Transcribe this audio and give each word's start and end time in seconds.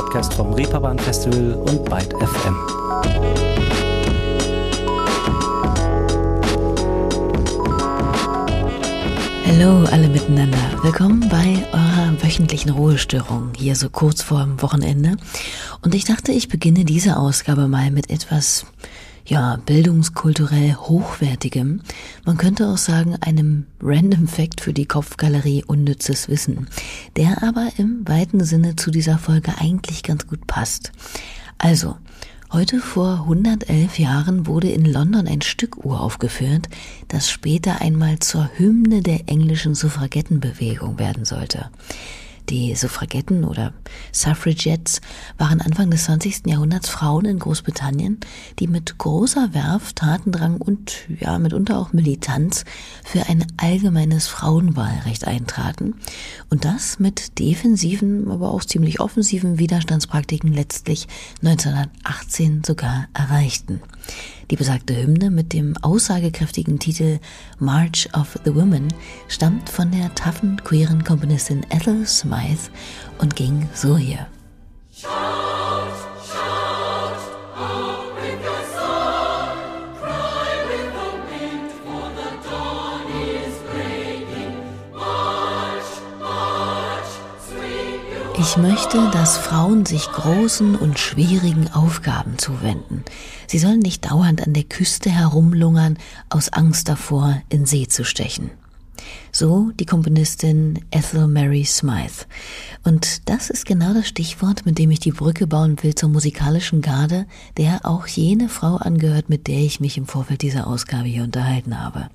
Podcast 0.00 0.32
vom 0.32 0.54
Reeperbahn 0.54 0.98
Festival 0.98 1.52
und 1.52 1.84
Byte 1.84 2.14
FM. 2.14 2.56
Hallo 9.44 9.84
alle 9.92 10.08
miteinander. 10.08 10.56
Willkommen 10.82 11.28
bei 11.28 11.66
eurer 11.72 12.14
wöchentlichen 12.22 12.70
Ruhestörung, 12.70 13.52
hier 13.54 13.76
so 13.76 13.90
kurz 13.90 14.22
vor 14.22 14.42
dem 14.42 14.62
Wochenende. 14.62 15.18
Und 15.82 15.94
ich 15.94 16.06
dachte, 16.06 16.32
ich 16.32 16.48
beginne 16.48 16.86
diese 16.86 17.18
Ausgabe 17.18 17.68
mal 17.68 17.90
mit 17.90 18.08
etwas 18.08 18.64
ja, 19.26 19.56
bildungskulturell 19.66 20.74
hochwertigem, 20.74 21.82
man 22.24 22.36
könnte 22.36 22.68
auch 22.68 22.78
sagen 22.78 23.16
einem 23.20 23.66
Random 23.80 24.26
Fact 24.28 24.60
für 24.60 24.72
die 24.72 24.86
Kopfgalerie 24.86 25.64
unnützes 25.66 26.28
Wissen, 26.28 26.68
der 27.16 27.42
aber 27.42 27.68
im 27.76 28.06
weiten 28.06 28.44
Sinne 28.44 28.76
zu 28.76 28.90
dieser 28.90 29.18
Folge 29.18 29.52
eigentlich 29.58 30.02
ganz 30.02 30.26
gut 30.26 30.46
passt. 30.46 30.92
Also, 31.58 31.96
Heute 32.52 32.80
vor 32.80 33.20
111 33.20 34.00
Jahren 34.00 34.48
wurde 34.48 34.72
in 34.72 34.84
London 34.84 35.28
ein 35.28 35.40
Stück 35.40 35.84
uraufgeführt, 35.84 36.68
das 37.06 37.30
später 37.30 37.80
einmal 37.80 38.18
zur 38.18 38.50
Hymne 38.56 39.02
der 39.02 39.28
englischen 39.28 39.76
Suffragettenbewegung 39.76 40.98
werden 40.98 41.24
sollte. 41.24 41.70
Die 42.48 42.74
Suffragetten 42.74 43.44
oder 43.44 43.72
Suffragettes 44.12 45.00
waren 45.38 45.60
Anfang 45.60 45.90
des 45.90 46.04
20. 46.04 46.46
Jahrhunderts 46.46 46.88
Frauen 46.88 47.24
in 47.24 47.38
Großbritannien, 47.38 48.18
die 48.58 48.66
mit 48.66 48.98
großer 48.98 49.52
Werf, 49.52 49.92
Tatendrang 49.92 50.56
und 50.56 51.06
ja 51.20 51.38
mitunter 51.38 51.78
auch 51.78 51.92
Militanz 51.92 52.64
für 53.04 53.28
ein 53.28 53.46
allgemeines 53.56 54.26
Frauenwahlrecht 54.26 55.26
eintraten 55.26 55.94
und 56.48 56.64
das 56.64 56.98
mit 56.98 57.38
defensiven, 57.38 58.30
aber 58.30 58.52
auch 58.52 58.64
ziemlich 58.64 59.00
offensiven 59.00 59.58
Widerstandspraktiken 59.58 60.52
letztlich 60.52 61.06
1918 61.42 62.64
sogar 62.64 63.08
erreichten. 63.14 63.80
Die 64.50 64.56
besagte 64.56 64.96
Hymne 64.96 65.30
mit 65.30 65.52
dem 65.52 65.76
aussagekräftigen 65.82 66.78
Titel 66.78 67.20
March 67.58 68.08
of 68.14 68.38
the 68.44 68.54
Women 68.54 68.88
stammt 69.28 69.68
von 69.68 69.90
der 69.90 70.14
taffen 70.14 70.62
queeren 70.64 71.04
Komponistin 71.04 71.64
Ethel 71.70 72.06
Smythe 72.06 72.70
und 73.18 73.36
ging 73.36 73.68
so 73.74 73.96
hier. 73.96 74.26
Ich 88.40 88.56
möchte, 88.56 89.10
dass 89.10 89.36
Frauen 89.36 89.84
sich 89.84 90.10
großen 90.10 90.74
und 90.74 90.98
schwierigen 90.98 91.70
Aufgaben 91.74 92.38
zuwenden. 92.38 93.04
Sie 93.46 93.58
sollen 93.58 93.80
nicht 93.80 94.10
dauernd 94.10 94.46
an 94.46 94.54
der 94.54 94.62
Küste 94.62 95.10
herumlungern, 95.10 95.98
aus 96.30 96.50
Angst 96.50 96.88
davor, 96.88 97.42
in 97.50 97.66
See 97.66 97.86
zu 97.86 98.02
stechen. 98.02 98.50
So 99.32 99.70
die 99.78 99.86
Komponistin 99.86 100.80
Ethel 100.90 101.26
Mary 101.26 101.64
Smythe. 101.64 102.26
Und 102.82 103.28
das 103.28 103.50
ist 103.50 103.66
genau 103.66 103.94
das 103.94 104.08
Stichwort, 104.08 104.66
mit 104.66 104.78
dem 104.78 104.90
ich 104.90 105.00
die 105.00 105.12
Brücke 105.12 105.46
bauen 105.46 105.76
will 105.82 105.94
zur 105.94 106.08
musikalischen 106.08 106.80
Garde, 106.82 107.26
der 107.56 107.86
auch 107.86 108.06
jene 108.06 108.48
Frau 108.48 108.76
angehört, 108.76 109.28
mit 109.28 109.46
der 109.46 109.58
ich 109.58 109.80
mich 109.80 109.96
im 109.96 110.06
Vorfeld 110.06 110.42
dieser 110.42 110.66
Ausgabe 110.66 111.08
hier 111.08 111.22
unterhalten 111.22 111.80
habe. 111.80 112.08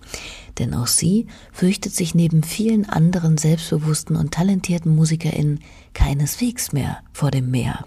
Denn 0.60 0.74
auch 0.74 0.88
sie 0.88 1.28
fürchtet 1.52 1.94
sich 1.94 2.16
neben 2.16 2.44
vielen 2.44 2.88
anderen 2.88 3.38
selbstbewussten 3.38 4.16
und 4.16 4.34
talentierten 4.34 4.96
MusikerInnen 4.96 5.60
keineswegs 5.94 6.72
mehr 6.72 7.00
vor 7.14 7.32
dem 7.32 7.52
Meer, 7.52 7.86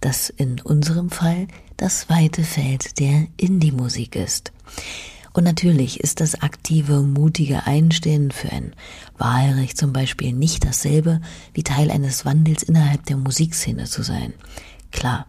das 0.00 0.30
in 0.30 0.60
unserem 0.60 1.10
Fall 1.10 1.46
das 1.76 2.08
weite 2.10 2.44
Feld 2.44 2.98
der 2.98 3.26
Indie-Musik 3.36 4.16
ist. 4.16 4.52
Und 5.32 5.44
natürlich 5.44 6.00
ist 6.00 6.20
das 6.20 6.42
aktive, 6.42 7.02
mutige 7.02 7.66
Einstehen 7.66 8.30
für 8.30 8.50
ein 8.50 8.72
Wahlrecht 9.16 9.76
zum 9.76 9.92
Beispiel 9.92 10.32
nicht 10.32 10.64
dasselbe 10.64 11.20
wie 11.54 11.62
Teil 11.62 11.90
eines 11.90 12.24
Wandels 12.24 12.62
innerhalb 12.62 13.06
der 13.06 13.16
Musikszene 13.16 13.84
zu 13.84 14.02
sein. 14.02 14.32
Klar. 14.90 15.26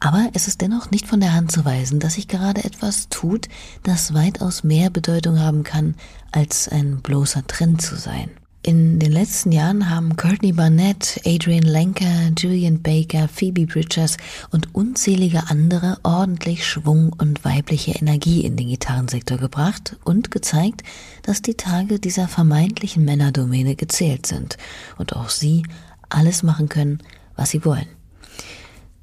Aber 0.00 0.30
es 0.32 0.48
ist 0.48 0.60
dennoch 0.60 0.90
nicht 0.90 1.06
von 1.06 1.20
der 1.20 1.34
Hand 1.34 1.52
zu 1.52 1.64
weisen, 1.64 2.00
dass 2.00 2.14
sich 2.14 2.28
gerade 2.28 2.64
etwas 2.64 3.08
tut, 3.08 3.48
das 3.82 4.14
weitaus 4.14 4.64
mehr 4.64 4.90
Bedeutung 4.90 5.40
haben 5.40 5.62
kann, 5.62 5.94
als 6.32 6.68
ein 6.68 7.00
bloßer 7.00 7.46
Trend 7.46 7.82
zu 7.82 7.96
sein. 7.96 8.30
In 8.62 8.98
den 8.98 9.12
letzten 9.12 9.52
Jahren 9.52 9.88
haben 9.88 10.16
Courtney 10.16 10.52
Barnett, 10.52 11.20
Adrian 11.24 11.62
Lenker, 11.62 12.32
Julian 12.36 12.82
Baker, 12.82 13.28
Phoebe 13.28 13.66
Bridgers 13.66 14.16
und 14.50 14.74
unzählige 14.74 15.44
andere 15.48 15.98
ordentlich 16.02 16.66
Schwung 16.66 17.12
und 17.16 17.44
weibliche 17.44 17.92
Energie 17.92 18.44
in 18.44 18.56
den 18.56 18.68
Gitarrensektor 18.68 19.38
gebracht 19.38 19.96
und 20.04 20.32
gezeigt, 20.32 20.82
dass 21.22 21.40
die 21.40 21.54
Tage 21.54 22.00
dieser 22.00 22.26
vermeintlichen 22.26 23.04
Männerdomäne 23.04 23.76
gezählt 23.76 24.26
sind 24.26 24.58
und 24.98 25.14
auch 25.14 25.28
sie 25.28 25.62
alles 26.08 26.42
machen 26.42 26.68
können, 26.68 26.98
was 27.36 27.50
sie 27.50 27.64
wollen. 27.64 27.86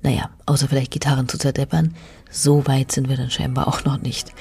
Naja, 0.02 0.30
außer 0.46 0.68
vielleicht 0.68 0.92
Gitarren 0.92 1.30
zu 1.30 1.38
zerdeppern, 1.38 1.96
so 2.30 2.68
weit 2.68 2.92
sind 2.92 3.08
wir 3.08 3.16
dann 3.16 3.32
scheinbar 3.32 3.70
auch 3.70 3.86
noch 3.86 4.02
nicht. 4.02 4.34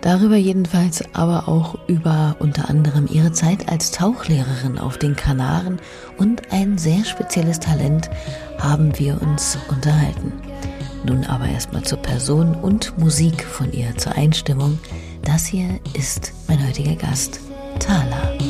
Darüber 0.00 0.36
jedenfalls 0.36 1.02
aber 1.12 1.48
auch 1.48 1.76
über 1.88 2.36
unter 2.38 2.68
anderem 2.68 3.08
ihre 3.10 3.32
Zeit 3.32 3.68
als 3.68 3.90
Tauchlehrerin 3.90 4.78
auf 4.78 4.96
den 4.96 5.16
Kanaren 5.16 5.80
und 6.18 6.52
ein 6.52 6.78
sehr 6.78 7.04
spezielles 7.04 7.58
Talent 7.58 8.08
haben 8.58 8.96
wir 8.98 9.20
uns 9.20 9.58
unterhalten. 9.68 10.32
Nun 11.04 11.24
aber 11.24 11.48
erstmal 11.48 11.82
zur 11.82 11.98
Person 11.98 12.54
und 12.54 12.96
Musik 12.98 13.44
von 13.44 13.72
ihr 13.72 13.96
zur 13.96 14.12
Einstimmung. 14.12 14.78
Das 15.22 15.46
hier 15.46 15.80
ist 15.94 16.32
mein 16.46 16.64
heutiger 16.66 16.94
Gast, 16.94 17.40
Thala. 17.78 18.47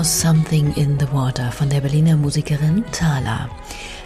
Aus 0.00 0.22
Something 0.22 0.72
in 0.76 0.98
the 0.98 1.12
Water 1.12 1.52
von 1.52 1.68
der 1.68 1.82
Berliner 1.82 2.16
Musikerin 2.16 2.82
Thala. 2.90 3.50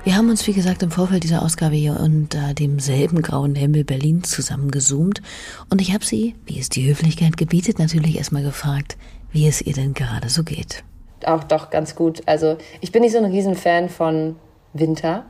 Wir 0.03 0.17
haben 0.17 0.29
uns, 0.29 0.45
wie 0.49 0.53
gesagt, 0.53 0.83
im 0.83 0.91
Vorfeld 0.91 1.23
dieser 1.23 1.41
Ausgabe 1.41 1.77
hier 1.77 2.01
unter 2.01 2.53
demselben 2.53 3.23
grauen 3.23 3.55
Himmel 3.55 3.85
Berlin 3.85 4.25
zusammengezoomt 4.25 5.23
und 5.71 5.81
ich 5.81 5.95
habe 5.95 6.05
sie, 6.05 6.35
wie 6.47 6.59
es 6.59 6.69
die 6.69 6.89
Höflichkeit 6.89 7.37
gebietet, 7.37 7.79
natürlich 7.79 8.17
erstmal 8.17 8.43
gefragt, 8.43 8.97
wie 9.31 9.47
es 9.47 9.63
ihr 9.63 9.73
denn 9.73 9.95
gerade 9.95 10.31
so 10.31 10.43
geht. 10.43 10.83
Auch 11.25 11.45
doch 11.45 11.71
ganz 11.71 11.95
gut. 11.95 12.25
Also 12.27 12.57
ich 12.81 12.91
bin 12.91 13.03
nicht 13.03 13.13
so 13.13 13.19
ein 13.19 13.27
Riesenfan 13.27 13.89
von 13.89 14.35
Winter. 14.73 15.25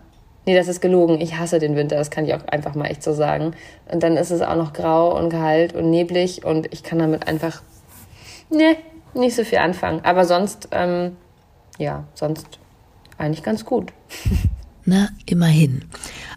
Nee, 0.46 0.54
das 0.56 0.68
ist 0.68 0.80
gelogen. 0.80 1.20
Ich 1.20 1.36
hasse 1.36 1.58
den 1.58 1.76
Winter, 1.76 1.96
das 1.96 2.10
kann 2.10 2.24
ich 2.24 2.32
auch 2.32 2.46
einfach 2.46 2.74
mal 2.74 2.86
echt 2.86 3.02
so 3.02 3.12
sagen. 3.12 3.52
Und 3.92 4.02
dann 4.02 4.16
ist 4.16 4.30
es 4.30 4.40
auch 4.40 4.56
noch 4.56 4.72
grau 4.72 5.14
und 5.18 5.28
kalt 5.28 5.74
und 5.74 5.90
neblig 5.90 6.42
und 6.42 6.72
ich 6.72 6.82
kann 6.82 7.00
damit 7.00 7.28
einfach, 7.28 7.60
nee, 8.48 8.78
nicht 9.14 9.36
so 9.36 9.44
viel 9.44 9.58
anfangen. 9.58 10.00
Aber 10.04 10.24
sonst, 10.24 10.68
ähm, 10.72 11.16
ja, 11.78 12.04
sonst 12.14 12.58
eigentlich 13.18 13.42
ganz 13.42 13.64
gut. 13.64 13.92
Na, 14.86 15.08
immerhin. 15.24 15.82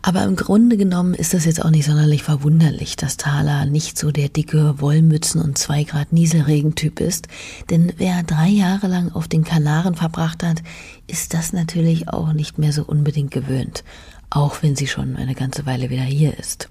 Aber 0.02 0.24
im 0.24 0.38
Grunde 0.38 0.78
genommen 0.78 1.14
ist 1.14 1.34
das 1.34 1.44
jetzt 1.44 1.66
auch 1.66 1.70
nicht 1.70 1.86
sonderlich 1.86 2.24
verwunderlich, 2.24 2.96
dass 2.96 3.18
Thaler 3.18 3.66
nicht 3.66 3.98
so 3.98 4.12
der 4.12 4.30
dicke 4.30 4.76
Wollmützen- 4.80 5.42
und 5.42 5.58
zwei 5.58 5.84
Grad 5.84 6.14
Nieselregentyp 6.14 7.02
ist. 7.02 7.28
Denn 7.70 7.92
wer 7.98 8.24
drei 8.24 8.48
Jahre 8.48 8.88
lang 8.88 9.12
auf 9.12 9.28
den 9.28 9.44
Kanaren 9.44 9.96
verbracht 9.96 10.44
hat, 10.44 10.64
ist 11.08 11.34
das 11.34 11.52
natürlich 11.52 12.08
auch 12.08 12.32
nicht 12.32 12.58
mehr 12.58 12.72
so 12.72 12.86
unbedingt 12.86 13.32
gewöhnt. 13.32 13.84
Auch 14.30 14.62
wenn 14.62 14.76
sie 14.76 14.88
schon 14.88 15.16
eine 15.16 15.36
ganze 15.36 15.66
Weile 15.66 15.90
wieder 15.90 16.04
hier 16.04 16.38
ist. 16.38 16.70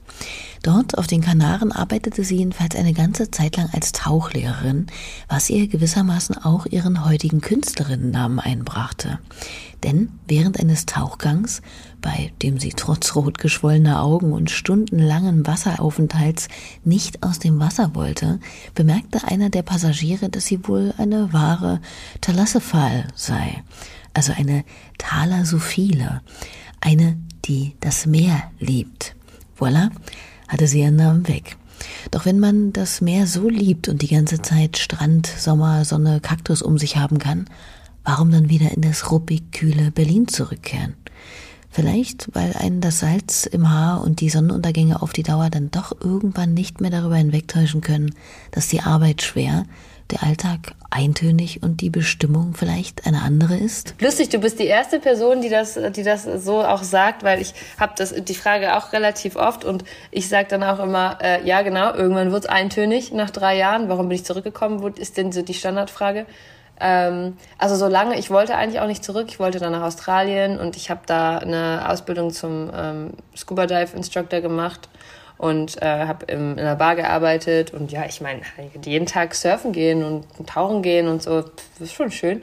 Dort 0.63 0.99
auf 0.99 1.07
den 1.07 1.21
Kanaren 1.21 1.73
arbeitete 1.73 2.25
sie 2.25 2.37
jedenfalls 2.37 2.75
eine 2.75 2.93
ganze 2.93 3.31
Zeit 3.31 3.57
lang 3.57 3.69
als 3.73 3.93
Tauchlehrerin, 3.93 4.87
was 5.29 5.49
ihr 5.49 5.69
gewissermaßen 5.69 6.37
auch 6.39 6.67
ihren 6.67 7.05
heutigen 7.05 7.41
Künstlerinnennamen 7.41 8.41
einbrachte. 8.41 9.19
Denn 9.85 10.11
während 10.27 10.59
eines 10.59 10.87
Tauchgangs, 10.87 11.63
bei 12.01 12.33
dem 12.43 12.59
sie 12.59 12.71
trotz 12.71 13.15
rot 13.15 13.39
geschwollener 13.39 14.03
Augen 14.03 14.33
und 14.33 14.51
stundenlangen 14.51 15.47
Wasseraufenthalts 15.47 16.49
nicht 16.85 17.23
aus 17.23 17.39
dem 17.39 17.61
Wasser 17.61 17.95
wollte, 17.95 18.41
bemerkte 18.75 19.25
einer 19.29 19.51
der 19.51 19.63
Passagiere, 19.63 20.29
dass 20.29 20.47
sie 20.47 20.67
wohl 20.67 20.95
eine 20.99 21.33
wahre 21.33 21.81
Thalassefal 22.21 23.07
sei, 23.15 23.63
also 24.15 24.33
eine 24.33 24.65
Thalassophile, 24.99 26.23
eine, 26.81 27.19
die 27.45 27.75
das 27.81 28.07
Meer 28.07 28.51
liebt. 28.59 29.15
Voilà, 29.59 29.91
hatte 30.49 30.67
sie 30.67 30.81
ihren 30.81 30.97
Namen 30.97 31.29
weg. 31.29 31.57
Doch 32.11 32.25
wenn 32.25 32.39
man 32.39 32.73
das 32.73 33.01
Meer 33.01 33.27
so 33.27 33.49
liebt 33.49 33.89
und 33.89 34.03
die 34.03 34.09
ganze 34.09 34.41
Zeit 34.43 34.79
Strand, 34.79 35.27
Sommer, 35.27 35.85
Sonne, 35.85 36.21
Kaktus 36.21 36.63
um 36.63 36.79
sich 36.79 36.97
haben 36.97 37.19
kann, 37.19 37.47
warum 38.05 38.31
dann 38.31 38.49
wieder 38.49 38.73
in 38.73 38.83
das 38.83 39.11
ruppig 39.11 39.53
kühle 39.53 39.91
Berlin 39.91 40.29
zurückkehren? 40.29 40.95
Vielleicht, 41.71 42.31
weil 42.33 42.55
einen 42.55 42.81
das 42.81 43.01
Salz 43.01 43.45
im 43.45 43.69
Haar 43.71 44.03
und 44.03 44.21
die 44.21 44.31
Sonnenuntergänge 44.31 45.03
auf 45.03 45.13
die 45.13 45.23
Dauer 45.23 45.51
dann 45.51 45.71
doch 45.71 45.93
irgendwann 46.01 46.55
nicht 46.55 46.81
mehr 46.81 46.91
darüber 46.91 47.17
hinwegtäuschen 47.17 47.83
können, 47.83 48.15
dass 48.51 48.69
die 48.69 48.81
Arbeit 48.81 49.21
schwer, 49.21 49.65
der 50.11 50.23
Alltag 50.23 50.73
eintönig 50.91 51.63
und 51.63 51.81
die 51.81 51.91
Bestimmung 51.91 52.55
vielleicht 52.55 53.07
eine 53.07 53.23
andere 53.23 53.57
ist? 53.57 53.95
Lustig, 54.01 54.29
du 54.29 54.39
bist 54.39 54.59
die 54.59 54.67
erste 54.67 55.01
Person, 55.01 55.41
die 55.43 55.49
das, 55.49 55.79
die 55.95 56.03
das 56.03 56.25
so 56.25 56.65
auch 56.65 56.83
sagt, 56.83 57.23
weil 57.23 57.41
ich 57.41 57.55
habe 57.79 57.95
die 58.21 58.35
Frage 58.35 58.77
auch 58.77 58.93
relativ 58.93 59.37
oft 59.37 59.65
und 59.65 59.85
ich 60.11 60.29
sage 60.29 60.49
dann 60.49 60.63
auch 60.63 60.79
immer, 60.79 61.19
äh, 61.23 61.47
ja 61.47 61.63
genau, 61.63 61.93
irgendwann 61.95 62.33
wird 62.33 62.45
es 62.45 62.51
eintönig 62.51 63.13
nach 63.13 63.31
drei 63.31 63.57
Jahren. 63.57 63.89
Warum 63.89 64.09
bin 64.09 64.17
ich 64.17 64.25
zurückgekommen? 64.25 64.95
Ist 64.97 65.17
denn 65.17 65.33
so 65.33 65.43
die 65.43 65.55
Standardfrage? 65.55 66.27
Ähm, 66.79 67.37
also 67.59 67.77
so 67.77 67.89
lange, 67.89 68.19
ich 68.19 68.31
wollte 68.31 68.55
eigentlich 68.55 68.81
auch 68.81 68.87
nicht 68.87 69.03
zurück, 69.03 69.27
ich 69.29 69.39
wollte 69.39 69.59
dann 69.59 69.73
nach 69.73 69.83
Australien 69.83 70.59
und 70.59 70.77
ich 70.77 70.91
habe 70.91 71.01
da 71.07 71.39
eine 71.39 71.89
Ausbildung 71.89 72.31
zum 72.31 72.71
ähm, 72.75 73.11
Scuba 73.35 73.67
Dive 73.67 73.97
Instructor 73.97 74.41
gemacht 74.41 74.89
und 75.39 75.81
äh, 75.83 76.07
habe 76.07 76.27
in 76.27 76.59
einer 76.59 76.77
Bar 76.77 76.97
gearbeitet 76.97 77.73
und 77.73 77.93
ja, 77.93 78.05
ich 78.07 78.21
meine, 78.21 78.41
jeden 78.85 79.07
Tag 79.07 79.35
surfen 79.35 79.73
gehen 79.73 80.03
und 80.03 80.25
tauchen 80.47 80.83
gehen 80.83 81.09
und 81.09 81.23
so, 81.23 81.43
das 81.43 81.81
ist 81.81 81.95
schon 81.95 82.11
schön. 82.11 82.43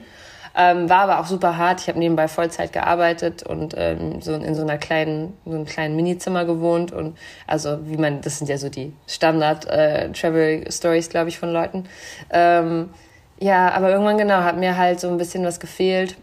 Ähm, 0.56 0.88
war 0.88 1.00
aber 1.02 1.20
auch 1.20 1.26
super 1.26 1.58
hart. 1.58 1.82
Ich 1.82 1.88
habe 1.88 1.98
nebenbei 1.98 2.28
Vollzeit 2.28 2.72
gearbeitet 2.72 3.42
und 3.42 3.74
ähm, 3.76 4.22
so 4.22 4.34
in 4.36 4.54
so 4.54 4.62
einer 4.62 4.78
kleinen, 4.78 5.36
so 5.46 5.52
einem 5.52 5.66
kleinen 5.66 5.96
Minizimmer 5.96 6.46
gewohnt 6.46 6.92
und 6.92 7.18
also 7.48 7.80
wie 7.88 7.98
man, 7.98 8.22
das 8.22 8.38
sind 8.38 8.50
ja 8.50 8.60
so 8.60 8.70
die 8.70 8.94
Standard 9.08 9.66
äh, 9.66 10.12
Travel 10.12 10.72
Stories, 10.72 11.10
glaube 11.10 11.30
ich, 11.30 11.40
von 11.40 11.52
Leuten. 11.52 11.86
Ähm, 12.30 12.92
ja, 13.40 13.72
aber 13.72 13.90
irgendwann 13.90 14.20
genau 14.20 14.44
hat 14.44 14.58
mir 14.58 14.78
halt 14.78 15.00
so 15.00 15.10
ein 15.10 15.18
bisschen 15.18 15.44
was 15.44 15.60
gefehlt. 15.60 16.16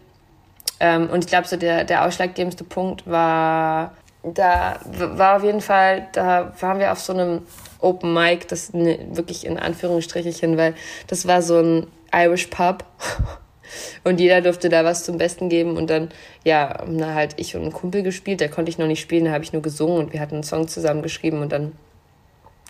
Ähm, 0.79 1.09
und 1.09 1.25
ich 1.25 1.29
glaube, 1.29 1.47
so 1.47 1.57
der, 1.57 1.83
der 1.83 2.05
ausschlaggebendste 2.05 2.63
Punkt 2.63 3.05
war 3.09 3.91
da 4.23 4.79
war 4.85 5.37
auf 5.37 5.43
jeden 5.43 5.61
Fall, 5.61 6.07
da 6.13 6.53
waren 6.59 6.79
wir 6.79 6.91
auf 6.91 6.99
so 6.99 7.13
einem 7.13 7.41
Open 7.79 8.13
Mic, 8.13 8.47
das 8.47 8.73
ne, 8.73 8.99
wirklich 9.11 9.45
in 9.45 9.57
Anführungsstrichelchen, 9.57 10.57
weil 10.57 10.75
das 11.07 11.27
war 11.27 11.41
so 11.41 11.57
ein 11.59 11.87
Irish 12.13 12.47
Pub. 12.47 12.85
Und 14.03 14.19
jeder 14.19 14.41
durfte 14.41 14.69
da 14.69 14.83
was 14.83 15.05
zum 15.05 15.17
Besten 15.17 15.47
geben. 15.47 15.77
Und 15.77 15.89
dann, 15.89 16.09
ja, 16.43 16.79
haben 16.79 17.05
halt 17.05 17.35
ich 17.37 17.55
und 17.55 17.63
ein 17.63 17.71
Kumpel 17.71 18.03
gespielt, 18.03 18.41
da 18.41 18.49
konnte 18.49 18.69
ich 18.69 18.77
noch 18.77 18.87
nicht 18.87 18.99
spielen, 18.99 19.25
da 19.25 19.31
habe 19.31 19.45
ich 19.45 19.53
nur 19.53 19.61
gesungen 19.61 19.97
und 19.97 20.13
wir 20.13 20.19
hatten 20.19 20.35
einen 20.35 20.43
Song 20.43 20.67
zusammen 20.67 21.01
geschrieben 21.01 21.41
und 21.41 21.53
dann 21.53 21.71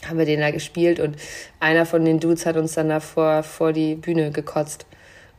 haben 0.07 0.19
wir 0.19 0.25
den 0.25 0.41
da 0.41 0.51
gespielt. 0.51 0.99
Und 0.99 1.15
einer 1.59 1.87
von 1.87 2.05
den 2.05 2.19
Dudes 2.19 2.45
hat 2.45 2.55
uns 2.55 2.73
dann 2.73 2.89
davor 2.89 3.41
vor 3.41 3.73
die 3.73 3.95
Bühne 3.95 4.29
gekotzt. 4.31 4.85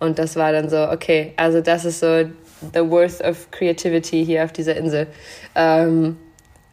Und 0.00 0.18
das 0.18 0.34
war 0.34 0.50
dann 0.50 0.68
so, 0.68 0.88
okay, 0.90 1.32
also 1.36 1.60
das 1.60 1.84
ist 1.84 2.00
so 2.00 2.24
the 2.72 2.88
worth 2.88 3.20
of 3.20 3.50
creativity 3.50 4.24
hier 4.24 4.44
auf 4.44 4.52
dieser 4.52 4.76
Insel. 4.76 5.06
Ähm, 5.54 6.16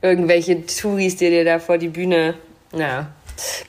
irgendwelche 0.01 0.65
Touris, 0.65 1.18
die 1.18 1.30
dir 1.30 1.45
da 1.45 1.59
vor 1.59 1.77
die 1.77 1.89
Bühne, 1.89 2.36
ja. 2.75 3.07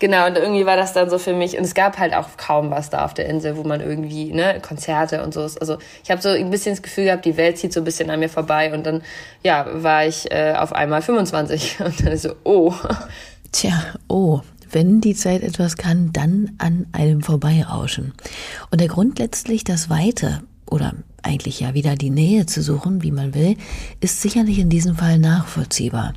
Genau, 0.00 0.26
und 0.26 0.36
irgendwie 0.36 0.66
war 0.66 0.76
das 0.76 0.92
dann 0.92 1.10
so 1.10 1.18
für 1.18 1.32
mich, 1.32 1.56
und 1.56 1.64
es 1.64 1.74
gab 1.74 1.98
halt 1.98 2.14
auch 2.14 2.36
kaum 2.36 2.70
was 2.70 2.90
da 2.90 3.04
auf 3.04 3.14
der 3.14 3.26
Insel, 3.26 3.56
wo 3.56 3.62
man 3.62 3.80
irgendwie, 3.80 4.32
ne, 4.32 4.60
Konzerte 4.60 5.22
und 5.22 5.32
so. 5.32 5.42
Also 5.42 5.78
ich 6.02 6.10
habe 6.10 6.20
so 6.20 6.28
ein 6.28 6.50
bisschen 6.50 6.72
das 6.72 6.82
Gefühl 6.82 7.04
gehabt, 7.04 7.24
die 7.24 7.36
Welt 7.36 7.58
zieht 7.58 7.72
so 7.72 7.80
ein 7.80 7.84
bisschen 7.84 8.10
an 8.10 8.20
mir 8.20 8.28
vorbei 8.28 8.72
und 8.72 8.84
dann, 8.84 9.02
ja, 9.42 9.66
war 9.72 10.06
ich 10.06 10.30
äh, 10.30 10.54
auf 10.56 10.72
einmal 10.72 11.02
25 11.02 11.80
und 11.84 12.04
dann 12.06 12.16
so, 12.16 12.34
oh. 12.44 12.74
Tja, 13.52 13.94
oh, 14.08 14.40
wenn 14.70 15.00
die 15.00 15.14
Zeit 15.14 15.42
etwas 15.42 15.76
kann, 15.76 16.12
dann 16.12 16.52
an 16.58 16.86
einem 16.92 17.22
vorbeirauschen. 17.22 18.14
Und 18.70 18.80
der 18.80 18.88
Grund 18.88 19.18
letztlich 19.18 19.64
das 19.64 19.90
Weite 19.90 20.42
oder 20.68 20.94
eigentlich 21.22 21.60
ja 21.60 21.74
wieder 21.74 21.94
die 21.94 22.10
Nähe 22.10 22.46
zu 22.46 22.62
suchen, 22.62 23.02
wie 23.02 23.10
man 23.10 23.34
will, 23.34 23.56
ist 24.00 24.20
sicherlich 24.20 24.58
in 24.58 24.68
diesem 24.68 24.96
Fall 24.96 25.18
nachvollziehbar. 25.18 26.14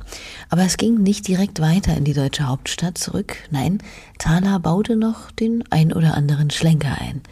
Aber 0.50 0.62
es 0.62 0.76
ging 0.76 1.02
nicht 1.02 1.28
direkt 1.28 1.60
weiter 1.60 1.96
in 1.96 2.04
die 2.04 2.14
deutsche 2.14 2.48
Hauptstadt 2.48 2.98
zurück. 2.98 3.36
Nein, 3.50 3.78
Thala 4.18 4.58
baute 4.58 4.96
noch 4.96 5.30
den 5.30 5.64
ein 5.70 5.92
oder 5.92 6.14
anderen 6.14 6.50
Schlenker 6.50 6.96
ein. 7.00 7.22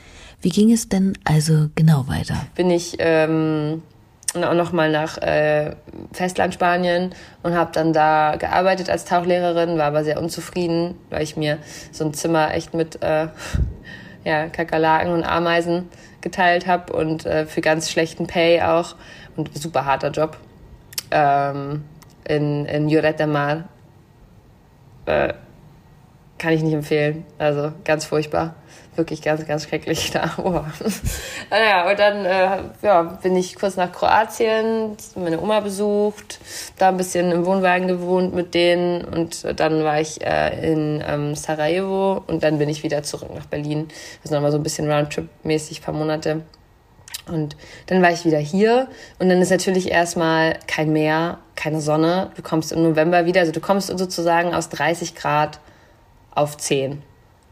Wie 0.41 0.51
ging 0.51 0.73
es 0.73 0.89
denn 0.89 1.17
also 1.25 1.69
genau 1.75 2.09
weiter? 2.09 2.35
Bin 2.57 2.71
ich 2.71 2.97
ähm, 2.99 3.83
auch 4.35 4.55
noch 4.55 4.73
mal 4.73 4.91
nach 4.91 5.19
äh, 5.19 5.77
Festland 6.13 6.55
Spanien 6.55 7.15
und 7.43 7.55
habe 7.55 7.71
dann 7.73 7.93
da 7.93 8.37
gearbeitet 8.37 8.91
als 8.91 9.05
Tauchlehrerin, 9.05 9.79
war 9.79 9.87
aber 9.87 10.05
sehr 10.05 10.21
unzufrieden, 10.21 10.97
weil 11.11 11.23
ich 11.23 11.37
mir 11.37 11.59
so 11.93 12.05
ein 12.05 12.15
Zimmer 12.15 12.55
echt 12.55 12.75
mit 12.75 13.03
äh, 13.03 13.29
ja, 14.25 14.49
Kakerlaken 14.49 15.13
und 15.13 15.25
Ameisen 15.25 15.89
geteilt 16.23 16.67
habe 16.67 16.93
und 16.93 17.27
äh, 17.27 17.47
für 17.47 17.61
ganz 17.61 17.91
schlechten 17.91 18.27
Pay 18.27 18.63
auch 18.63 18.95
und 19.37 19.57
super 19.57 19.85
harter 19.85 20.11
Job 20.11 20.37
ähm, 21.11 21.85
in, 22.25 22.65
in 22.67 22.89
Lloret 22.89 23.27
Mar. 23.27 23.65
Äh, 25.07 25.35
kann 26.39 26.53
ich 26.53 26.63
nicht 26.63 26.75
empfehlen. 26.75 27.25
Also 27.39 27.73
ganz 27.85 28.05
furchtbar. 28.05 28.55
Wirklich 28.95 29.23
ganz, 29.23 29.47
ganz 29.47 29.65
schrecklich 29.65 30.11
da. 30.13 30.33
Oh. 30.37 30.61
naja, 31.51 31.91
und 31.91 31.99
dann 31.99 32.25
äh, 32.27 32.63
ja, 32.83 33.03
bin 33.03 33.37
ich 33.37 33.55
kurz 33.55 33.77
nach 33.77 33.91
Kroatien, 33.91 34.97
meine 35.15 35.41
Oma 35.41 35.61
besucht, 35.61 36.39
da 36.79 36.89
ein 36.89 36.99
bisschen 36.99 37.33
im 37.33 37.47
Wohnwagen 37.47 37.89
gewohnt 37.89 38.35
mit 38.35 38.53
denen 38.53 39.03
und 39.05 39.47
dann 39.59 39.83
war 39.83 40.01
ich 40.01 40.21
äh, 40.21 40.73
in 40.73 41.03
ähm, 41.07 41.35
Sarajevo 41.35 42.23
und 42.27 42.43
dann 42.43 42.59
bin 42.59 42.69
ich 42.69 42.83
wieder 42.83 43.03
zurück 43.03 43.35
nach 43.35 43.47
Berlin. 43.47 43.89
Also 44.23 44.35
nochmal 44.35 44.53
so 44.53 44.59
ein 44.59 44.63
bisschen 44.63 44.91
Roundtrip-mäßig, 44.91 45.83
paar 45.83 45.95
Monate. 45.95 46.43
Und 47.29 47.57
dann 47.87 48.03
war 48.03 48.11
ich 48.11 48.25
wieder 48.25 48.39
hier 48.39 48.89
und 49.19 49.29
dann 49.29 49.41
ist 49.41 49.51
natürlich 49.51 49.91
erstmal 49.91 50.59
kein 50.67 50.93
Meer, 50.93 51.39
keine 51.55 51.81
Sonne. 51.81 52.31
Du 52.35 52.43
kommst 52.43 52.73
im 52.73 52.83
November 52.83 53.27
wieder, 53.27 53.41
also 53.41 53.53
du 53.53 53.61
kommst 53.61 53.97
sozusagen 53.97 54.55
aus 54.55 54.69
30 54.71 55.15
Grad 55.15 55.61
auf 56.35 56.57
10. 56.57 57.03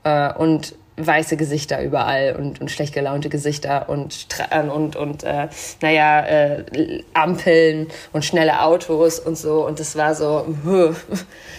Äh, 0.02 0.34
und 0.34 0.74
weiße 1.06 1.36
Gesichter 1.36 1.82
überall 1.82 2.36
und, 2.36 2.60
und 2.60 2.70
schlecht 2.70 2.94
gelaunte 2.94 3.28
Gesichter 3.28 3.88
und, 3.88 4.26
äh, 4.50 4.62
und, 4.62 4.96
und 4.96 5.24
äh, 5.24 5.48
naja, 5.80 6.26
äh, 6.26 7.02
Ampeln 7.14 7.88
und 8.12 8.24
schnelle 8.24 8.62
Autos 8.62 9.18
und 9.18 9.36
so. 9.36 9.66
Und 9.66 9.80
das 9.80 9.96
war 9.96 10.14
so, 10.14 10.54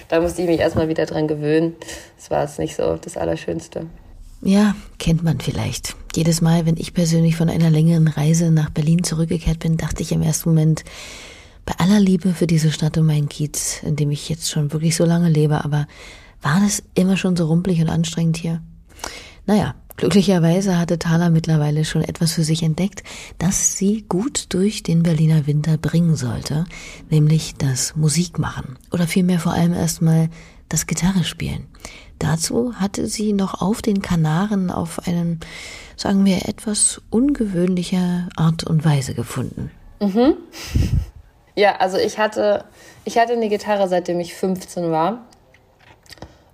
da 0.09 0.21
musste 0.21 0.41
ich 0.41 0.47
mich 0.47 0.59
erstmal 0.59 0.89
wieder 0.89 1.05
dran 1.05 1.27
gewöhnen. 1.27 1.75
Das 2.17 2.31
war 2.31 2.43
jetzt 2.43 2.59
nicht 2.59 2.75
so 2.75 2.97
das 2.97 3.17
Allerschönste. 3.17 3.87
Ja, 4.43 4.75
kennt 4.97 5.23
man 5.23 5.39
vielleicht. 5.39 5.95
Jedes 6.15 6.41
Mal, 6.41 6.65
wenn 6.65 6.77
ich 6.77 6.93
persönlich 6.93 7.35
von 7.35 7.49
einer 7.49 7.69
längeren 7.69 8.07
Reise 8.07 8.49
nach 8.51 8.71
Berlin 8.71 9.03
zurückgekehrt 9.03 9.59
bin, 9.59 9.77
dachte 9.77 10.01
ich 10.01 10.11
im 10.11 10.23
ersten 10.23 10.49
Moment, 10.49 10.83
bei 11.65 11.73
aller 11.77 11.99
Liebe 11.99 12.33
für 12.33 12.47
diese 12.47 12.71
Stadt 12.71 12.97
und 12.97 13.05
mein 13.05 13.29
Kiez, 13.29 13.83
in 13.83 13.95
dem 13.95 14.09
ich 14.09 14.29
jetzt 14.29 14.49
schon 14.49 14.73
wirklich 14.73 14.95
so 14.95 15.05
lange 15.05 15.29
lebe, 15.29 15.63
aber 15.63 15.87
war 16.41 16.59
das 16.59 16.83
immer 16.95 17.17
schon 17.17 17.35
so 17.35 17.45
rumpelig 17.45 17.81
und 17.81 17.89
anstrengend 17.89 18.37
hier? 18.37 18.61
Naja, 19.51 19.75
glücklicherweise 19.97 20.79
hatte 20.79 20.97
Thala 20.97 21.29
mittlerweile 21.29 21.83
schon 21.83 22.05
etwas 22.05 22.31
für 22.31 22.43
sich 22.43 22.63
entdeckt, 22.63 23.03
das 23.37 23.75
sie 23.75 24.05
gut 24.07 24.45
durch 24.53 24.81
den 24.81 25.03
Berliner 25.03 25.45
Winter 25.45 25.77
bringen 25.77 26.15
sollte, 26.15 26.63
nämlich 27.09 27.55
das 27.57 27.97
Musikmachen 27.97 28.77
oder 28.93 29.07
vielmehr 29.07 29.39
vor 29.39 29.51
allem 29.51 29.73
erstmal 29.73 30.29
das 30.69 30.87
Gitarre 30.87 31.25
spielen. 31.25 31.67
Dazu 32.17 32.75
hatte 32.75 33.07
sie 33.07 33.33
noch 33.33 33.61
auf 33.61 33.81
den 33.81 34.01
Kanaren 34.01 34.71
auf 34.71 35.05
einen, 35.05 35.41
sagen 35.97 36.23
wir, 36.23 36.47
etwas 36.47 37.01
ungewöhnliche 37.09 38.29
Art 38.37 38.63
und 38.63 38.85
Weise 38.85 39.13
gefunden. 39.15 39.69
Mhm. 39.99 40.35
Ja, 41.53 41.75
also 41.75 41.97
ich 41.97 42.17
hatte, 42.17 42.63
ich 43.03 43.17
hatte 43.17 43.33
eine 43.33 43.49
Gitarre, 43.49 43.89
seitdem 43.89 44.21
ich 44.21 44.33
15 44.33 44.89
war. 44.89 45.25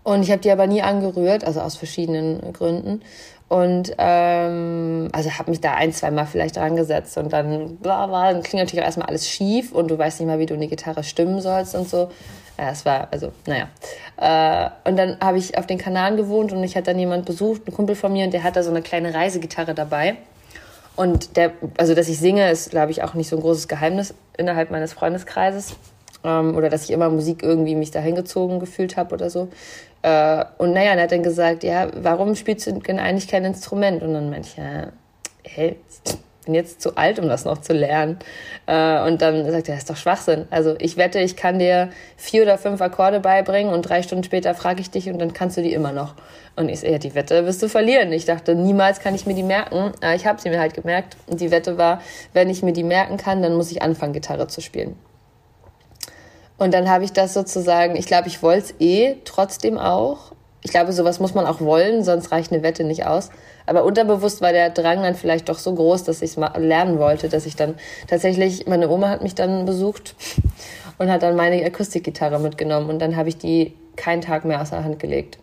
Und 0.08 0.24
ich 0.24 0.32
habe 0.32 0.40
die 0.40 0.52
aber 0.52 0.68
nie 0.68 0.82
angerührt, 0.82 1.44
also 1.44 1.60
aus 1.60 1.76
verschiedenen 1.76 2.54
Gründen. 2.54 3.02
Und 3.50 3.94
ähm, 3.98 5.10
also 5.12 5.32
habe 5.32 5.52
mich 5.52 5.60
da 5.60 5.74
ein, 5.74 5.92
zwei 5.92 6.12
Mal 6.12 6.26
vielleicht 6.26 6.56
dran 6.56 6.78
gesetzt 6.78 7.18
und 7.18 7.34
dann, 7.34 7.76
bla, 7.76 8.08
bla, 8.08 8.32
dann 8.32 8.42
klingt 8.42 8.64
natürlich 8.64 8.84
auch 8.84 8.86
erstmal 8.86 9.10
alles 9.10 9.28
schief 9.28 9.74
und 9.74 9.92
du 9.92 9.98
weißt 9.98 10.22
nicht 10.22 10.28
mal, 10.30 10.40
wie 10.40 10.46
du 10.46 10.54
eine 10.54 10.70
Gitarre 10.70 11.04
stimmen 11.04 11.42
sollst 11.42 11.76
und 11.76 11.90
so. 11.90 12.10
Ja, 12.58 12.72
es 12.72 12.86
war, 12.86 13.10
also, 13.12 13.34
naja. 13.48 13.68
Äh, 14.16 14.90
und 14.90 14.96
dann 14.96 15.18
habe 15.20 15.40
ich 15.40 15.58
auf 15.58 15.68
den 15.68 15.78
Kanaren 15.78 16.16
gewohnt 16.16 16.54
und 16.54 16.64
ich 16.64 16.78
hatte 16.78 16.92
dann 16.92 17.00
jemand 17.00 17.26
besucht, 17.26 17.68
ein 17.68 17.74
Kumpel 17.74 17.98
von 17.98 18.14
mir, 18.14 18.24
und 18.24 18.34
der 18.34 18.44
hat 18.44 18.56
da 18.56 18.64
so 18.64 18.70
eine 18.70 18.82
kleine 18.82 19.14
Reisegitarre 19.14 19.74
dabei. 19.74 20.16
Und 20.96 21.36
der, 21.36 21.52
also 21.78 21.94
dass 21.96 22.08
ich 22.08 22.18
singe, 22.18 22.50
ist, 22.50 22.70
glaube 22.70 22.92
ich, 22.92 23.04
auch 23.04 23.14
nicht 23.14 23.28
so 23.28 23.36
ein 23.36 23.42
großes 23.42 23.68
Geheimnis 23.68 24.14
innerhalb 24.38 24.72
meines 24.72 24.94
Freundeskreises. 24.94 25.76
Ähm, 26.24 26.56
oder 26.56 26.70
dass 26.70 26.84
ich 26.84 26.92
immer 26.92 27.10
Musik 27.10 27.44
irgendwie 27.44 27.76
mich 27.76 27.92
dahin 27.92 28.16
gezogen 28.16 28.60
gefühlt 28.60 28.98
habe 28.98 29.14
oder 29.14 29.30
so. 29.30 29.50
Äh, 30.02 30.46
und 30.58 30.74
naja, 30.74 30.94
er 30.94 31.04
hat 31.04 31.12
dann 31.12 31.24
gesagt, 31.24 31.64
ja, 31.64 31.90
warum 31.96 32.36
spielst 32.36 32.68
du 32.68 32.74
denn 32.74 33.00
eigentlich 33.00 33.28
kein 33.28 33.46
Instrument? 33.46 34.04
Und 34.04 34.14
dann 34.14 34.30
meinte 34.30 34.50
ich, 34.50 34.58
ja, 34.58 34.92
hey, 35.44 35.78
bin 36.48 36.56
jetzt 36.56 36.82
zu 36.82 36.96
alt, 36.96 37.20
um 37.20 37.28
das 37.28 37.46
noch 37.46 37.60
zu 37.60 37.74
lernen. 37.74 38.18
Äh, 38.66 39.02
und 39.06 39.22
dann 39.22 39.50
sagt 39.52 39.70
er, 39.70 39.76
das 39.76 39.84
ist 39.84 39.90
doch 39.90 39.98
Schwachsinn. 39.98 40.48
Also 40.50 40.76
ich 40.80 40.98
wette, 40.98 41.20
ich 41.20 41.36
kann 41.36 41.60
dir 41.60 41.90
vier 42.16 42.42
oder 42.42 42.58
fünf 42.58 42.82
Akkorde 42.82 43.20
beibringen 43.20 43.72
und 43.72 43.84
drei 43.84 44.02
Stunden 44.02 44.24
später 44.24 44.56
frage 44.56 44.82
ich 44.82 44.90
dich 44.90 45.10
und 45.10 45.20
dann 45.20 45.34
kannst 45.34 45.58
du 45.58 45.62
die 45.62 45.74
immer 45.74 45.92
noch. 45.92 46.16
Und 46.56 46.70
ich 46.70 46.80
so, 46.80 46.88
ja, 46.88 46.98
die 46.98 47.14
Wette 47.14 47.46
wirst 47.46 47.62
du 47.62 47.70
verlieren. 47.70 48.12
Ich 48.12 48.26
dachte, 48.26 48.56
niemals 48.56 49.00
kann 49.00 49.14
ich 49.14 49.28
mir 49.28 49.36
die 49.36 49.44
merken. 49.44 49.92
Aber 50.02 50.16
ich 50.16 50.26
habe 50.26 50.42
sie 50.42 50.50
mir 50.50 50.60
halt 50.60 50.74
gemerkt. 50.74 51.18
Und 51.28 51.40
die 51.40 51.52
Wette 51.52 51.78
war, 51.78 52.02
wenn 52.34 52.50
ich 52.50 52.64
mir 52.64 52.74
die 52.74 52.84
merken 52.84 53.18
kann, 53.18 53.44
dann 53.44 53.54
muss 53.54 53.70
ich 53.70 53.82
anfangen, 53.82 54.14
Gitarre 54.14 54.48
zu 54.48 54.62
spielen. 54.62 54.98
Und 56.58 56.74
dann 56.74 56.90
habe 56.90 57.04
ich 57.04 57.14
das 57.14 57.34
sozusagen, 57.34 57.96
ich 57.96 58.08
glaube, 58.08 58.28
ich 58.28 58.42
wollte 58.42 58.66
es 58.66 58.74
eh 58.80 59.18
trotzdem 59.26 59.78
auch. 59.78 60.32
Ich 60.64 60.72
glaube, 60.72 60.92
sowas 60.92 61.20
muss 61.20 61.34
man 61.34 61.46
auch 61.46 61.62
wollen, 61.62 62.04
sonst 62.04 62.32
reicht 62.32 62.52
eine 62.52 62.64
Wette 62.64 62.84
nicht 62.84 63.06
aus. 63.06 63.30
Aber 63.68 63.84
unterbewusst 63.84 64.42
war 64.42 64.52
der 64.52 64.70
Drang 64.72 65.04
dann 65.04 65.16
vielleicht 65.16 65.50
doch 65.50 65.60
so 65.60 65.74
groß, 65.74 66.04
dass 66.04 66.22
ich 66.22 66.32
es 66.32 66.38
mal 66.38 66.52
lernen 66.60 67.00
wollte, 67.00 67.30
dass 67.30 67.46
ich 67.46 67.56
dann 67.56 67.76
tatsächlich, 68.08 68.66
meine 68.66 68.90
Oma 68.90 69.10
hat 69.10 69.22
mich 69.22 69.36
dann 69.36 69.66
besucht 69.66 70.16
und 70.98 71.12
hat 71.12 71.22
dann 71.22 71.36
meine 71.36 71.64
Akustikgitarre 71.64 72.40
mitgenommen 72.40 72.90
und 72.90 73.00
dann 73.00 73.16
habe 73.16 73.30
ich 73.30 73.38
die 73.38 73.74
keinen 73.96 74.22
Tag 74.22 74.46
mehr 74.46 74.62
aus 74.62 74.72
der 74.72 74.84
Hand 74.84 75.00
gelegt. 75.00 75.38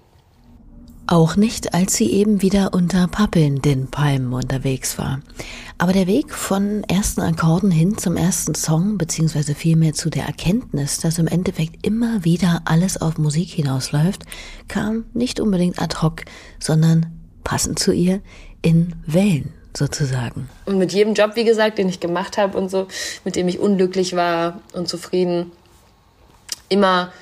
Auch 1.06 1.37
nicht, 1.37 1.75
als 1.75 1.94
sie 1.94 2.11
eben 2.12 2.40
wieder 2.40 2.73
unter 2.73 3.06
Pappeln 3.08 3.61
den 3.61 3.88
Palmen 3.90 4.32
unterwegs 4.32 4.96
war. 4.96 5.20
Aber 5.76 5.92
der 5.92 6.06
Weg 6.06 6.32
von 6.32 6.82
ersten 6.84 7.20
Akkorden 7.20 7.70
hin 7.70 7.99
zum 7.99 8.16
ersten 8.16 8.54
Song, 8.54 8.96
beziehungsweise 8.96 9.54
vielmehr 9.54 9.92
zu 9.92 10.08
der 10.08 10.25
Erkenntnis, 10.25 11.00
dass 11.00 11.18
im 11.18 11.26
Endeffekt 11.26 11.87
immer 11.87 12.25
wieder 12.25 12.62
alles 12.64 13.00
auf 13.00 13.18
Musik 13.18 13.50
hinausläuft, 13.50 14.23
kam 14.66 15.04
nicht 15.12 15.40
unbedingt 15.40 15.80
ad 15.80 15.96
hoc, 16.00 16.23
sondern 16.58 17.06
passend 17.44 17.78
zu 17.78 17.92
ihr 17.92 18.23
in 18.62 18.94
Wellen 19.06 19.52
sozusagen. 19.76 20.49
Und 20.64 20.78
mit 20.78 20.92
jedem 20.94 21.12
Job, 21.12 21.32
wie 21.34 21.44
gesagt, 21.44 21.76
den 21.76 21.88
ich 21.90 22.00
gemacht 22.00 22.38
habe 22.38 22.56
und 22.56 22.70
so, 22.70 22.87
mit 23.25 23.37
dem 23.37 23.46
ich 23.49 23.58
unglücklich 23.58 24.16
war 24.16 24.61
und 24.73 24.88
zufrieden, 24.88 25.52
immer 26.70 27.12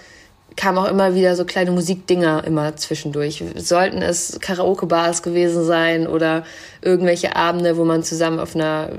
kamen 0.57 0.79
auch 0.79 0.89
immer 0.89 1.15
wieder 1.15 1.37
so 1.37 1.45
kleine 1.45 1.71
Musikdinger 1.71 2.45
immer 2.45 2.77
zwischendurch. 2.77 3.43
Sollten 3.57 4.03
es 4.03 4.39
Karaoke-Bars 4.41 5.23
gewesen 5.23 5.65
sein 5.65 6.07
oder 6.07 6.45
irgendwelche 6.81 7.37
Abende, 7.37 7.77
wo 7.77 7.85
man 7.85 8.03
zusammen 8.03 8.39
auf 8.39 8.55
einer, 8.55 8.91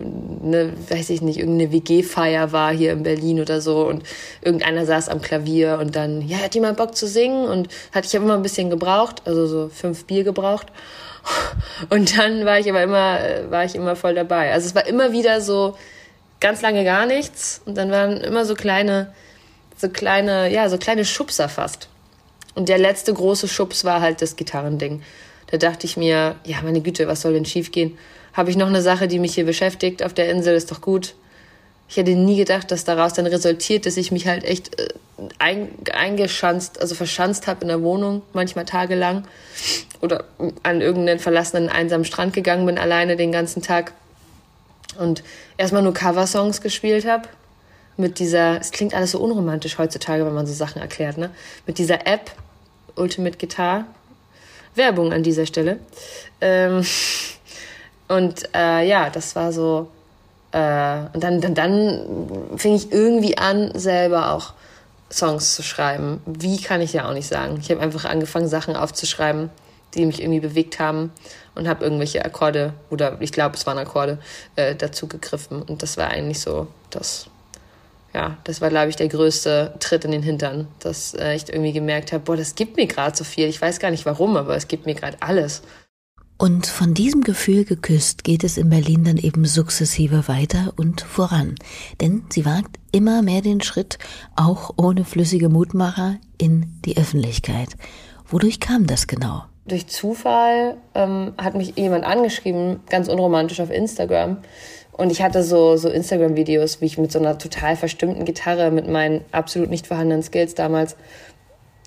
ne, 0.41 0.73
weiß 0.89 1.09
ich 1.09 1.21
nicht, 1.21 1.39
irgendeine 1.39 1.71
WG-Feier 1.71 2.51
war 2.51 2.71
hier 2.71 2.93
in 2.93 3.03
Berlin 3.03 3.39
oder 3.39 3.61
so 3.61 3.87
und 3.87 4.03
irgendeiner 4.41 4.85
saß 4.85 5.09
am 5.09 5.21
Klavier 5.21 5.79
und 5.79 5.95
dann, 5.95 6.21
ja, 6.27 6.37
hat 6.37 6.55
jemand 6.55 6.77
Bock 6.77 6.95
zu 6.95 7.07
singen 7.07 7.45
und 7.45 7.67
hatte 7.93 8.07
ich 8.07 8.15
immer 8.15 8.35
ein 8.35 8.43
bisschen 8.43 8.69
gebraucht, 8.69 9.21
also 9.25 9.47
so 9.47 9.69
fünf 9.69 10.05
Bier 10.05 10.23
gebraucht. 10.23 10.67
Und 11.89 12.17
dann 12.17 12.45
war 12.45 12.59
ich 12.59 12.69
aber 12.69 12.83
immer, 12.83 13.17
war 13.49 13.63
ich 13.63 13.75
immer 13.75 13.95
voll 13.95 14.13
dabei. 14.13 14.51
Also 14.51 14.67
es 14.67 14.75
war 14.75 14.85
immer 14.85 15.13
wieder 15.13 15.39
so 15.39 15.77
ganz 16.43 16.61
lange 16.61 16.83
gar 16.83 17.05
nichts 17.05 17.61
und 17.65 17.77
dann 17.77 17.89
waren 17.89 18.17
immer 18.17 18.43
so 18.43 18.53
kleine, 18.53 19.13
so 19.83 19.89
kleine, 19.89 20.49
ja, 20.51 20.69
so 20.69 20.77
kleine 20.77 21.05
Schubser 21.05 21.49
fast. 21.49 21.89
Und 22.55 22.69
der 22.69 22.77
letzte 22.77 23.13
große 23.13 23.47
Schubs 23.47 23.83
war 23.83 24.01
halt 24.01 24.21
das 24.21 24.35
Gitarrending. 24.35 25.03
Da 25.51 25.57
dachte 25.57 25.85
ich 25.85 25.97
mir, 25.97 26.35
ja, 26.45 26.61
meine 26.63 26.81
Güte, 26.81 27.07
was 27.07 27.21
soll 27.21 27.33
denn 27.33 27.45
schiefgehen? 27.45 27.97
Habe 28.31 28.49
ich 28.49 28.55
noch 28.55 28.67
eine 28.67 28.81
Sache, 28.81 29.07
die 29.07 29.19
mich 29.19 29.35
hier 29.35 29.45
beschäftigt 29.45 30.01
auf 30.01 30.13
der 30.13 30.29
Insel, 30.29 30.55
ist 30.55 30.71
doch 30.71 30.81
gut. 30.81 31.15
Ich 31.89 31.97
hätte 31.97 32.11
nie 32.11 32.37
gedacht, 32.37 32.71
dass 32.71 32.85
daraus 32.85 33.13
dann 33.13 33.27
resultiert, 33.27 33.85
dass 33.85 33.97
ich 33.97 34.11
mich 34.11 34.25
halt 34.25 34.45
echt 34.45 34.79
äh, 34.79 34.87
ein, 35.37 35.69
eingeschanzt, 35.91 36.81
also 36.81 36.95
verschanzt 36.95 37.45
habe 37.45 37.61
in 37.61 37.67
der 37.67 37.83
Wohnung, 37.83 38.23
manchmal 38.31 38.65
tagelang. 38.65 39.27
Oder 40.01 40.23
an 40.63 40.81
irgendeinen 40.81 41.19
verlassenen, 41.19 41.69
einsamen 41.69 42.05
Strand 42.05 42.33
gegangen 42.33 42.65
bin, 42.65 42.77
alleine 42.77 43.17
den 43.17 43.31
ganzen 43.31 43.61
Tag. 43.61 43.93
Und 44.97 45.23
erstmal 45.57 45.81
nur 45.81 45.93
Coversongs 45.93 46.61
gespielt 46.61 47.05
habe. 47.05 47.27
Mit 47.97 48.19
dieser, 48.19 48.59
es 48.59 48.71
klingt 48.71 48.93
alles 48.93 49.11
so 49.11 49.19
unromantisch 49.19 49.77
heutzutage, 49.77 50.25
wenn 50.25 50.33
man 50.33 50.47
so 50.47 50.53
Sachen 50.53 50.81
erklärt, 50.81 51.17
ne? 51.17 51.29
Mit 51.67 51.77
dieser 51.77 52.07
App, 52.07 52.31
Ultimate 52.95 53.37
Guitar. 53.37 53.85
Werbung 54.75 55.13
an 55.13 55.23
dieser 55.23 55.45
Stelle. 55.45 55.79
Ähm, 56.41 56.85
und 58.07 58.43
äh, 58.55 58.87
ja, 58.87 59.09
das 59.09 59.35
war 59.35 59.51
so. 59.51 59.87
Äh, 60.51 61.01
und 61.13 61.23
dann, 61.23 61.41
dann, 61.41 61.55
dann 61.55 62.57
fing 62.57 62.75
ich 62.75 62.91
irgendwie 62.91 63.37
an, 63.37 63.71
selber 63.77 64.31
auch 64.33 64.53
Songs 65.11 65.55
zu 65.55 65.63
schreiben. 65.63 66.21
Wie 66.25 66.61
kann 66.61 66.81
ich 66.81 66.93
ja 66.93 67.07
auch 67.07 67.13
nicht 67.13 67.27
sagen. 67.27 67.57
Ich 67.61 67.69
habe 67.69 67.81
einfach 67.81 68.05
angefangen, 68.05 68.47
Sachen 68.47 68.75
aufzuschreiben, 68.75 69.49
die 69.93 70.05
mich 70.05 70.21
irgendwie 70.21 70.39
bewegt 70.39 70.79
haben 70.79 71.11
und 71.55 71.67
habe 71.67 71.83
irgendwelche 71.83 72.25
Akkorde 72.25 72.73
oder 72.89 73.17
ich 73.21 73.31
glaube, 73.31 73.55
es 73.55 73.65
waren 73.67 73.77
Akkorde 73.77 74.17
äh, 74.55 74.75
dazu 74.75 75.07
gegriffen. 75.07 75.61
Und 75.61 75.83
das 75.83 75.97
war 75.97 76.09
eigentlich 76.09 76.39
so 76.39 76.67
das. 76.89 77.27
Ja, 78.13 78.37
das 78.43 78.61
war, 78.61 78.69
glaube 78.69 78.89
ich, 78.89 78.95
der 78.95 79.07
größte 79.07 79.73
Tritt 79.79 80.05
in 80.05 80.11
den 80.11 80.21
Hintern, 80.21 80.67
dass 80.79 81.15
äh, 81.15 81.35
ich 81.35 81.49
irgendwie 81.49 81.73
gemerkt 81.73 82.11
habe, 82.11 82.23
boah, 82.23 82.37
das 82.37 82.53
gibt 82.53 82.77
mir 82.77 82.85
gerade 82.85 83.17
so 83.17 83.23
viel. 83.23 83.47
Ich 83.47 83.59
weiß 83.59 83.79
gar 83.79 83.89
nicht 83.89 84.05
warum, 84.05 84.37
aber 84.37 84.55
es 84.55 84.67
gibt 84.67 84.85
mir 84.85 84.93
gerade 84.93 85.17
alles. 85.19 85.63
Und 86.37 86.67
von 86.67 86.93
diesem 86.93 87.21
Gefühl 87.21 87.63
geküsst 87.63 88.23
geht 88.23 88.43
es 88.43 88.57
in 88.57 88.69
Berlin 88.69 89.03
dann 89.03 89.17
eben 89.17 89.45
sukzessive 89.45 90.27
weiter 90.27 90.73
und 90.75 91.01
voran. 91.01 91.55
Denn 92.01 92.25
sie 92.29 92.45
wagt 92.45 92.79
immer 92.91 93.21
mehr 93.21 93.41
den 93.41 93.61
Schritt, 93.61 93.97
auch 94.35 94.71
ohne 94.77 95.05
flüssige 95.05 95.49
Mutmacher, 95.49 96.17
in 96.37 96.81
die 96.85 96.97
Öffentlichkeit. 96.97 97.69
Wodurch 98.27 98.59
kam 98.59 98.87
das 98.87 99.07
genau? 99.07 99.43
Durch 99.65 99.87
Zufall 99.87 100.75
ähm, 100.93 101.33
hat 101.37 101.55
mich 101.55 101.77
jemand 101.77 102.03
angeschrieben, 102.03 102.81
ganz 102.89 103.07
unromantisch 103.07 103.61
auf 103.61 103.71
Instagram. 103.71 104.37
Und 104.93 105.11
ich 105.11 105.21
hatte 105.21 105.43
so, 105.43 105.75
so 105.75 105.89
Instagram-Videos, 105.89 106.81
wie 106.81 106.85
ich 106.85 106.97
mit 106.97 107.11
so 107.11 107.19
einer 107.19 107.37
total 107.37 107.75
verstimmten 107.75 108.25
Gitarre, 108.25 108.71
mit 108.71 108.87
meinen 108.87 109.25
absolut 109.31 109.69
nicht 109.69 109.87
vorhandenen 109.87 110.23
Skills 110.23 110.55
damals, 110.55 110.95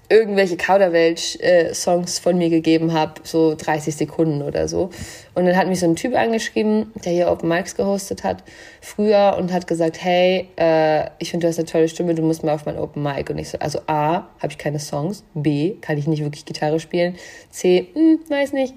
irgendwelche 0.09 0.57
Kauderwelsch-Songs 0.57 2.19
von 2.19 2.39
mir 2.39 2.49
gegeben 2.51 2.93
habe, 2.93 3.15
so 3.25 3.55
30 3.57 3.95
Sekunden 3.97 4.43
oder 4.43 4.69
so. 4.69 4.91
Und 5.35 5.47
dann 5.47 5.57
hat 5.57 5.67
mich 5.69 5.81
so 5.81 5.87
ein 5.87 5.97
Typ 5.97 6.15
angeschrieben, 6.15 6.93
der 7.05 7.13
hier 7.13 7.31
Open 7.31 7.49
Mics 7.49 7.75
gehostet 7.75 8.25
hat, 8.25 8.45
früher 8.81 9.37
und 9.39 9.53
hat 9.53 9.67
gesagt, 9.67 10.03
hey, 10.03 10.49
äh, 10.57 11.11
ich 11.19 11.31
finde, 11.31 11.47
du 11.47 11.49
hast 11.49 11.59
eine 11.59 11.67
tolle 11.67 11.89
Stimme, 11.89 12.15
du 12.15 12.23
musst 12.23 12.45
mal 12.45 12.55
auf 12.55 12.67
mein 12.67 12.79
Open 12.79 13.03
Mic. 13.03 13.31
Und 13.31 13.39
ich 13.39 13.49
so, 13.51 13.59
also 13.59 13.81
A, 13.87 14.29
habe 14.41 14.51
ich 14.51 14.59
keine 14.59 14.79
Songs, 14.79 15.25
B, 15.35 15.75
kann 15.81 15.99
ich 15.99 16.07
nicht 16.07 16.23
wirklich 16.23 16.45
Gitarre 16.45 16.79
spielen, 16.79 17.17
C, 17.51 17.89
hm, 17.93 18.21
weiß 18.29 18.53
nicht. 18.53 18.75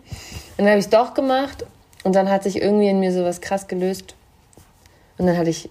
Und 0.58 0.66
dann 0.66 0.70
habe 0.70 0.80
ich 0.80 0.86
es 0.86 0.90
doch 0.90 1.14
gemacht 1.14 1.66
und 2.04 2.16
dann 2.16 2.30
hat 2.30 2.44
sich 2.44 2.62
irgendwie 2.62 2.88
in 2.88 3.00
mir 3.00 3.12
so 3.12 3.24
was 3.24 3.42
krass 3.42 3.68
gelöst. 3.68 4.16
Und 5.20 5.28
dann 5.28 5.38
hatte 5.38 5.50
ich 5.50 5.70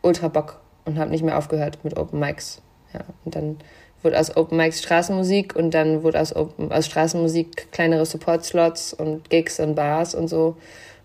ultra 0.00 0.28
Bock 0.28 0.60
und 0.84 0.98
habe 0.98 1.10
nicht 1.10 1.24
mehr 1.24 1.36
aufgehört 1.36 1.80
mit 1.82 1.98
Open 1.98 2.20
Mics. 2.20 2.62
Ja, 2.94 3.00
und 3.24 3.34
dann 3.34 3.58
wurde 4.02 4.18
aus 4.18 4.36
Open 4.36 4.56
Mics 4.56 4.78
Straßenmusik 4.78 5.56
und 5.56 5.72
dann 5.72 6.04
wurde 6.04 6.20
aus, 6.20 6.34
Open, 6.34 6.70
aus 6.70 6.86
Straßenmusik 6.86 7.72
kleinere 7.72 8.06
Support-Slots 8.06 8.94
und 8.94 9.28
Gigs 9.28 9.58
und 9.58 9.74
Bars 9.74 10.14
und 10.14 10.28
so. 10.28 10.56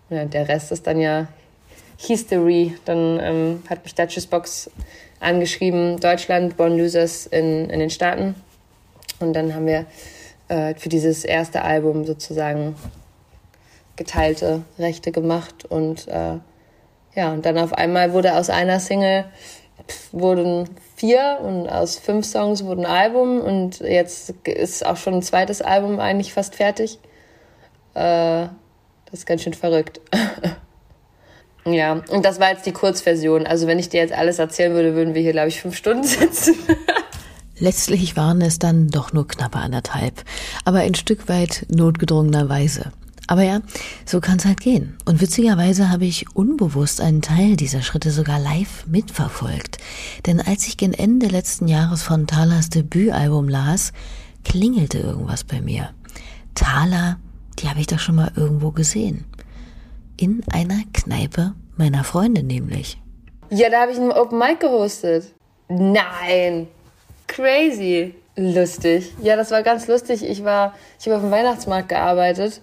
Und 0.08 0.16
ja, 0.16 0.24
der 0.24 0.48
Rest 0.48 0.70
ist 0.70 0.86
dann 0.86 1.00
ja 1.00 1.26
History. 1.98 2.76
Dann 2.84 3.18
ähm, 3.20 3.62
hat 3.68 3.82
mich 3.82 3.96
Duchess 3.96 4.26
Box 4.26 4.70
angeschrieben, 5.18 5.98
Deutschland, 5.98 6.56
Born 6.56 6.78
Losers 6.78 7.26
in, 7.26 7.68
in 7.68 7.80
den 7.80 7.90
Staaten. 7.90 8.36
Und 9.18 9.32
dann 9.32 9.56
haben 9.56 9.66
wir 9.66 9.86
äh, 10.46 10.74
für 10.76 10.88
dieses 10.88 11.24
erste 11.24 11.62
Album 11.62 12.04
sozusagen 12.04 12.76
geteilte 13.96 14.62
Rechte 14.78 15.10
gemacht 15.10 15.64
und 15.64 16.06
äh, 16.06 16.38
ja, 17.14 17.32
und 17.32 17.44
dann 17.44 17.58
auf 17.58 17.72
einmal 17.72 18.12
wurde 18.12 18.34
aus 18.34 18.50
einer 18.50 18.80
Single 18.80 19.24
wurden 20.12 20.68
vier 20.96 21.38
und 21.42 21.68
aus 21.68 21.98
fünf 21.98 22.26
Songs 22.26 22.64
wurde 22.64 22.82
ein 22.82 22.86
Album 22.86 23.40
und 23.40 23.80
jetzt 23.80 24.30
ist 24.44 24.86
auch 24.86 24.96
schon 24.96 25.14
ein 25.14 25.22
zweites 25.22 25.60
Album 25.60 25.98
eigentlich 25.98 26.32
fast 26.32 26.54
fertig. 26.54 26.98
Äh, 27.94 28.46
das 29.06 29.20
ist 29.20 29.26
ganz 29.26 29.42
schön 29.42 29.54
verrückt. 29.54 30.00
ja, 31.64 32.00
und 32.08 32.24
das 32.24 32.40
war 32.40 32.50
jetzt 32.50 32.64
die 32.66 32.72
Kurzversion. 32.72 33.46
Also 33.46 33.66
wenn 33.66 33.78
ich 33.78 33.88
dir 33.88 34.00
jetzt 34.00 34.14
alles 34.14 34.38
erzählen 34.38 34.72
würde, 34.74 34.94
würden 34.94 35.14
wir 35.14 35.22
hier, 35.22 35.32
glaube 35.32 35.48
ich, 35.48 35.60
fünf 35.60 35.76
Stunden 35.76 36.04
sitzen. 36.04 36.54
Letztlich 37.58 38.16
waren 38.16 38.40
es 38.40 38.58
dann 38.58 38.88
doch 38.88 39.12
nur 39.12 39.28
knappe 39.28 39.58
anderthalb, 39.58 40.24
aber 40.64 40.78
ein 40.78 40.94
Stück 40.94 41.28
weit 41.28 41.66
notgedrungenerweise. 41.68 42.92
Aber 43.28 43.42
ja, 43.42 43.60
so 44.04 44.20
kann 44.20 44.38
es 44.38 44.44
halt 44.44 44.60
gehen. 44.60 44.96
Und 45.04 45.20
witzigerweise 45.20 45.90
habe 45.90 46.04
ich 46.04 46.34
unbewusst 46.34 47.00
einen 47.00 47.22
Teil 47.22 47.56
dieser 47.56 47.82
Schritte 47.82 48.10
sogar 48.10 48.40
live 48.40 48.86
mitverfolgt. 48.86 49.78
Denn 50.26 50.40
als 50.40 50.66
ich 50.66 50.76
gen 50.76 50.92
Ende 50.92 51.26
letzten 51.28 51.68
Jahres 51.68 52.02
von 52.02 52.26
Thalas 52.26 52.68
Debütalbum 52.68 53.48
las, 53.48 53.92
klingelte 54.44 54.98
irgendwas 54.98 55.44
bei 55.44 55.60
mir. 55.60 55.90
Thala, 56.54 57.16
die 57.58 57.68
habe 57.68 57.80
ich 57.80 57.86
doch 57.86 58.00
schon 58.00 58.16
mal 58.16 58.32
irgendwo 58.36 58.72
gesehen. 58.72 59.24
In 60.16 60.42
einer 60.50 60.82
Kneipe 60.92 61.54
meiner 61.76 62.04
Freundin 62.04 62.48
nämlich. 62.48 63.00
Ja, 63.50 63.70
da 63.70 63.82
habe 63.82 63.92
ich 63.92 63.98
einen 63.98 64.12
Open 64.12 64.38
Mic 64.38 64.58
gehostet. 64.58 65.32
Nein. 65.68 66.66
Crazy. 67.28 68.14
Lustig. 68.34 69.12
Ja, 69.22 69.36
das 69.36 69.50
war 69.50 69.62
ganz 69.62 69.86
lustig. 69.86 70.24
Ich 70.24 70.42
war, 70.42 70.74
ich 70.98 71.06
habe 71.06 71.16
auf 71.16 71.22
dem 71.22 71.30
Weihnachtsmarkt 71.30 71.88
gearbeitet 71.88 72.62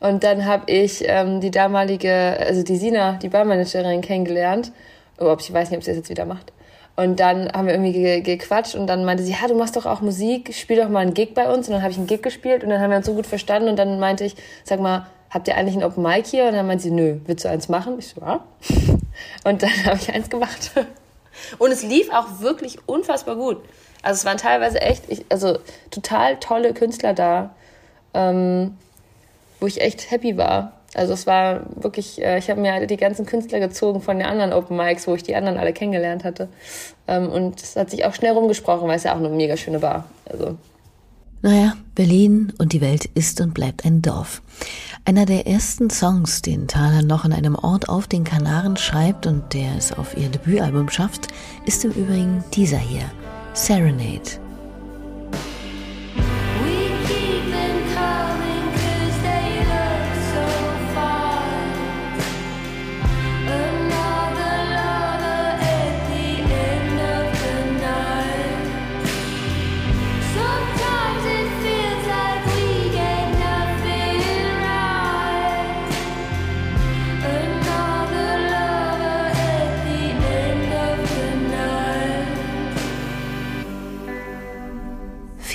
und 0.00 0.22
dann 0.22 0.44
habe 0.44 0.70
ich 0.70 1.02
ähm, 1.06 1.40
die 1.40 1.50
damalige, 1.50 2.36
also 2.40 2.62
die 2.62 2.76
Sina, 2.76 3.14
die 3.14 3.28
Barmanagerin 3.28 4.00
kennengelernt. 4.00 4.72
Oh, 5.18 5.36
ich 5.38 5.52
weiß 5.52 5.70
nicht, 5.70 5.78
ob 5.78 5.84
sie 5.84 5.90
das 5.90 5.98
jetzt 5.98 6.10
wieder 6.10 6.24
macht. 6.24 6.52
Und 6.94 7.20
dann 7.20 7.50
haben 7.52 7.66
wir 7.66 7.74
irgendwie 7.74 7.92
ge 7.92 8.20
gequatscht 8.20 8.74
und 8.74 8.86
dann 8.88 9.04
meinte 9.04 9.22
sie, 9.22 9.32
ja, 9.32 9.46
du 9.46 9.54
machst 9.54 9.76
doch 9.76 9.86
auch 9.86 10.00
Musik, 10.00 10.52
spiel 10.54 10.76
doch 10.76 10.88
mal 10.88 11.00
einen 11.00 11.14
Gig 11.14 11.32
bei 11.34 11.52
uns. 11.52 11.68
Und 11.68 11.74
dann 11.74 11.82
habe 11.82 11.92
ich 11.92 11.98
einen 11.98 12.06
Gig 12.06 12.22
gespielt 12.22 12.64
und 12.64 12.70
dann 12.70 12.80
haben 12.80 12.90
wir 12.90 12.96
uns 12.96 13.06
so 13.06 13.14
gut 13.14 13.26
verstanden 13.26 13.68
und 13.68 13.76
dann 13.76 14.00
meinte 14.00 14.24
ich, 14.24 14.34
sag 14.64 14.80
mal, 14.80 15.06
habt 15.30 15.48
ihr 15.48 15.56
eigentlich 15.56 15.76
ein 15.76 15.84
Open 15.84 16.02
Mic 16.02 16.26
hier? 16.26 16.46
Und 16.46 16.54
dann 16.54 16.66
meinte 16.66 16.84
sie, 16.84 16.90
nö, 16.90 17.18
willst 17.26 17.44
du 17.44 17.48
eins 17.48 17.68
machen? 17.68 17.98
Ich 17.98 18.08
so, 18.08 18.20
ja. 18.20 18.44
Und 19.44 19.62
dann 19.62 19.84
habe 19.84 19.96
ich 19.96 20.12
eins 20.12 20.30
gemacht. 20.30 20.72
Und 21.58 21.70
es 21.70 21.82
lief 21.82 22.12
auch 22.12 22.40
wirklich 22.40 22.78
unfassbar 22.86 23.36
gut. 23.36 23.58
Also 24.02 24.18
es 24.18 24.24
waren 24.24 24.38
teilweise 24.38 24.80
echt, 24.80 25.04
ich, 25.08 25.24
also 25.28 25.58
total 25.90 26.36
tolle 26.36 26.72
Künstler 26.72 27.14
da, 27.14 27.54
ähm, 28.14 28.76
wo 29.60 29.66
ich 29.66 29.80
echt 29.80 30.10
happy 30.10 30.36
war. 30.36 30.72
Also 30.94 31.12
es 31.12 31.26
war 31.26 31.66
wirklich, 31.76 32.22
äh, 32.22 32.38
ich 32.38 32.48
habe 32.48 32.60
mir 32.60 32.86
die 32.86 32.96
ganzen 32.96 33.26
Künstler 33.26 33.60
gezogen 33.60 34.00
von 34.00 34.18
den 34.18 34.26
anderen 34.26 34.52
Open 34.52 34.76
Mics, 34.76 35.06
wo 35.06 35.14
ich 35.14 35.22
die 35.22 35.36
anderen 35.36 35.58
alle 35.58 35.72
kennengelernt 35.72 36.24
hatte. 36.24 36.48
Ähm, 37.06 37.28
und 37.28 37.62
es 37.62 37.76
hat 37.76 37.90
sich 37.90 38.04
auch 38.04 38.14
schnell 38.14 38.32
rumgesprochen, 38.32 38.88
weil 38.88 38.96
es 38.96 39.04
ja 39.04 39.12
auch 39.12 39.18
eine 39.18 39.28
mega 39.28 39.56
schöne 39.56 39.80
Bar. 39.80 40.04
Also 40.30 40.56
naja, 41.40 41.74
Berlin 41.94 42.52
und 42.58 42.72
die 42.72 42.80
Welt 42.80 43.04
ist 43.14 43.40
und 43.40 43.54
bleibt 43.54 43.84
ein 43.84 44.02
Dorf. 44.02 44.42
Einer 45.04 45.24
der 45.24 45.46
ersten 45.46 45.88
Songs, 45.88 46.42
den 46.42 46.66
Thaler 46.66 47.02
noch 47.02 47.24
in 47.24 47.32
einem 47.32 47.54
Ort 47.54 47.88
auf 47.88 48.08
den 48.08 48.24
Kanaren 48.24 48.76
schreibt 48.76 49.26
und 49.26 49.54
der 49.54 49.76
es 49.76 49.92
auf 49.92 50.16
ihr 50.16 50.28
Debütalbum 50.28 50.88
schafft, 50.88 51.28
ist 51.64 51.84
im 51.84 51.92
Übrigen 51.92 52.42
dieser 52.54 52.78
hier, 52.78 53.04
Serenade. 53.54 54.47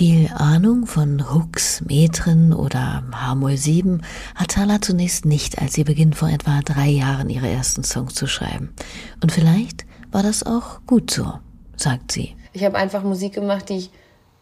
Viel 0.05 0.29
Ahnung 0.35 0.85
von 0.85 1.33
Hooks, 1.33 1.79
Metren 1.87 2.51
oder 2.51 3.05
H-Moll 3.13 3.55
7 3.55 4.01
hat 4.35 4.49
Thala 4.49 4.81
zunächst 4.81 5.23
nicht, 5.23 5.61
als 5.61 5.75
sie 5.75 5.85
beginnt 5.85 6.17
vor 6.17 6.27
etwa 6.27 6.59
drei 6.59 6.89
Jahren 6.89 7.29
ihre 7.29 7.47
ersten 7.47 7.85
Songs 7.85 8.13
zu 8.13 8.27
schreiben. 8.27 8.73
Und 9.21 9.31
vielleicht 9.31 9.85
war 10.11 10.21
das 10.21 10.45
auch 10.45 10.81
gut 10.85 11.09
so, 11.09 11.31
sagt 11.77 12.11
sie. 12.11 12.35
Ich 12.51 12.65
habe 12.65 12.77
einfach 12.77 13.01
Musik 13.03 13.31
gemacht, 13.31 13.69
die 13.69 13.77
ich, 13.77 13.91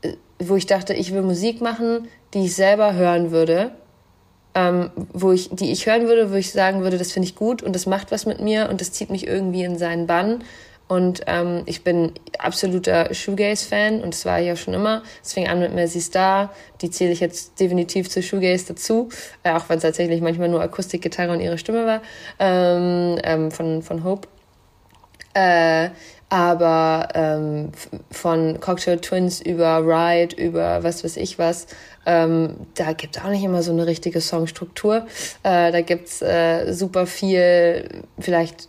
äh, 0.02 0.16
wo 0.40 0.56
ich 0.56 0.66
dachte, 0.66 0.96
ich 0.96 1.14
will 1.14 1.22
Musik 1.22 1.62
machen, 1.62 2.08
die 2.34 2.46
ich 2.46 2.56
selber 2.56 2.96
hören 2.96 3.30
würde. 3.30 3.70
Ähm, 4.56 4.90
wo 5.14 5.32
ich, 5.32 5.52
die 5.52 5.72
ich 5.72 5.86
hören 5.86 6.08
würde, 6.08 6.32
wo 6.32 6.36
ich 6.38 6.52
sagen 6.52 6.82
würde, 6.82 6.98
das 6.98 7.12
finde 7.12 7.28
ich 7.28 7.36
gut 7.36 7.62
und 7.62 7.74
das 7.74 7.86
macht 7.86 8.12
was 8.12 8.26
mit 8.26 8.42
mir 8.42 8.68
und 8.68 8.82
das 8.82 8.94
zieht 8.94 9.12
mich 9.12 9.28
irgendwie 9.28 9.64
in 9.64 9.78
seinen 9.78 10.08
Bann 10.08 10.44
und 10.92 11.22
ähm, 11.26 11.62
ich 11.68 11.86
bin 11.86 12.12
absoluter 12.38 13.14
Shoegaze-Fan 13.14 14.02
und 14.02 14.14
das 14.14 14.26
war 14.26 14.42
ich 14.42 14.52
auch 14.52 14.58
schon 14.58 14.74
immer. 14.74 15.04
Es 15.24 15.32
fing 15.32 15.48
an 15.48 15.62
mit 15.62 15.74
Messi 15.74 16.02
Star, 16.02 16.54
die 16.82 16.90
zähle 16.90 17.14
ich 17.14 17.22
jetzt 17.22 17.62
definitiv 17.62 18.10
zu 18.10 18.22
Shoegaze 18.22 18.74
dazu, 18.74 19.08
äh, 19.44 19.54
auch 19.54 19.70
wenn 19.70 19.78
es 19.78 19.84
tatsächlich 19.84 20.20
manchmal 20.20 20.50
nur 20.50 20.62
Akustikgitarre 20.62 21.32
und 21.32 21.40
ihre 21.40 21.58
Stimme 21.58 21.86
war, 21.86 22.02
ähm, 22.40 23.18
ähm, 23.24 23.52
von, 23.52 23.82
von 23.84 24.04
Hope. 24.04 24.28
Äh, 25.34 25.92
aber 26.28 27.08
ähm, 27.14 27.72
von 28.12 28.60
Cocktail 28.60 28.98
Twins 28.98 29.40
über 29.40 29.80
Ride, 29.86 30.36
über 30.36 30.84
was 30.84 31.06
weiß 31.06 31.16
ich 31.16 31.40
was, 31.40 31.68
ähm, 32.06 32.68
da 32.76 32.92
gibt 32.92 33.16
es 33.16 33.24
auch 33.24 33.30
nicht 33.30 33.46
immer 33.46 33.64
so 33.64 33.72
eine 33.72 33.88
richtige 33.88 34.20
Songstruktur. 34.20 35.08
Äh, 35.44 35.72
da 35.72 35.80
gibt's 35.80 36.22
äh, 36.22 36.74
super 36.74 37.06
viel, 37.06 38.04
vielleicht 38.20 38.68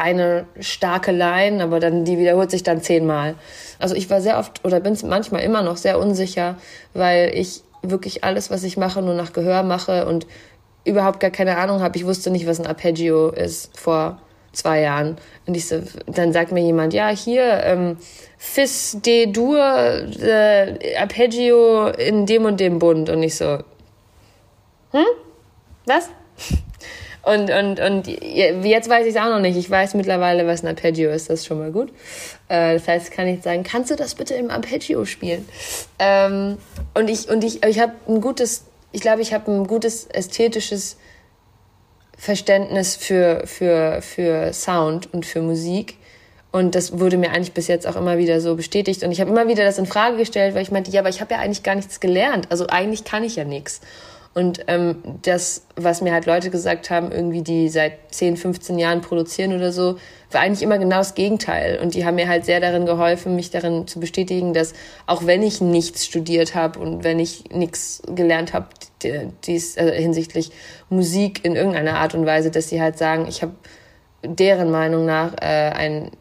eine 0.00 0.46
starke 0.58 1.12
Line, 1.12 1.62
aber 1.62 1.80
dann 1.80 2.04
die 2.04 2.18
wiederholt 2.18 2.50
sich 2.50 2.62
dann 2.62 2.82
zehnmal. 2.82 3.34
Also 3.78 3.94
ich 3.94 4.10
war 4.10 4.20
sehr 4.20 4.38
oft 4.38 4.64
oder 4.64 4.80
bin 4.80 4.96
manchmal 5.04 5.42
immer 5.42 5.62
noch 5.62 5.76
sehr 5.76 5.98
unsicher, 5.98 6.56
weil 6.94 7.32
ich 7.34 7.62
wirklich 7.82 8.24
alles, 8.24 8.50
was 8.50 8.62
ich 8.64 8.76
mache, 8.76 9.02
nur 9.02 9.14
nach 9.14 9.32
Gehör 9.32 9.62
mache 9.62 10.06
und 10.06 10.26
überhaupt 10.84 11.20
gar 11.20 11.30
keine 11.30 11.58
Ahnung 11.58 11.80
habe. 11.80 11.96
Ich 11.96 12.06
wusste 12.06 12.30
nicht, 12.30 12.46
was 12.46 12.60
ein 12.60 12.66
Arpeggio 12.66 13.28
ist 13.30 13.78
vor 13.78 14.20
zwei 14.52 14.80
Jahren. 14.80 15.16
Und 15.46 15.56
ich 15.56 15.68
so, 15.68 15.82
dann 16.06 16.32
sagt 16.32 16.52
mir 16.52 16.62
jemand, 16.62 16.92
ja, 16.92 17.08
hier, 17.08 17.62
ähm, 17.64 17.96
Fis 18.36 18.98
de 19.04 19.26
Dur 19.26 19.58
äh, 19.58 20.96
Arpeggio 20.96 21.88
in 21.88 22.26
dem 22.26 22.44
und 22.44 22.58
dem 22.58 22.78
Bund. 22.78 23.10
Und 23.10 23.22
ich 23.22 23.36
so, 23.36 23.58
hm? 24.92 25.06
Was? 25.86 26.10
Und, 27.22 27.50
und, 27.50 27.80
und 27.80 28.06
jetzt 28.06 28.88
weiß 28.88 29.06
ich 29.06 29.14
es 29.14 29.20
auch 29.20 29.28
noch 29.28 29.40
nicht. 29.40 29.56
Ich 29.56 29.68
weiß 29.68 29.94
mittlerweile, 29.94 30.46
was 30.46 30.62
ein 30.62 30.68
Arpeggio 30.68 31.10
ist. 31.10 31.28
Das 31.28 31.40
ist 31.40 31.46
schon 31.46 31.58
mal 31.58 31.70
gut. 31.70 31.90
Äh, 32.48 32.74
das 32.74 32.88
heißt, 32.88 33.10
kann 33.10 33.26
ich 33.26 33.42
sagen, 33.42 33.62
kannst 33.62 33.90
du 33.90 33.96
das 33.96 34.14
bitte 34.14 34.34
im 34.34 34.50
Arpeggio 34.50 35.04
spielen? 35.04 35.46
Ähm, 35.98 36.56
und 36.94 37.10
ich, 37.10 37.28
und 37.28 37.44
ich, 37.44 37.62
ich 37.64 37.78
habe 37.78 37.92
ein 38.08 38.20
gutes, 38.20 38.64
ich 38.92 39.02
glaube, 39.02 39.20
ich 39.20 39.34
habe 39.34 39.50
ein 39.52 39.66
gutes 39.66 40.06
ästhetisches 40.06 40.96
Verständnis 42.16 42.96
für, 42.96 43.46
für, 43.46 44.00
für 44.02 44.52
Sound 44.52 45.12
und 45.12 45.26
für 45.26 45.42
Musik. 45.42 45.96
Und 46.52 46.74
das 46.74 46.98
wurde 46.98 47.16
mir 47.16 47.30
eigentlich 47.30 47.52
bis 47.52 47.68
jetzt 47.68 47.86
auch 47.86 47.96
immer 47.96 48.18
wieder 48.18 48.40
so 48.40 48.56
bestätigt. 48.56 49.04
Und 49.04 49.12
ich 49.12 49.20
habe 49.20 49.30
immer 49.30 49.46
wieder 49.46 49.64
das 49.64 49.78
in 49.78 49.86
Frage 49.86 50.16
gestellt, 50.16 50.54
weil 50.54 50.62
ich 50.62 50.70
meinte, 50.70 50.90
ja, 50.90 51.00
aber 51.00 51.10
ich 51.10 51.20
habe 51.20 51.34
ja 51.34 51.40
eigentlich 51.40 51.62
gar 51.62 51.74
nichts 51.74 52.00
gelernt. 52.00 52.48
Also 52.50 52.66
eigentlich 52.66 53.04
kann 53.04 53.22
ich 53.22 53.36
ja 53.36 53.44
nichts. 53.44 53.80
Und 54.32 54.60
ähm, 54.68 55.02
das, 55.22 55.66
was 55.74 56.02
mir 56.02 56.12
halt 56.12 56.26
Leute 56.26 56.50
gesagt 56.50 56.88
haben, 56.88 57.10
irgendwie, 57.10 57.42
die 57.42 57.68
seit 57.68 58.14
10, 58.14 58.36
15 58.36 58.78
Jahren 58.78 59.00
produzieren 59.00 59.52
oder 59.52 59.72
so, 59.72 59.96
war 60.30 60.40
eigentlich 60.42 60.62
immer 60.62 60.78
genau 60.78 60.98
das 60.98 61.16
Gegenteil. 61.16 61.80
Und 61.80 61.94
die 61.94 62.04
haben 62.04 62.14
mir 62.14 62.28
halt 62.28 62.44
sehr 62.44 62.60
darin 62.60 62.86
geholfen, 62.86 63.34
mich 63.34 63.50
darin 63.50 63.88
zu 63.88 63.98
bestätigen, 63.98 64.54
dass 64.54 64.72
auch 65.06 65.26
wenn 65.26 65.42
ich 65.42 65.60
nichts 65.60 66.06
studiert 66.06 66.54
habe 66.54 66.78
und 66.78 67.02
wenn 67.02 67.18
ich 67.18 67.50
nichts 67.50 68.02
gelernt 68.06 68.52
habe, 68.52 68.66
dies 69.46 69.76
also 69.76 69.92
hinsichtlich 69.92 70.52
Musik 70.90 71.44
in 71.44 71.56
irgendeiner 71.56 71.94
Art 71.94 72.14
und 72.14 72.24
Weise, 72.24 72.52
dass 72.52 72.68
sie 72.68 72.80
halt 72.80 72.98
sagen, 72.98 73.26
ich 73.28 73.42
habe 73.42 73.54
deren 74.22 74.70
Meinung 74.70 75.06
nach 75.06 75.32
äh, 75.40 75.70
ein 75.72 76.12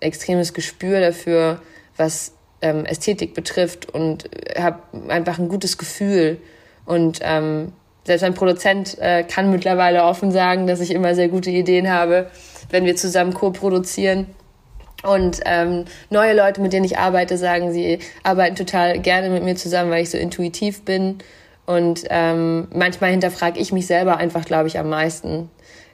extremes 0.00 0.52
Gespür 0.52 1.00
dafür, 1.00 1.62
was 1.96 2.32
ähm, 2.60 2.84
Ästhetik 2.86 3.34
betrifft 3.34 3.88
und 3.94 4.28
habe 4.58 4.80
einfach 5.08 5.38
ein 5.38 5.48
gutes 5.48 5.78
Gefühl 5.78 6.38
und 6.84 7.20
ähm, 7.22 7.72
selbst 8.04 8.24
ein 8.24 8.34
Produzent 8.34 8.98
äh, 8.98 9.22
kann 9.22 9.50
mittlerweile 9.50 10.04
offen 10.04 10.32
sagen, 10.32 10.66
dass 10.66 10.80
ich 10.80 10.90
immer 10.90 11.14
sehr 11.14 11.28
gute 11.28 11.50
Ideen 11.50 11.90
habe, 11.90 12.30
wenn 12.70 12.84
wir 12.84 12.96
zusammen 12.96 13.32
co-produzieren. 13.32 14.26
Und 15.02 15.40
ähm, 15.46 15.84
neue 16.10 16.34
Leute, 16.34 16.60
mit 16.60 16.72
denen 16.72 16.84
ich 16.84 16.98
arbeite, 16.98 17.36
sagen, 17.36 17.72
sie 17.72 17.98
arbeiten 18.22 18.56
total 18.56 18.98
gerne 18.98 19.30
mit 19.30 19.42
mir 19.42 19.56
zusammen, 19.56 19.90
weil 19.90 20.02
ich 20.02 20.10
so 20.10 20.18
intuitiv 20.18 20.84
bin. 20.84 21.18
Und 21.66 22.04
ähm, 22.10 22.68
manchmal 22.72 23.10
hinterfrage 23.10 23.58
ich 23.58 23.72
mich 23.72 23.86
selber 23.86 24.16
einfach, 24.16 24.44
glaube 24.44 24.68
ich, 24.68 24.78
am 24.78 24.88
meisten 24.88 25.48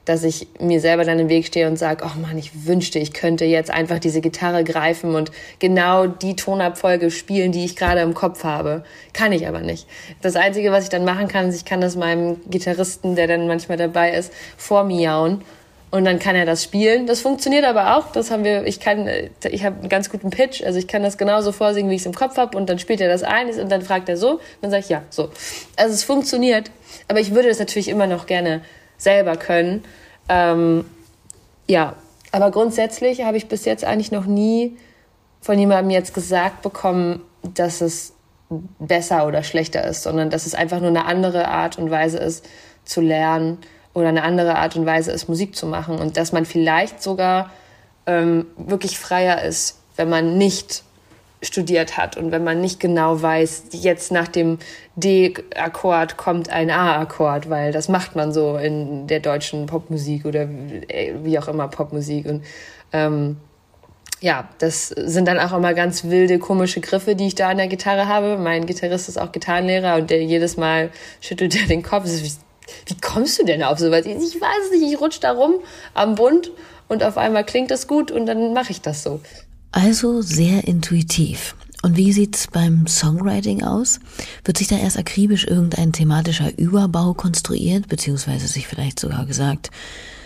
dass 0.09 0.23
ich 0.23 0.47
mir 0.59 0.79
selber 0.79 1.05
dann 1.05 1.19
im 1.19 1.29
Weg 1.29 1.45
stehe 1.45 1.67
und 1.67 1.77
sage, 1.77 2.03
oh 2.03 2.19
Mann, 2.19 2.35
ich 2.35 2.65
wünschte, 2.65 2.97
ich 2.97 3.13
könnte 3.13 3.45
jetzt 3.45 3.69
einfach 3.69 3.99
diese 3.99 4.21
Gitarre 4.21 4.63
greifen 4.63 5.13
und 5.13 5.31
genau 5.59 6.07
die 6.07 6.35
Tonabfolge 6.35 7.11
spielen, 7.11 7.51
die 7.51 7.63
ich 7.63 7.75
gerade 7.75 8.01
im 8.01 8.15
Kopf 8.15 8.43
habe. 8.43 8.83
Kann 9.13 9.31
ich 9.31 9.47
aber 9.47 9.59
nicht. 9.59 9.87
Das 10.23 10.35
Einzige, 10.35 10.71
was 10.71 10.85
ich 10.85 10.89
dann 10.89 11.05
machen 11.05 11.27
kann, 11.27 11.49
ist, 11.49 11.57
ich 11.57 11.65
kann 11.65 11.79
das 11.79 11.95
meinem 11.95 12.37
Gitarristen, 12.49 13.15
der 13.15 13.27
dann 13.27 13.47
manchmal 13.47 13.77
dabei 13.77 14.11
ist, 14.13 14.33
vormiauen 14.57 15.43
und 15.91 16.05
dann 16.05 16.17
kann 16.17 16.35
er 16.35 16.47
das 16.47 16.63
spielen. 16.63 17.05
Das 17.05 17.21
funktioniert 17.21 17.65
aber 17.65 17.97
auch. 17.97 18.11
Das 18.11 18.31
haben 18.31 18.43
wir. 18.43 18.65
Ich 18.65 18.79
kann, 18.79 19.07
ich 19.49 19.63
habe 19.63 19.79
einen 19.79 19.89
ganz 19.89 20.09
guten 20.09 20.31
Pitch. 20.31 20.63
Also 20.63 20.79
ich 20.79 20.87
kann 20.87 21.03
das 21.03 21.19
genauso 21.19 21.51
vorsingen, 21.51 21.91
wie 21.91 21.95
ich 21.95 22.01
es 22.01 22.05
im 22.07 22.13
Kopf 22.13 22.37
habe. 22.37 22.57
Und 22.57 22.67
dann 22.69 22.79
spielt 22.79 23.01
er 23.01 23.09
das 23.09 23.23
ein 23.23 23.49
und 23.49 23.71
dann 23.71 23.81
fragt 23.83 24.09
er 24.09 24.17
so. 24.17 24.33
Und 24.33 24.41
dann 24.61 24.71
sage 24.71 24.83
ich 24.83 24.89
ja, 24.89 25.03
so. 25.09 25.29
Also 25.75 25.93
es 25.93 26.03
funktioniert. 26.03 26.71
Aber 27.07 27.19
ich 27.19 27.33
würde 27.33 27.49
das 27.49 27.59
natürlich 27.59 27.89
immer 27.89 28.07
noch 28.07 28.25
gerne 28.25 28.61
selber 28.99 29.35
können. 29.35 29.83
Ähm, 30.29 30.85
ja, 31.67 31.95
aber 32.31 32.51
grundsätzlich 32.51 33.23
habe 33.23 33.37
ich 33.37 33.47
bis 33.47 33.65
jetzt 33.65 33.83
eigentlich 33.83 34.11
noch 34.11 34.25
nie 34.25 34.77
von 35.41 35.57
jemandem 35.57 35.89
jetzt 35.89 36.13
gesagt 36.13 36.61
bekommen, 36.61 37.21
dass 37.41 37.81
es 37.81 38.13
besser 38.79 39.27
oder 39.27 39.43
schlechter 39.43 39.83
ist, 39.85 40.03
sondern 40.03 40.29
dass 40.29 40.45
es 40.45 40.55
einfach 40.55 40.79
nur 40.79 40.89
eine 40.89 41.05
andere 41.05 41.47
Art 41.47 41.77
und 41.77 41.91
Weise 41.91 42.17
ist 42.17 42.47
zu 42.83 43.01
lernen 43.01 43.59
oder 43.93 44.09
eine 44.09 44.23
andere 44.23 44.55
Art 44.55 44.75
und 44.75 44.85
Weise 44.85 45.11
ist, 45.11 45.27
Musik 45.29 45.55
zu 45.55 45.65
machen. 45.65 45.99
Und 45.99 46.17
dass 46.17 46.31
man 46.31 46.45
vielleicht 46.45 47.01
sogar 47.01 47.51
ähm, 48.05 48.47
wirklich 48.57 48.97
freier 48.99 49.43
ist, 49.43 49.79
wenn 49.95 50.09
man 50.09 50.37
nicht 50.37 50.83
studiert 51.41 51.97
hat 51.97 52.17
und 52.17 52.31
wenn 52.31 52.43
man 52.43 52.59
nicht 52.59 52.79
genau 52.79 53.21
weiß, 53.21 53.65
jetzt 53.71 54.11
nach 54.11 54.27
dem 54.27 54.59
D-Akkord 54.95 56.17
kommt 56.17 56.49
ein 56.49 56.69
A-Akkord, 56.69 57.49
weil 57.49 57.71
das 57.71 57.87
macht 57.87 58.15
man 58.15 58.33
so 58.33 58.57
in 58.57 59.07
der 59.07 59.21
deutschen 59.21 59.65
Popmusik 59.65 60.25
oder 60.25 60.49
wie 60.49 61.39
auch 61.39 61.47
immer 61.47 61.67
Popmusik 61.69 62.25
und 62.25 62.43
ähm, 62.91 63.37
ja, 64.21 64.49
das 64.57 64.89
sind 64.89 65.27
dann 65.27 65.39
auch 65.39 65.55
immer 65.55 65.73
ganz 65.73 66.03
wilde, 66.03 66.39
komische 66.39 66.81
Griffe, 66.81 67.15
die 67.15 67.27
ich 67.27 67.35
da 67.35 67.49
an 67.49 67.57
der 67.57 67.67
Gitarre 67.67 68.07
habe. 68.07 68.37
Mein 68.37 68.65
Gitarrist 68.65 69.07
ist 69.07 69.17
auch 69.17 69.31
Gitarrenlehrer 69.31 69.95
und 69.95 70.09
der 70.09 70.21
jedes 70.23 70.57
Mal 70.57 70.89
schüttelt 71.21 71.55
er 71.55 71.67
den 71.67 71.83
Kopf. 71.83 72.05
Wie, 72.05 72.31
wie 72.87 72.99
kommst 72.99 73.39
du 73.39 73.45
denn 73.45 73.63
auf 73.63 73.79
sowas? 73.79 74.05
Ich 74.05 74.41
weiß 74.41 74.65
es 74.65 74.71
nicht, 74.71 74.93
ich 74.93 74.99
rutsche 74.99 75.21
da 75.21 75.31
rum 75.31 75.55
am 75.93 76.15
Bund 76.15 76.51
und 76.89 77.03
auf 77.03 77.17
einmal 77.17 77.45
klingt 77.45 77.71
das 77.71 77.87
gut 77.87 78.11
und 78.11 78.25
dann 78.25 78.53
mache 78.53 78.71
ich 78.71 78.81
das 78.81 79.03
so. 79.03 79.21
Also 79.71 80.21
sehr 80.21 80.67
intuitiv. 80.67 81.55
Und 81.81 81.95
wie 81.95 82.11
sieht's 82.11 82.47
beim 82.47 82.87
Songwriting 82.87 83.63
aus? 83.63 83.99
Wird 84.43 84.57
sich 84.57 84.67
da 84.67 84.77
erst 84.77 84.97
akribisch 84.97 85.45
irgendein 85.45 85.93
thematischer 85.93 86.57
Überbau 86.57 87.13
konstruiert, 87.13 87.87
beziehungsweise 87.87 88.47
sich 88.47 88.67
vielleicht 88.67 88.99
sogar 88.99 89.25
gesagt, 89.25 89.71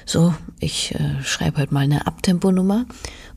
so, 0.06 0.34
ich 0.60 0.96
äh, 0.96 1.24
schreibe 1.24 1.58
halt 1.58 1.72
mal 1.72 1.82
eine 1.82 2.08
Abtemponummer? 2.08 2.86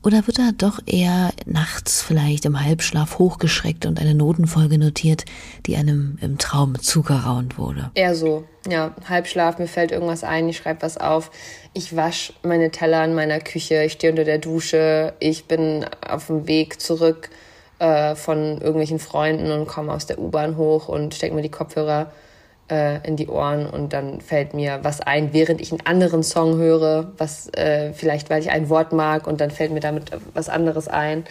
Oder 0.03 0.27
wird 0.27 0.39
da 0.39 0.51
doch 0.57 0.79
eher 0.85 1.31
nachts 1.45 2.01
vielleicht 2.01 2.45
im 2.45 2.63
Halbschlaf 2.63 3.19
hochgeschreckt 3.19 3.85
und 3.85 3.99
eine 3.99 4.13
Notenfolge 4.13 4.77
notiert, 4.77 5.25
die 5.65 5.75
einem 5.75 6.17
im 6.21 6.37
Traum 6.37 6.79
zugeraunt 6.79 7.57
wurde? 7.57 7.91
Eher 7.95 8.15
so, 8.15 8.45
ja, 8.67 8.93
Halbschlaf, 9.09 9.59
mir 9.59 9.67
fällt 9.67 9.91
irgendwas 9.91 10.23
ein, 10.23 10.49
ich 10.49 10.57
schreibe 10.57 10.81
was 10.81 10.97
auf. 10.97 11.31
Ich 11.73 11.95
wasche 11.95 12.33
meine 12.43 12.71
Teller 12.71 13.03
in 13.03 13.13
meiner 13.13 13.39
Küche, 13.39 13.83
ich 13.83 13.93
stehe 13.93 14.11
unter 14.11 14.23
der 14.23 14.39
Dusche, 14.39 15.13
ich 15.19 15.45
bin 15.45 15.85
auf 16.07 16.27
dem 16.27 16.47
Weg 16.47 16.79
zurück 16.79 17.29
äh, 17.79 18.15
von 18.15 18.59
irgendwelchen 18.59 18.99
Freunden 18.99 19.51
und 19.51 19.67
komme 19.67 19.93
aus 19.93 20.05
der 20.05 20.19
U-Bahn 20.19 20.57
hoch 20.57 20.87
und 20.87 21.15
stecke 21.15 21.35
mir 21.35 21.41
die 21.41 21.51
Kopfhörer 21.51 22.11
äh, 22.69 23.05
in 23.07 23.15
die 23.15 23.27
Ohren 23.27 23.67
und 23.67 23.93
dann 23.93 24.21
fällt 24.21 24.53
mir 24.53 24.79
was 24.83 25.01
ein, 25.01 25.33
während 25.33 25.61
ich 25.61 25.71
einen 25.71 25.85
anderen 25.85 26.23
Song 26.23 26.57
höre, 26.57 27.11
was 27.17 27.51
äh, 27.53 27.93
vielleicht, 27.93 28.29
weil 28.29 28.41
ich 28.41 28.51
ein 28.51 28.69
Wort 28.69 28.93
mag 28.93 29.27
und 29.27 29.41
dann 29.41 29.51
fällt 29.51 29.71
mir 29.71 29.79
damit 29.79 30.11
was 30.33 30.49
anderes 30.49 30.87
ein. 30.87 31.25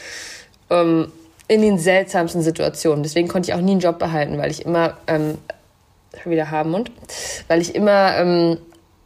Ähm, 0.71 1.13
in 1.49 1.63
den 1.63 1.79
seltsamsten 1.79 2.43
Situationen. 2.43 3.05
Deswegen 3.05 3.29
konnte 3.29 3.51
ich 3.51 3.55
auch 3.55 3.61
nie 3.61 3.73
einen 3.73 3.81
Job 3.81 3.99
behalten, 3.99 4.37
weil 4.39 4.51
ich 4.51 4.67
immer 4.67 4.97
ähm, 5.07 5.39
wieder 6.25 6.51
haben 6.51 6.75
und 6.75 6.91
weil 7.47 7.61
ich 7.61 7.75
immer 7.75 8.17
ähm, 8.17 8.59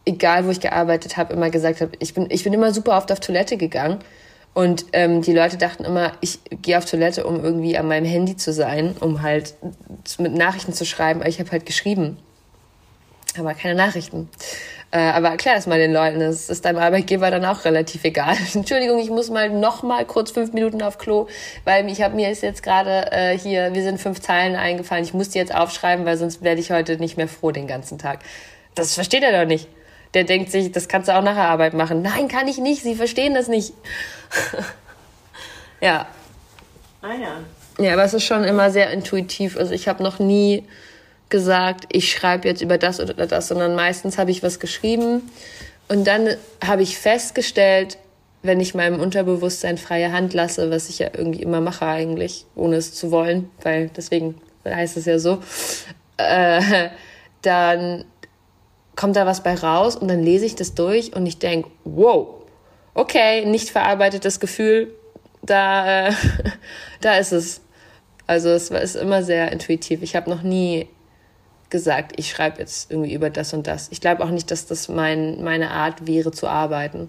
egal 0.07 0.47
wo 0.47 0.51
ich 0.51 0.61
gearbeitet 0.61 1.17
habe, 1.17 1.35
immer 1.35 1.51
gesagt 1.51 1.81
habe, 1.81 1.93
ich 1.99 2.15
bin 2.15 2.27
ich 2.31 2.45
bin 2.45 2.53
immer 2.53 2.73
super 2.73 2.97
oft 2.97 3.13
auf 3.13 3.21
Toilette 3.21 3.57
gegangen 3.57 3.99
und 4.53 4.87
ähm, 4.93 5.23
die 5.23 5.33
Leute 5.33 5.57
dachten 5.57 5.85
immer, 5.85 6.13
ich 6.21 6.41
gehe 6.51 6.77
auf 6.77 6.85
Toilette, 6.85 7.25
um 7.25 7.43
irgendwie 7.43 7.79
an 7.79 7.87
meinem 7.87 8.05
Handy 8.05 8.37
zu 8.37 8.53
sein, 8.53 8.97
um 8.99 9.23
halt 9.23 9.55
mit 10.19 10.35
Nachrichten 10.35 10.73
zu 10.73 10.85
schreiben. 10.85 11.21
Aber 11.21 11.29
ich 11.29 11.39
habe 11.39 11.51
halt 11.53 11.67
geschrieben. 11.67 12.19
Aber 13.39 13.55
keine 13.55 13.77
Nachrichten. 13.77 14.29
Äh, 14.91 14.99
aber 14.99 15.29
erklär 15.29 15.55
das 15.55 15.69
mal 15.69 15.79
den 15.79 15.93
Leuten. 15.93 16.19
Das 16.19 16.51
ist 16.51 16.65
deinem 16.65 16.79
Arbeitgeber 16.79 17.31
dann 17.31 17.45
auch 17.45 17.65
relativ 17.65 18.03
egal. 18.03 18.37
Entschuldigung, 18.55 18.99
ich 18.99 19.11
muss 19.11 19.31
mal 19.31 19.49
noch 19.51 19.85
mal 19.85 20.05
kurz 20.05 20.33
fünf 20.33 20.53
Minuten 20.53 20.83
auf 20.83 20.99
Klo, 20.99 21.29
weil 21.65 21.89
ich 21.89 22.03
habe 22.03 22.17
mir 22.17 22.29
ist 22.29 22.43
jetzt 22.43 22.65
gerade 22.65 23.13
äh, 23.13 23.39
hier, 23.39 23.73
wir 23.73 23.83
sind 23.85 24.01
fünf 24.01 24.21
Zeilen 24.21 24.57
eingefallen. 24.57 25.05
Ich 25.05 25.15
muss 25.15 25.29
die 25.29 25.39
jetzt 25.39 25.55
aufschreiben, 25.55 26.05
weil 26.07 26.17
sonst 26.17 26.43
werde 26.43 26.61
ich 26.61 26.73
heute 26.73 26.97
nicht 26.97 27.17
mehr 27.17 27.29
froh 27.29 27.53
den 27.53 27.69
ganzen 27.69 27.99
Tag. 27.99 28.19
Das 28.75 28.95
versteht 28.95 29.23
er 29.23 29.41
doch 29.41 29.49
nicht 29.49 29.69
der 30.15 30.25
denkt 30.25 30.51
sich, 30.51 30.73
das 30.73 30.89
kannst 30.89 31.09
du 31.09 31.17
auch 31.17 31.23
nach 31.23 31.35
der 31.35 31.49
Arbeit 31.49 31.75
machen. 31.75 32.03
Nein, 32.03 32.29
kann 32.29 32.49
ich 32.49 32.59
nicht, 32.59 32.83
sie 32.83 32.95
verstehen 32.95 33.35
das 33.35 33.49
nicht. 33.49 33.73
ja. 35.81 36.07
Ah 37.03 37.15
ja. 37.15 37.85
Ja, 37.85 37.95
aber 37.95 38.05
es 38.05 38.13
ist 38.13 38.25
schon 38.25 38.45
immer 38.45 38.71
sehr 38.71 38.91
intuitiv. 38.91 39.57
Also 39.57 39.73
ich 39.73 39.89
habe 39.89 40.03
noch 40.03 40.19
nie 40.19 40.65
gesagt, 41.31 41.87
ich 41.91 42.11
schreibe 42.11 42.49
jetzt 42.49 42.61
über 42.61 42.77
das 42.77 43.01
oder 43.01 43.27
das, 43.27 43.49
sondern 43.49 43.75
meistens 43.75 44.19
habe 44.19 44.31
ich 44.31 44.43
was 44.43 44.59
geschrieben 44.61 45.31
und 45.89 46.07
dann 46.07 46.37
habe 46.65 46.83
ich 46.83 46.99
festgestellt, 46.99 47.99
wenn 48.43 48.61
ich 48.61 48.75
meinem 48.75 49.01
Unterbewusstsein 49.01 49.79
freie 49.79 50.13
Hand 50.13 50.35
lasse, 50.35 50.71
was 50.71 50.89
ich 50.89 50.99
ja 50.99 51.09
irgendwie 51.13 51.43
immer 51.43 51.61
mache 51.61 51.87
eigentlich, 51.87 52.47
ohne 52.55 52.77
es 52.77 52.95
zu 52.95 53.11
wollen, 53.11 53.51
weil 53.63 53.91
deswegen 53.97 54.37
heißt 54.65 54.97
es 54.97 55.05
ja 55.05 55.19
so, 55.19 55.41
äh, 56.17 56.91
dann 57.43 58.05
kommt 59.01 59.17
da 59.17 59.25
was 59.25 59.43
bei 59.43 59.55
raus 59.55 59.97
und 59.97 60.09
dann 60.09 60.23
lese 60.23 60.45
ich 60.45 60.57
das 60.57 60.75
durch 60.75 61.17
und 61.17 61.25
ich 61.25 61.39
denke, 61.39 61.71
wow, 61.85 62.35
okay, 62.93 63.47
nicht 63.47 63.71
verarbeitetes 63.71 64.41
Gefühl, 64.41 64.95
da, 65.41 66.09
äh, 66.09 66.13
da 67.01 67.17
ist 67.17 67.33
es. 67.33 67.63
Also 68.27 68.51
es 68.51 68.69
ist 68.69 68.97
immer 68.97 69.23
sehr 69.23 69.53
intuitiv. 69.53 70.03
Ich 70.03 70.15
habe 70.17 70.29
noch 70.29 70.43
nie 70.43 70.87
gesagt, 71.71 72.13
ich 72.17 72.29
schreibe 72.29 72.59
jetzt 72.59 72.91
irgendwie 72.91 73.15
über 73.15 73.31
das 73.31 73.55
und 73.55 73.67
das. 73.67 73.89
Ich 73.91 74.03
glaube 74.03 74.23
auch 74.23 74.29
nicht, 74.29 74.51
dass 74.51 74.67
das 74.67 74.91
mein, 74.91 75.43
meine 75.43 75.71
Art 75.71 76.07
wäre 76.07 76.31
zu 76.31 76.47
arbeiten. 76.47 77.09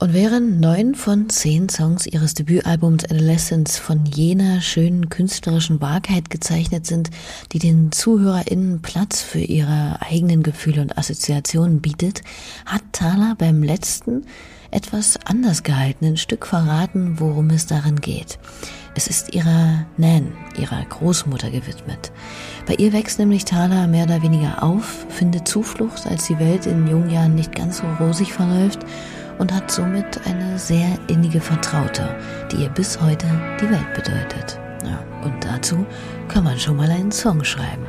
Und 0.00 0.14
während 0.14 0.60
neun 0.60 0.94
von 0.94 1.28
zehn 1.28 1.68
Songs 1.68 2.06
ihres 2.06 2.34
Debütalbums 2.34 3.04
Adolescence 3.06 3.78
von 3.78 4.06
jener 4.06 4.60
schönen 4.60 5.08
künstlerischen 5.08 5.80
Wahrheit 5.80 6.30
gezeichnet 6.30 6.86
sind, 6.86 7.10
die 7.50 7.58
den 7.58 7.90
ZuhörerInnen 7.90 8.80
Platz 8.80 9.22
für 9.22 9.40
ihre 9.40 9.98
eigenen 10.00 10.44
Gefühle 10.44 10.82
und 10.82 10.96
Assoziationen 10.96 11.80
bietet, 11.80 12.22
hat 12.64 12.82
Thaler 12.92 13.34
beim 13.36 13.64
letzten 13.64 14.24
etwas 14.70 15.18
anders 15.24 15.64
gehaltenen 15.64 16.16
Stück 16.16 16.46
verraten, 16.46 17.18
worum 17.18 17.50
es 17.50 17.66
darin 17.66 18.00
geht. 18.00 18.38
Es 18.94 19.08
ist 19.08 19.34
ihrer 19.34 19.86
Nan, 19.96 20.32
ihrer 20.60 20.84
Großmutter 20.84 21.50
gewidmet. 21.50 22.12
Bei 22.66 22.74
ihr 22.74 22.92
wächst 22.92 23.18
nämlich 23.18 23.44
Thaler 23.44 23.88
mehr 23.88 24.04
oder 24.04 24.22
weniger 24.22 24.62
auf, 24.62 25.06
findet 25.08 25.48
Zuflucht, 25.48 26.06
als 26.06 26.28
die 26.28 26.38
Welt 26.38 26.66
in 26.66 26.86
jungen 26.86 27.10
Jahren 27.10 27.34
nicht 27.34 27.52
ganz 27.52 27.78
so 27.78 27.84
rosig 27.98 28.32
verläuft 28.32 28.84
und 29.38 29.52
hat 29.52 29.70
somit 29.70 30.26
eine 30.26 30.58
sehr 30.58 30.98
innige 31.08 31.40
Vertraute, 31.40 32.16
die 32.50 32.62
ihr 32.62 32.70
bis 32.70 33.00
heute 33.00 33.26
die 33.60 33.70
Welt 33.70 33.94
bedeutet. 33.94 34.60
Ja, 34.84 35.02
und 35.24 35.44
dazu 35.44 35.86
kann 36.28 36.44
man 36.44 36.58
schon 36.58 36.76
mal 36.76 36.90
einen 36.90 37.12
Song 37.12 37.44
schreiben. 37.44 37.86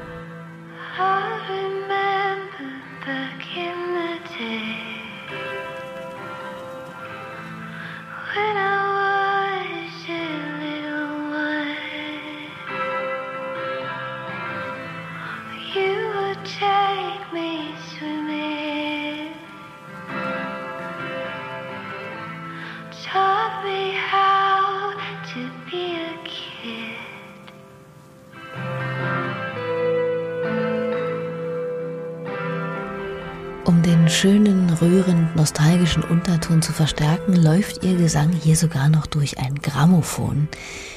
Unterton 36.49 36.61
zu 36.63 36.73
verstärken, 36.73 37.35
läuft 37.35 37.83
ihr 37.83 37.95
Gesang 37.95 38.31
hier 38.31 38.55
sogar 38.55 38.89
noch 38.89 39.05
durch 39.05 39.37
ein 39.37 39.55
Grammophon. 39.55 40.47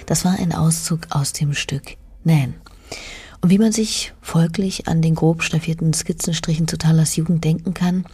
Das 0.06 0.24
war 0.24 0.38
ein 0.38 0.54
Auszug 0.54 1.00
aus 1.10 1.34
dem 1.34 1.52
Stück 1.52 1.96
Nan. 2.24 2.54
Und 3.42 3.50
wie 3.50 3.58
man 3.58 3.70
sich 3.70 4.14
folglich 4.22 4.88
an 4.88 5.02
den 5.02 5.14
grob 5.14 5.42
staffierten 5.42 5.92
Skizzenstrichen 5.92 6.68
zu 6.68 6.78
Talas 6.78 7.16
Jugend 7.16 7.44
denken 7.44 7.74
kann, 7.74 8.06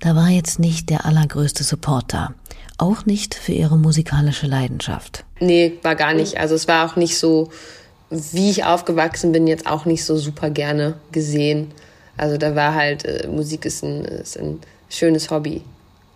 da 0.00 0.14
war 0.14 0.28
jetzt 0.28 0.58
nicht 0.58 0.90
der 0.90 1.06
allergrößte 1.06 1.64
Supporter. 1.64 2.34
Auch 2.76 3.06
nicht 3.06 3.34
für 3.34 3.52
ihre 3.52 3.78
musikalische 3.78 4.46
Leidenschaft. 4.46 5.24
Nee, 5.40 5.78
war 5.82 5.96
gar 5.96 6.12
nicht. 6.12 6.38
Also 6.38 6.54
es 6.54 6.68
war 6.68 6.90
auch 6.90 6.96
nicht 6.96 7.16
so, 7.16 7.48
wie 8.10 8.50
ich 8.50 8.64
aufgewachsen 8.64 9.32
bin, 9.32 9.46
jetzt 9.46 9.66
auch 9.66 9.86
nicht 9.86 10.04
so 10.04 10.18
super 10.18 10.50
gerne 10.50 10.94
gesehen. 11.10 11.72
Also 12.18 12.36
da 12.36 12.54
war 12.54 12.74
halt, 12.74 13.06
äh, 13.06 13.28
Musik 13.28 13.64
ist 13.64 13.82
ein, 13.82 14.04
ist 14.04 14.38
ein 14.38 14.60
schönes 14.90 15.30
Hobby. 15.30 15.62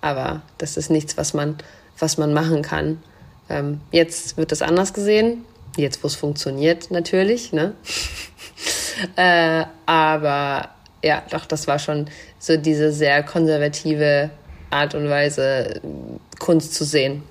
Aber 0.00 0.42
das 0.58 0.76
ist 0.76 0.90
nichts, 0.90 1.16
was 1.16 1.34
man, 1.34 1.56
was 1.98 2.18
man 2.18 2.32
machen 2.32 2.62
kann. 2.62 3.02
Ähm, 3.48 3.80
jetzt 3.90 4.36
wird 4.36 4.52
das 4.52 4.62
anders 4.62 4.92
gesehen, 4.92 5.44
jetzt 5.76 6.02
wo 6.02 6.06
es 6.06 6.14
funktioniert 6.14 6.90
natürlich, 6.90 7.52
ne? 7.52 7.74
äh, 9.16 9.64
aber 9.86 10.70
ja, 11.02 11.22
doch, 11.30 11.46
das 11.46 11.66
war 11.66 11.78
schon 11.78 12.08
so 12.38 12.56
diese 12.56 12.92
sehr 12.92 13.22
konservative 13.22 14.30
Art 14.70 14.94
und 14.94 15.08
Weise, 15.08 15.80
Kunst 16.38 16.74
zu 16.74 16.84
sehen. 16.84 17.22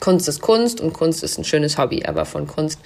Kunst 0.00 0.28
ist 0.28 0.40
Kunst 0.40 0.80
und 0.80 0.92
Kunst 0.92 1.22
ist 1.22 1.38
ein 1.38 1.44
schönes 1.44 1.78
Hobby, 1.78 2.04
aber 2.04 2.24
von 2.24 2.46
Kunst 2.46 2.80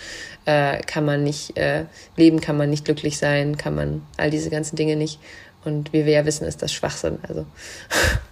äh, 0.45 0.81
kann 0.83 1.05
man 1.05 1.25
nicht 1.25 1.57
äh, 1.57 1.87
leben, 2.17 2.41
kann 2.41 2.57
man 2.57 2.71
nicht 2.71 2.85
glücklich 2.85 3.19
sein, 3.19 3.57
kann 3.57 3.75
man 3.75 4.03
all 4.17 4.31
diese 4.31 4.51
ganzen 4.51 4.77
Dinge 4.77 4.95
nicht. 4.95 5.19
Und 5.65 5.93
wie 5.93 6.07
wir 6.07 6.13
ja 6.13 6.27
wissen, 6.27 6.47
ist 6.47 6.63
das 6.63 6.73
Schwachsinn. 6.73 7.19
Also. 7.27 7.45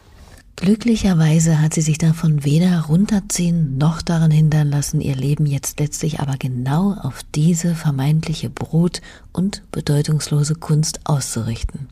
Glücklicherweise 0.57 1.61
hat 1.61 1.75
sie 1.75 1.83
sich 1.83 1.99
davon 1.99 2.43
weder 2.43 2.87
runterziehen 2.87 3.77
noch 3.77 4.01
daran 4.01 4.31
hindern 4.31 4.71
lassen, 4.71 5.03
ihr 5.03 5.15
Leben 5.15 5.45
jetzt 5.45 5.79
letztlich 5.79 6.19
aber 6.19 6.39
genau 6.39 6.95
auf 6.95 7.21
diese 7.35 7.75
vermeintliche 7.75 8.49
Brot- 8.49 9.03
und 9.35 9.63
bedeutungslose 9.71 10.55
Kunst 10.55 11.01
auszurichten. 11.05 11.89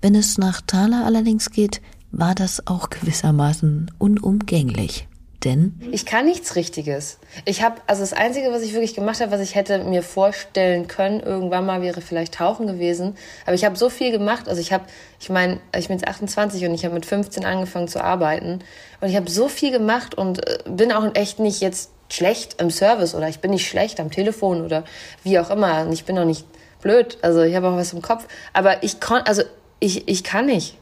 Wenn 0.00 0.14
es 0.14 0.38
nach 0.38 0.60
Thaler 0.60 1.06
allerdings 1.06 1.50
geht, 1.50 1.80
war 2.12 2.36
das 2.36 2.68
auch 2.68 2.88
gewissermaßen 2.88 3.90
unumgänglich. 3.98 5.07
Denn 5.44 5.80
ich 5.92 6.04
kann 6.04 6.24
nichts 6.24 6.56
Richtiges. 6.56 7.18
Ich 7.44 7.62
habe 7.62 7.80
also 7.86 8.00
das 8.02 8.12
einzige, 8.12 8.50
was 8.50 8.62
ich 8.62 8.72
wirklich 8.72 8.94
gemacht 8.94 9.20
habe, 9.20 9.30
was 9.30 9.40
ich 9.40 9.54
hätte 9.54 9.84
mir 9.84 10.02
vorstellen 10.02 10.88
können, 10.88 11.20
irgendwann 11.20 11.64
mal 11.64 11.80
wäre 11.80 12.00
vielleicht 12.00 12.34
Tauchen 12.34 12.66
gewesen. 12.66 13.16
Aber 13.46 13.54
ich 13.54 13.64
habe 13.64 13.76
so 13.76 13.88
viel 13.88 14.10
gemacht. 14.10 14.48
Also 14.48 14.60
ich 14.60 14.72
habe, 14.72 14.84
ich 15.20 15.30
meine, 15.30 15.60
ich 15.76 15.86
bin 15.86 15.96
jetzt 15.96 16.08
28 16.08 16.64
und 16.64 16.74
ich 16.74 16.84
habe 16.84 16.94
mit 16.94 17.06
15 17.06 17.44
angefangen 17.44 17.86
zu 17.86 18.02
arbeiten 18.02 18.58
und 19.00 19.08
ich 19.08 19.14
habe 19.14 19.30
so 19.30 19.48
viel 19.48 19.70
gemacht 19.70 20.16
und 20.16 20.44
äh, 20.44 20.58
bin 20.66 20.90
auch 20.90 21.14
echt 21.14 21.38
nicht 21.38 21.60
jetzt 21.60 21.90
schlecht 22.10 22.60
im 22.60 22.70
Service 22.70 23.14
oder 23.14 23.28
ich 23.28 23.38
bin 23.38 23.52
nicht 23.52 23.68
schlecht 23.68 24.00
am 24.00 24.10
Telefon 24.10 24.64
oder 24.64 24.82
wie 25.22 25.38
auch 25.38 25.50
immer. 25.50 25.82
Und 25.82 25.92
ich 25.92 26.04
bin 26.04 26.18
auch 26.18 26.24
nicht 26.24 26.46
blöd. 26.82 27.16
Also 27.22 27.42
ich 27.42 27.54
habe 27.54 27.68
auch 27.68 27.76
was 27.76 27.92
im 27.92 28.02
Kopf. 28.02 28.26
Aber 28.52 28.82
ich 28.82 28.98
kann, 28.98 29.22
also 29.22 29.42
ich, 29.78 30.08
ich 30.08 30.24
kann 30.24 30.46
nicht. 30.46 30.76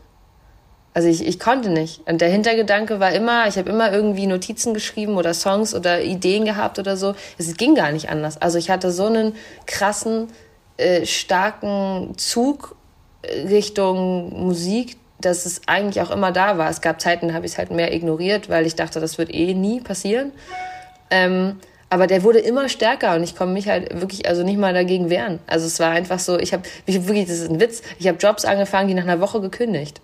Also 0.97 1.09
ich, 1.09 1.27
ich 1.27 1.39
konnte 1.39 1.69
nicht. 1.69 2.01
Und 2.09 2.23
der 2.23 2.31
Hintergedanke 2.31 3.01
war 3.01 3.13
immer, 3.13 3.47
ich 3.47 3.59
habe 3.59 3.69
immer 3.69 3.93
irgendwie 3.93 4.27
Notizen 4.27 4.73
geschrieben 4.73 5.19
oder 5.19 5.35
Songs 5.35 5.75
oder 5.75 6.01
Ideen 6.03 6.47
gehabt 6.47 6.79
oder 6.79 6.97
so. 6.97 7.15
Es 7.37 7.55
ging 7.59 7.75
gar 7.75 7.93
nicht 7.93 8.09
anders. 8.09 8.41
Also 8.41 8.57
ich 8.57 8.71
hatte 8.71 8.91
so 8.91 9.05
einen 9.05 9.35
krassen, 9.67 10.29
äh, 10.79 11.05
starken 11.05 12.15
Zug 12.17 12.77
Richtung 13.27 14.43
Musik, 14.43 14.97
dass 15.21 15.45
es 15.45 15.61
eigentlich 15.67 16.01
auch 16.01 16.11
immer 16.11 16.33
da 16.33 16.57
war. 16.57 16.71
Es 16.71 16.81
gab 16.81 16.99
Zeiten, 16.99 17.29
da 17.29 17.35
habe 17.35 17.45
ich 17.45 17.53
es 17.53 17.59
halt 17.59 17.71
mehr 17.71 17.93
ignoriert, 17.93 18.49
weil 18.49 18.65
ich 18.65 18.75
dachte, 18.75 18.99
das 18.99 19.19
wird 19.19 19.35
eh 19.35 19.53
nie 19.53 19.83
passieren. 19.83 20.33
Ähm, 21.11 21.61
aber 21.91 22.07
der 22.07 22.23
wurde 22.23 22.39
immer 22.39 22.71
stärker 22.71 23.17
und 23.17 23.23
ich 23.23 23.37
konnte 23.37 23.53
mich 23.53 23.69
halt 23.69 24.01
wirklich 24.01 24.27
also 24.27 24.45
nicht 24.45 24.57
mal 24.57 24.73
dagegen 24.73 25.11
wehren. 25.11 25.41
Also 25.47 25.67
es 25.67 25.79
war 25.79 25.91
einfach 25.91 26.21
so, 26.21 26.39
ich 26.39 26.55
habe 26.55 26.63
wirklich, 26.87 27.27
das 27.27 27.41
ist 27.41 27.51
ein 27.51 27.61
Witz, 27.61 27.83
ich 27.99 28.09
habe 28.09 28.17
Jobs 28.17 28.47
angefangen, 28.47 28.89
die 28.89 28.95
nach 28.95 29.03
einer 29.03 29.21
Woche 29.21 29.43
gekündigt 29.43 30.01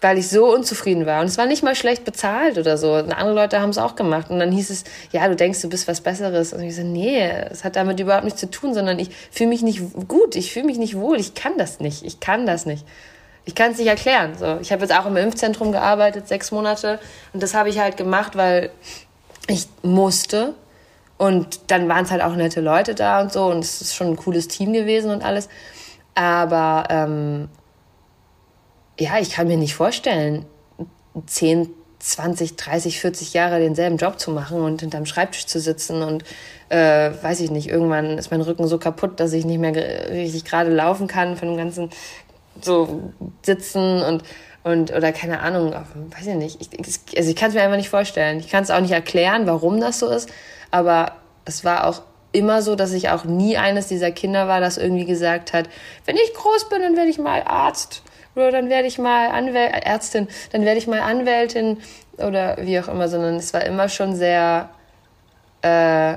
weil 0.00 0.18
ich 0.18 0.28
so 0.28 0.52
unzufrieden 0.52 1.06
war. 1.06 1.20
Und 1.20 1.26
es 1.26 1.38
war 1.38 1.46
nicht 1.46 1.62
mal 1.62 1.74
schlecht 1.74 2.04
bezahlt 2.04 2.58
oder 2.58 2.76
so. 2.76 2.94
Und 2.94 3.12
andere 3.12 3.34
Leute 3.34 3.60
haben 3.60 3.70
es 3.70 3.78
auch 3.78 3.96
gemacht. 3.96 4.30
Und 4.30 4.38
dann 4.38 4.52
hieß 4.52 4.70
es, 4.70 4.84
ja, 5.12 5.26
du 5.28 5.36
denkst, 5.36 5.60
du 5.62 5.68
bist 5.68 5.88
was 5.88 6.00
Besseres. 6.00 6.52
Und 6.52 6.62
ich 6.62 6.76
so, 6.76 6.82
nee, 6.82 7.26
es 7.50 7.64
hat 7.64 7.76
damit 7.76 8.00
überhaupt 8.00 8.24
nichts 8.24 8.40
zu 8.40 8.50
tun, 8.50 8.74
sondern 8.74 8.98
ich 8.98 9.10
fühle 9.30 9.48
mich 9.48 9.62
nicht 9.62 9.82
gut, 10.08 10.36
ich 10.36 10.52
fühle 10.52 10.66
mich 10.66 10.78
nicht 10.78 10.96
wohl, 10.96 11.18
ich 11.18 11.34
kann 11.34 11.56
das 11.58 11.80
nicht, 11.80 12.04
ich 12.04 12.20
kann 12.20 12.46
das 12.46 12.66
nicht. 12.66 12.84
Ich 13.46 13.54
kann 13.54 13.72
es 13.72 13.78
nicht 13.78 13.88
erklären. 13.88 14.32
So, 14.38 14.58
ich 14.60 14.72
habe 14.72 14.82
jetzt 14.82 14.96
auch 14.96 15.06
im 15.06 15.16
Impfzentrum 15.16 15.72
gearbeitet, 15.72 16.28
sechs 16.28 16.50
Monate. 16.50 16.98
Und 17.32 17.42
das 17.42 17.54
habe 17.54 17.68
ich 17.68 17.78
halt 17.78 17.96
gemacht, 17.96 18.36
weil 18.36 18.70
ich 19.48 19.68
musste. 19.82 20.54
Und 21.18 21.70
dann 21.70 21.88
waren 21.88 22.04
es 22.04 22.10
halt 22.10 22.22
auch 22.22 22.34
nette 22.34 22.60
Leute 22.60 22.94
da 22.94 23.20
und 23.20 23.32
so. 23.32 23.46
Und 23.46 23.58
es 23.58 23.80
ist 23.80 23.94
schon 23.94 24.08
ein 24.08 24.16
cooles 24.16 24.48
Team 24.48 24.72
gewesen 24.72 25.10
und 25.10 25.22
alles. 25.22 25.48
Aber 26.14 26.84
ähm, 26.90 27.48
ja, 28.98 29.18
ich 29.18 29.30
kann 29.30 29.48
mir 29.48 29.56
nicht 29.56 29.74
vorstellen, 29.74 30.46
10, 31.26 31.70
20, 31.98 32.56
30, 32.56 33.00
40 33.00 33.34
Jahre 33.34 33.60
denselben 33.60 33.96
Job 33.96 34.18
zu 34.18 34.30
machen 34.30 34.60
und 34.60 34.80
hinterm 34.82 35.06
Schreibtisch 35.06 35.46
zu 35.46 35.58
sitzen 35.58 36.02
und 36.02 36.24
äh, 36.68 37.10
weiß 37.22 37.40
ich 37.40 37.50
nicht, 37.50 37.68
irgendwann 37.68 38.18
ist 38.18 38.30
mein 38.30 38.42
Rücken 38.42 38.66
so 38.66 38.78
kaputt, 38.78 39.20
dass 39.20 39.32
ich 39.32 39.44
nicht 39.44 39.58
mehr 39.58 39.74
richtig 39.74 40.44
gerade 40.44 40.70
laufen 40.70 41.06
kann 41.06 41.36
von 41.36 41.48
dem 41.48 41.56
ganzen 41.56 41.90
so 42.60 43.12
sitzen 43.42 44.02
und 44.02 44.22
und 44.64 44.92
oder 44.92 45.12
keine 45.12 45.40
Ahnung, 45.40 45.74
weiß 46.16 46.26
ich 46.26 46.34
nicht. 46.36 46.58
Ich, 46.60 47.18
also 47.18 47.28
ich 47.28 47.36
kann 47.36 47.50
es 47.50 47.54
mir 47.54 47.62
einfach 47.62 47.76
nicht 47.76 47.90
vorstellen. 47.90 48.40
Ich 48.40 48.48
kann 48.48 48.62
es 48.62 48.70
auch 48.70 48.80
nicht 48.80 48.92
erklären, 48.92 49.46
warum 49.46 49.78
das 49.78 49.98
so 49.98 50.08
ist, 50.08 50.30
aber 50.70 51.12
es 51.44 51.64
war 51.64 51.86
auch 51.86 52.00
immer 52.32 52.62
so, 52.62 52.74
dass 52.74 52.92
ich 52.92 53.10
auch 53.10 53.24
nie 53.24 53.58
eines 53.58 53.88
dieser 53.88 54.10
Kinder 54.10 54.48
war, 54.48 54.60
das 54.60 54.78
irgendwie 54.78 55.04
gesagt 55.04 55.52
hat, 55.52 55.68
wenn 56.06 56.16
ich 56.16 56.32
groß 56.34 56.68
bin, 56.70 56.80
dann 56.80 56.96
werde 56.96 57.10
ich 57.10 57.18
mal 57.18 57.42
Arzt 57.44 58.02
oder 58.34 58.52
dann 58.52 58.68
werde 58.68 58.88
ich 58.88 58.98
mal 58.98 59.28
Anwäl 59.28 59.68
Ärztin, 59.68 60.28
dann 60.52 60.64
werde 60.64 60.78
ich 60.78 60.86
mal 60.86 61.00
Anwältin 61.00 61.78
oder 62.18 62.56
wie 62.60 62.78
auch 62.80 62.88
immer, 62.88 63.08
sondern 63.08 63.36
es 63.36 63.52
war 63.52 63.64
immer 63.64 63.88
schon 63.88 64.14
sehr, 64.14 64.70
äh, 65.62 66.14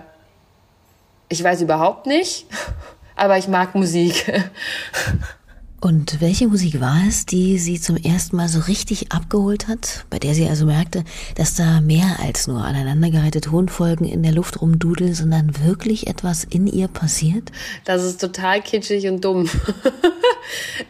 ich 1.29 1.43
weiß 1.43 1.61
überhaupt 1.61 2.05
nicht, 2.05 2.47
aber 3.15 3.37
ich 3.37 3.47
mag 3.47 3.75
Musik. 3.75 4.31
Und 5.79 6.21
welche 6.21 6.47
Musik 6.47 6.81
war 6.81 7.03
es, 7.07 7.27
die 7.27 7.59
Sie 7.59 7.79
zum 7.79 7.97
ersten 7.97 8.35
Mal 8.35 8.47
so 8.47 8.61
richtig 8.61 9.11
abgeholt 9.11 9.67
hat, 9.67 10.05
bei 10.09 10.17
der 10.17 10.33
Sie 10.33 10.47
also 10.47 10.65
merkte, 10.65 11.03
dass 11.35 11.53
da 11.55 11.81
mehr 11.81 12.17
als 12.19 12.47
nur 12.47 12.63
aneinandergereihte 12.63 13.41
Tonfolgen 13.41 14.07
in 14.07 14.23
der 14.23 14.31
Luft 14.31 14.59
rumdudeln, 14.59 15.13
sondern 15.13 15.63
wirklich 15.63 16.07
etwas 16.07 16.45
in 16.45 16.65
ihr 16.65 16.87
passiert? 16.87 17.51
Das 17.85 18.03
ist 18.03 18.19
total 18.19 18.61
kitschig 18.61 19.07
und 19.07 19.23
dumm. 19.23 19.49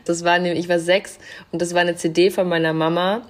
Das 0.05 0.23
war 0.23 0.37
nämlich, 0.37 0.65
ich 0.65 0.69
war 0.69 0.79
sechs 0.79 1.17
und 1.51 1.63
das 1.63 1.73
war 1.73 1.81
eine 1.81 1.95
CD 1.95 2.29
von 2.29 2.47
meiner 2.47 2.73
Mama 2.73 3.23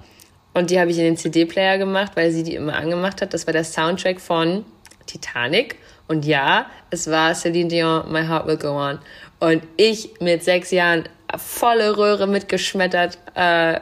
und 0.52 0.68
die 0.68 0.78
habe 0.78 0.90
ich 0.90 0.98
in 0.98 1.04
den 1.04 1.16
CD-Player 1.16 1.78
gemacht, 1.78 2.12
weil 2.16 2.32
sie 2.32 2.42
die 2.42 2.54
immer 2.54 2.74
angemacht 2.74 3.22
hat. 3.22 3.32
Das 3.32 3.46
war 3.46 3.52
der 3.54 3.64
Soundtrack 3.64 4.20
von 4.20 4.64
Titanic 5.06 5.76
und 6.06 6.26
ja, 6.26 6.66
es 6.90 7.10
war 7.10 7.34
Celine 7.34 7.68
Dion, 7.68 8.12
My 8.12 8.26
Heart 8.26 8.46
Will 8.46 8.58
Go 8.58 8.68
On. 8.68 8.98
Und 9.40 9.62
ich 9.76 10.10
mit 10.20 10.44
sechs 10.44 10.70
Jahren 10.70 11.04
volle 11.36 11.96
Röhre 11.96 12.26
mitgeschmettert. 12.26 13.18
Äh, 13.34 13.80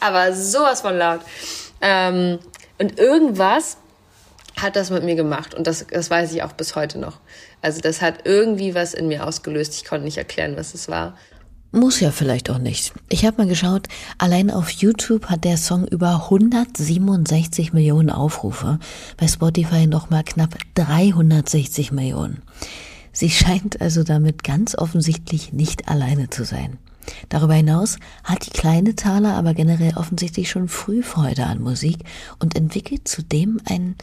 aber 0.00 0.32
sowas 0.34 0.80
von 0.80 0.96
laut. 0.96 1.20
Ähm, 1.80 2.38
und 2.78 2.98
irgendwas 2.98 3.76
hat 4.56 4.76
das 4.76 4.90
mit 4.90 5.04
mir 5.04 5.14
gemacht 5.14 5.54
und 5.54 5.66
das, 5.66 5.86
das 5.90 6.10
weiß 6.10 6.32
ich 6.32 6.42
auch 6.42 6.52
bis 6.52 6.76
heute 6.76 6.98
noch. 6.98 7.18
Also 7.62 7.80
das 7.80 8.02
hat 8.02 8.20
irgendwie 8.24 8.74
was 8.74 8.94
in 8.94 9.08
mir 9.08 9.26
ausgelöst. 9.26 9.74
Ich 9.74 9.84
konnte 9.84 10.04
nicht 10.04 10.18
erklären, 10.18 10.56
was 10.56 10.74
es 10.74 10.88
war. 10.88 11.16
Muss 11.74 12.00
ja 12.00 12.10
vielleicht 12.10 12.50
auch 12.50 12.58
nicht. 12.58 12.92
Ich 13.08 13.24
habe 13.24 13.38
mal 13.38 13.48
geschaut, 13.48 13.88
allein 14.18 14.50
auf 14.50 14.68
YouTube 14.68 15.26
hat 15.26 15.44
der 15.44 15.56
Song 15.56 15.86
über 15.86 16.24
167 16.24 17.72
Millionen 17.72 18.10
Aufrufe, 18.10 18.78
bei 19.16 19.26
Spotify 19.26 19.86
nochmal 19.86 20.22
knapp 20.22 20.54
360 20.74 21.90
Millionen. 21.92 22.42
Sie 23.12 23.30
scheint 23.30 23.80
also 23.80 24.04
damit 24.04 24.42
ganz 24.42 24.76
offensichtlich 24.76 25.52
nicht 25.52 25.88
alleine 25.88 26.30
zu 26.30 26.44
sein. 26.44 26.78
Darüber 27.28 27.54
hinaus 27.54 27.98
hat 28.24 28.46
die 28.46 28.50
kleine 28.50 28.94
Thaler 28.94 29.34
aber 29.34 29.54
generell 29.54 29.94
offensichtlich 29.96 30.50
schon 30.50 30.68
früh 30.68 31.02
Freude 31.02 31.46
an 31.46 31.60
Musik 31.60 31.98
und 32.38 32.56
entwickelt 32.56 33.08
zudem 33.08 33.60
ein 33.64 33.96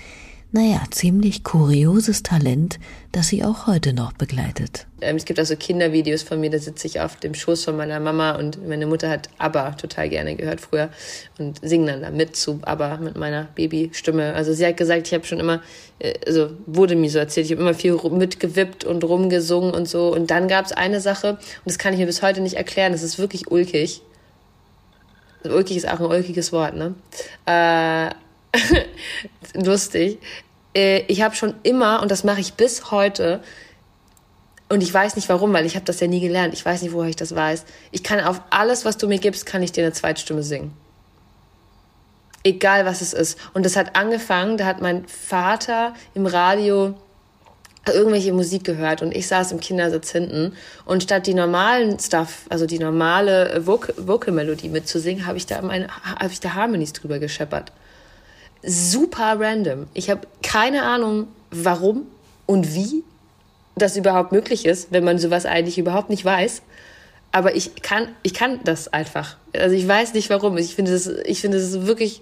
naja, 0.52 0.82
ziemlich 0.90 1.44
kurioses 1.44 2.24
Talent, 2.24 2.80
das 3.12 3.28
sie 3.28 3.44
auch 3.44 3.68
heute 3.68 3.94
noch 3.94 4.14
begleitet. 4.14 4.88
Ähm, 5.00 5.16
es 5.16 5.26
gibt 5.26 5.38
also 5.38 5.56
Kindervideos 5.56 6.24
von 6.24 6.40
mir, 6.40 6.50
da 6.50 6.58
sitze 6.58 6.88
ich 6.88 7.00
auf 7.00 7.18
dem 7.18 7.36
Schoß 7.36 7.66
von 7.66 7.78
meiner 7.78 8.00
Mama 8.00 8.32
und 8.32 8.68
meine 8.68 8.88
Mutter 8.88 9.10
hat 9.10 9.30
ABBA 9.38 9.72
total 9.74 10.10
gerne 10.10 10.36
gehört 10.36 10.60
früher 10.60 10.90
und 11.38 11.60
singen 11.62 11.86
dann 11.86 12.02
da 12.02 12.10
mit 12.10 12.36
zu 12.36 12.60
ABBA 12.64 12.98
mit 12.98 13.16
meiner 13.16 13.44
Babystimme. 13.54 14.34
Also 14.34 14.54
sie 14.54 14.66
hat 14.66 14.78
gesagt, 14.78 15.08
ich 15.08 15.14
habe 15.14 15.24
schon 15.26 15.40
immer, 15.40 15.62
äh, 16.00 16.16
also 16.26 16.50
wurde 16.66 16.96
mir 16.96 17.12
so 17.12 17.20
erzählt, 17.20 17.46
ich 17.46 17.52
habe 17.52 17.62
immer 17.62 17.76
viel 17.76 17.94
mitgewippt 18.10 18.84
und 18.86 19.04
rumgesungen 19.04 19.72
und 19.74 19.88
so. 19.88 20.12
Und 20.12 20.32
dann 20.32 20.48
gab 20.48 20.66
es 20.66 20.72
eine 20.72 21.00
Sache, 21.00 21.34
und 21.34 21.40
das 21.66 21.78
kann 21.78 21.94
ich 21.94 22.00
mir 22.00 22.08
bis 22.08 22.24
heute 22.24 22.42
nicht 22.42 22.56
erklären, 22.56 22.92
das 22.92 23.04
ist 23.04 23.20
wirklich 23.20 23.52
ulkig. 23.52 24.02
Ulkig 25.44 25.78
ist 25.78 25.88
auch 25.88 26.00
ein 26.00 26.08
ulkiges 26.08 26.52
Wort, 26.52 26.76
ne? 26.76 26.96
Äh, 27.46 28.10
lustig. 29.56 30.20
Äh, 30.76 31.00
ich 31.08 31.22
habe 31.22 31.36
schon 31.36 31.56
immer, 31.64 32.02
und 32.02 32.12
das 32.12 32.24
mache 32.24 32.42
ich 32.42 32.54
bis 32.54 32.92
heute, 32.92 33.42
und 34.70 34.82
ich 34.82 34.94
weiß 34.94 35.16
nicht 35.16 35.28
warum, 35.30 35.52
weil 35.52 35.66
ich 35.66 35.76
habe 35.76 35.86
das 35.86 36.00
ja 36.00 36.08
nie 36.08 36.20
gelernt. 36.20 36.54
Ich 36.54 36.64
weiß 36.64 36.84
nicht, 36.84 36.94
woher 36.94 37.10
ich 37.10 37.16
das 37.16 37.36
weiß. 37.36 37.66
Ich 37.92 38.04
kann 38.04 38.20
auf 38.20 38.40
alles, 38.52 38.86
was 38.86 38.98
du 38.98 39.08
mir 39.08 39.18
gibst, 39.18 39.48
kann 39.48 39.64
ich 39.64 39.72
dir 39.72 39.84
eine 39.84 39.94
Zweitstimme 39.94 40.44
singen. 40.44 40.74
Egal 42.44 42.86
was 42.86 43.02
es 43.02 43.14
ist. 43.14 43.38
Und 43.54 43.66
das 43.66 43.76
hat 43.76 43.96
angefangen, 43.96 44.58
da 44.58 44.66
hat 44.66 44.80
mein 44.80 45.08
Vater 45.08 45.94
im 46.14 46.28
Radio 46.28 46.94
irgendwelche 47.88 48.34
Musik 48.34 48.64
gehört 48.64 49.02
und 49.02 49.16
ich 49.16 49.28
saß 49.28 49.52
im 49.52 49.60
Kindersitz 49.60 50.12
hinten 50.12 50.54
und 50.86 51.02
statt 51.02 51.26
die 51.26 51.34
normalen 51.34 51.98
Stuff, 51.98 52.46
also 52.50 52.68
die 52.68 52.78
normale 52.78 53.66
Vocal-Melodie 53.66 54.70
mitzusingen, 54.70 55.26
habe 55.26 55.38
ich 55.38 55.48
da 55.48 55.62
meine, 55.64 55.88
habe 56.04 56.32
ich 56.32 56.40
da 56.40 56.54
Harmonies 56.54 56.94
drüber 56.94 57.18
gescheppert. 57.18 57.72
Super 58.64 59.40
random. 59.40 59.88
Ich 59.94 60.10
habe 60.10 60.22
keine 60.44 60.84
Ahnung, 60.84 61.28
warum 61.52 62.08
und 62.46 62.76
wie 62.76 63.04
das 63.76 63.96
überhaupt 63.96 64.32
möglich 64.32 64.66
ist, 64.66 64.92
wenn 64.92 65.04
man 65.04 65.18
sowas 65.18 65.46
eigentlich 65.46 65.78
überhaupt 65.78 66.10
nicht 66.10 66.26
weiß. 66.26 66.62
Aber 67.32 67.56
ich 67.56 67.82
kann, 67.82 68.10
ich 68.24 68.34
kann 68.34 68.60
das 68.64 68.92
einfach. 68.92 69.38
Also 69.54 69.76
ich 69.76 69.88
weiß 69.88 70.14
nicht 70.14 70.30
warum. 70.30 70.58
Ich 70.58 70.76
finde 70.76 70.94
es, 70.94 71.08
ich 71.08 71.44
wirklich 71.44 72.22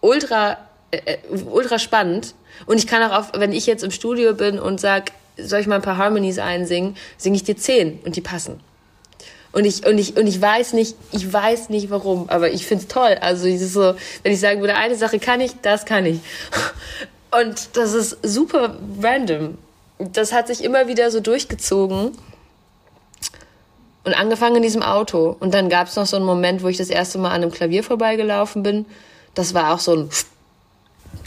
ultra, 0.00 0.58
äh, 0.90 1.18
ultra 1.50 1.78
spannend. 1.78 2.34
Und 2.66 2.78
ich 2.78 2.86
kann 2.86 3.02
auch, 3.02 3.18
auf, 3.18 3.32
wenn 3.34 3.52
ich 3.52 3.66
jetzt 3.66 3.84
im 3.84 3.90
Studio 3.90 4.34
bin 4.34 4.58
und 4.58 4.80
sag, 4.80 5.12
soll 5.36 5.60
ich 5.60 5.66
mal 5.66 5.76
ein 5.76 5.82
paar 5.82 5.96
Harmonies 5.96 6.38
einsingen, 6.38 6.96
singe 7.16 7.36
ich 7.36 7.44
dir 7.44 7.56
zehn 7.56 8.00
und 8.04 8.16
die 8.16 8.20
passen. 8.20 8.60
Und 9.52 9.64
ich, 9.64 9.84
und 9.86 9.98
ich, 9.98 10.16
und 10.16 10.26
ich 10.26 10.40
weiß 10.40 10.74
nicht, 10.74 10.96
ich 11.12 11.32
weiß 11.32 11.70
nicht 11.70 11.90
warum, 11.90 12.28
aber 12.28 12.52
ich 12.52 12.66
find's 12.66 12.86
toll. 12.86 13.16
Also, 13.20 13.48
es 13.48 13.60
ist 13.60 13.72
so, 13.72 13.94
wenn 14.22 14.32
ich 14.32 14.40
sagen 14.40 14.60
würde, 14.60 14.76
eine 14.76 14.94
Sache 14.94 15.18
kann 15.18 15.40
ich, 15.40 15.52
das 15.62 15.84
kann 15.84 16.06
ich. 16.06 16.20
Und 17.32 17.76
das 17.76 17.94
ist 17.94 18.18
super 18.24 18.76
random. 19.00 19.56
Das 19.98 20.32
hat 20.32 20.48
sich 20.48 20.64
immer 20.64 20.88
wieder 20.88 21.12
so 21.12 21.20
durchgezogen. 21.20 22.10
Und 24.02 24.14
angefangen 24.14 24.56
in 24.56 24.62
diesem 24.62 24.82
Auto. 24.82 25.36
Und 25.38 25.54
dann 25.54 25.68
gab's 25.68 25.94
noch 25.94 26.06
so 26.06 26.16
einen 26.16 26.26
Moment, 26.26 26.64
wo 26.64 26.66
ich 26.66 26.76
das 26.76 26.90
erste 26.90 27.18
Mal 27.18 27.28
an 27.28 27.42
einem 27.42 27.52
Klavier 27.52 27.84
vorbeigelaufen 27.84 28.64
bin. 28.64 28.84
Das 29.34 29.54
war 29.54 29.72
auch 29.72 29.78
so 29.78 29.94
ein 29.94 30.10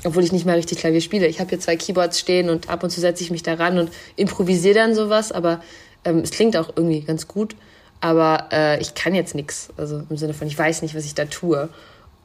obwohl 0.05 0.23
ich 0.23 0.31
nicht 0.31 0.45
mehr 0.45 0.55
richtig 0.55 0.79
Klavier 0.79 1.01
spiele. 1.01 1.27
Ich 1.27 1.39
habe 1.39 1.49
hier 1.49 1.59
zwei 1.59 1.75
Keyboards 1.75 2.19
stehen 2.19 2.49
und 2.49 2.69
ab 2.69 2.83
und 2.83 2.89
zu 2.89 2.99
setze 2.99 3.23
ich 3.23 3.31
mich 3.31 3.43
da 3.43 3.53
ran 3.53 3.77
und 3.77 3.91
improvisiere 4.15 4.75
dann 4.75 4.95
sowas, 4.95 5.31
aber 5.31 5.61
ähm, 6.03 6.19
es 6.19 6.31
klingt 6.31 6.57
auch 6.57 6.69
irgendwie 6.75 7.01
ganz 7.01 7.27
gut. 7.27 7.55
Aber 8.03 8.49
äh, 8.51 8.81
ich 8.81 8.95
kann 8.95 9.15
jetzt 9.15 9.33
nichts. 9.33 9.69
Also 9.77 10.03
im 10.09 10.17
Sinne 10.17 10.33
von, 10.33 10.45
ich 10.45 10.59
weiß 10.59 10.81
nicht, 10.81 10.93
was 10.93 11.05
ich 11.05 11.15
da 11.15 11.23
tue. 11.23 11.69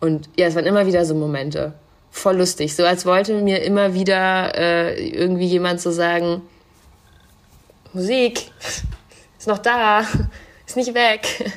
Und 0.00 0.28
ja, 0.36 0.48
es 0.48 0.56
waren 0.56 0.66
immer 0.66 0.86
wieder 0.86 1.04
so 1.04 1.14
Momente. 1.14 1.72
Voll 2.10 2.38
lustig. 2.38 2.74
So 2.74 2.84
als 2.84 3.06
wollte 3.06 3.40
mir 3.42 3.62
immer 3.62 3.94
wieder 3.94 4.58
äh, 4.58 5.08
irgendwie 5.08 5.46
jemand 5.46 5.80
so 5.80 5.92
sagen, 5.92 6.42
Musik 7.92 8.50
ist 9.38 9.46
noch 9.46 9.58
da, 9.58 10.00
ist 10.66 10.76
nicht 10.76 10.94
weg. 10.94 11.52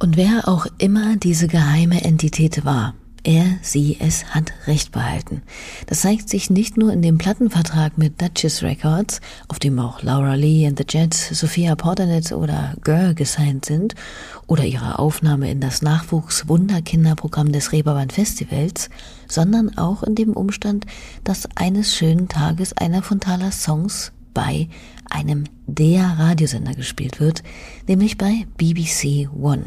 Und 0.00 0.18
wer 0.18 0.46
auch 0.46 0.66
immer 0.76 1.16
diese 1.16 1.48
geheime 1.48 2.04
Entität 2.04 2.62
war, 2.66 2.92
er, 3.26 3.44
sie, 3.60 3.96
es 3.98 4.24
hat 4.26 4.52
Recht 4.66 4.92
behalten. 4.92 5.42
Das 5.86 6.02
zeigt 6.02 6.28
sich 6.28 6.48
nicht 6.48 6.76
nur 6.76 6.92
in 6.92 7.02
dem 7.02 7.18
Plattenvertrag 7.18 7.98
mit 7.98 8.22
Duchess 8.22 8.62
Records, 8.62 9.20
auf 9.48 9.58
dem 9.58 9.78
auch 9.80 10.02
Laura 10.02 10.34
Lee 10.34 10.66
and 10.66 10.78
the 10.78 10.84
Jets, 10.88 11.28
Sophia 11.30 11.74
Portanet 11.74 12.30
oder 12.30 12.74
Girl 12.84 13.14
gesigned 13.14 13.64
sind, 13.64 13.94
oder 14.46 14.64
ihrer 14.64 15.00
Aufnahme 15.00 15.50
in 15.50 15.60
das 15.60 15.82
Nachwuchs-Wunderkinderprogramm 15.82 17.50
des 17.50 17.72
Reeperbahn 17.72 18.10
Festivals, 18.10 18.90
sondern 19.26 19.76
auch 19.76 20.04
in 20.04 20.14
dem 20.14 20.32
Umstand, 20.32 20.86
dass 21.24 21.48
eines 21.56 21.96
schönen 21.96 22.28
Tages 22.28 22.74
einer 22.74 23.02
von 23.02 23.18
Thalers 23.18 23.64
Songs 23.64 24.12
bei 24.34 24.68
einem 25.10 25.44
der 25.66 26.16
Radiosender 26.18 26.74
gespielt 26.74 27.18
wird, 27.18 27.42
nämlich 27.88 28.18
bei 28.18 28.46
BBC 28.56 29.28
One. 29.34 29.64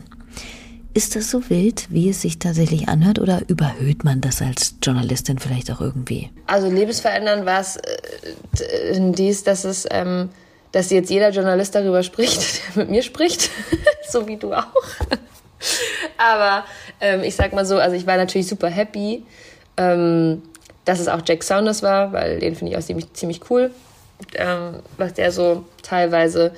Ist 0.94 1.16
das 1.16 1.30
so 1.30 1.50
wild, 1.50 1.86
wie 1.92 2.10
es 2.10 2.22
sich 2.22 2.40
tatsächlich 2.40 2.90
anhört, 2.90 3.20
oder 3.20 3.42
überhöht 3.48 4.04
man 4.04 4.22
das 4.22 4.42
als 4.42 4.76
Journalistin 4.82 5.38
vielleicht 5.38 5.72
auch 5.72 5.82
irgendwie? 5.82 6.32
Also 6.48 6.68
lebensverändernd 6.68 7.46
war 7.46 7.62
es 7.62 7.78
äh, 7.78 9.00
dies, 9.12 9.44
dass 9.44 9.66
es, 9.66 9.88
ähm, 9.92 10.30
dass 10.72 10.90
jetzt 10.90 11.12
jeder 11.12 11.30
Journalist 11.30 11.76
darüber 11.76 12.02
spricht, 12.02 12.62
der 12.76 12.84
mit 12.84 12.92
mir 12.92 13.04
spricht, 13.04 13.52
so 14.10 14.28
wie 14.28 14.38
du 14.38 14.52
auch. 14.52 14.74
Aber 16.18 16.66
ähm, 17.02 17.22
ich 17.24 17.36
sag 17.36 17.54
mal 17.54 17.66
so, 17.66 17.78
also 17.78 17.96
ich 17.96 18.08
war 18.08 18.18
natürlich 18.18 18.48
super 18.48 18.70
happy, 18.70 19.24
ähm, 19.78 20.42
dass 20.86 21.00
es 21.00 21.08
auch 21.08 21.22
Jack 21.24 21.44
Saunders 21.44 21.84
war, 21.84 22.14
weil 22.14 22.40
den 22.40 22.56
finde 22.56 22.72
ich 22.74 22.78
auch 22.78 22.84
ziemlich, 22.84 23.14
ziemlich 23.14 23.42
cool, 23.52 23.72
ähm, 24.34 24.80
was 24.98 25.14
der 25.14 25.32
so 25.32 25.66
teilweise 25.84 26.52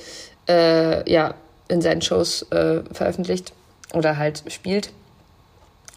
äh, 0.48 1.12
ja, 1.12 1.34
in 1.68 1.82
seinen 1.82 2.02
Shows 2.02 2.44
äh, 2.52 2.82
veröffentlicht 2.94 3.52
oder 3.94 4.18
halt 4.18 4.44
spielt. 4.48 4.92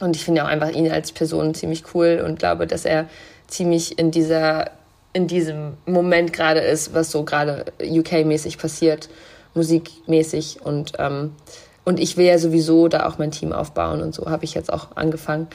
Und 0.00 0.16
ich 0.16 0.24
finde 0.24 0.44
auch 0.44 0.48
einfach 0.48 0.70
ihn 0.70 0.90
als 0.90 1.12
Person 1.12 1.54
ziemlich 1.54 1.94
cool 1.94 2.22
und 2.24 2.38
glaube, 2.38 2.66
dass 2.66 2.84
er 2.84 3.08
ziemlich 3.46 3.98
in 3.98 4.10
dieser 4.10 4.70
in 5.12 5.28
diesem 5.28 5.76
Moment 5.86 6.32
gerade 6.32 6.58
ist, 6.58 6.92
was 6.92 7.12
so 7.12 7.22
gerade 7.22 7.66
UK-mäßig 7.80 8.58
passiert, 8.58 9.08
musikmäßig 9.54 10.60
und 10.62 10.94
ähm, 10.98 11.36
und 11.84 12.00
ich 12.00 12.16
will 12.16 12.26
ja 12.26 12.38
sowieso 12.38 12.88
da 12.88 13.06
auch 13.06 13.18
mein 13.18 13.30
Team 13.30 13.52
aufbauen 13.52 14.02
und 14.02 14.14
so 14.14 14.26
habe 14.28 14.44
ich 14.44 14.54
jetzt 14.54 14.72
auch 14.72 14.96
angefangen 14.96 15.46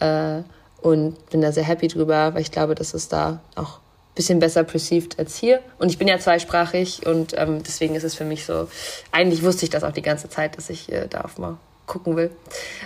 äh, 0.00 0.42
und 0.80 1.30
bin 1.30 1.42
da 1.42 1.52
sehr 1.52 1.64
happy 1.64 1.88
drüber, 1.88 2.34
weil 2.34 2.40
ich 2.40 2.50
glaube, 2.50 2.74
dass 2.74 2.94
es 2.94 3.08
da 3.08 3.40
auch 3.54 3.78
ein 3.78 4.14
bisschen 4.14 4.38
besser 4.38 4.64
perceived 4.64 5.18
als 5.18 5.36
hier. 5.36 5.60
Und 5.78 5.90
ich 5.90 5.98
bin 5.98 6.08
ja 6.08 6.18
zweisprachig 6.18 7.06
und 7.06 7.34
ähm, 7.36 7.62
deswegen 7.62 7.94
ist 7.94 8.04
es 8.04 8.14
für 8.14 8.24
mich 8.24 8.44
so, 8.44 8.68
eigentlich 9.10 9.42
wusste 9.42 9.64
ich 9.64 9.70
das 9.70 9.84
auch 9.84 9.92
die 9.92 10.02
ganze 10.02 10.28
Zeit, 10.28 10.56
dass 10.56 10.70
ich 10.70 10.90
äh, 10.90 11.06
da 11.08 11.22
auf 11.22 11.38
mal 11.38 11.58
gucken 11.92 12.16
will. 12.16 12.30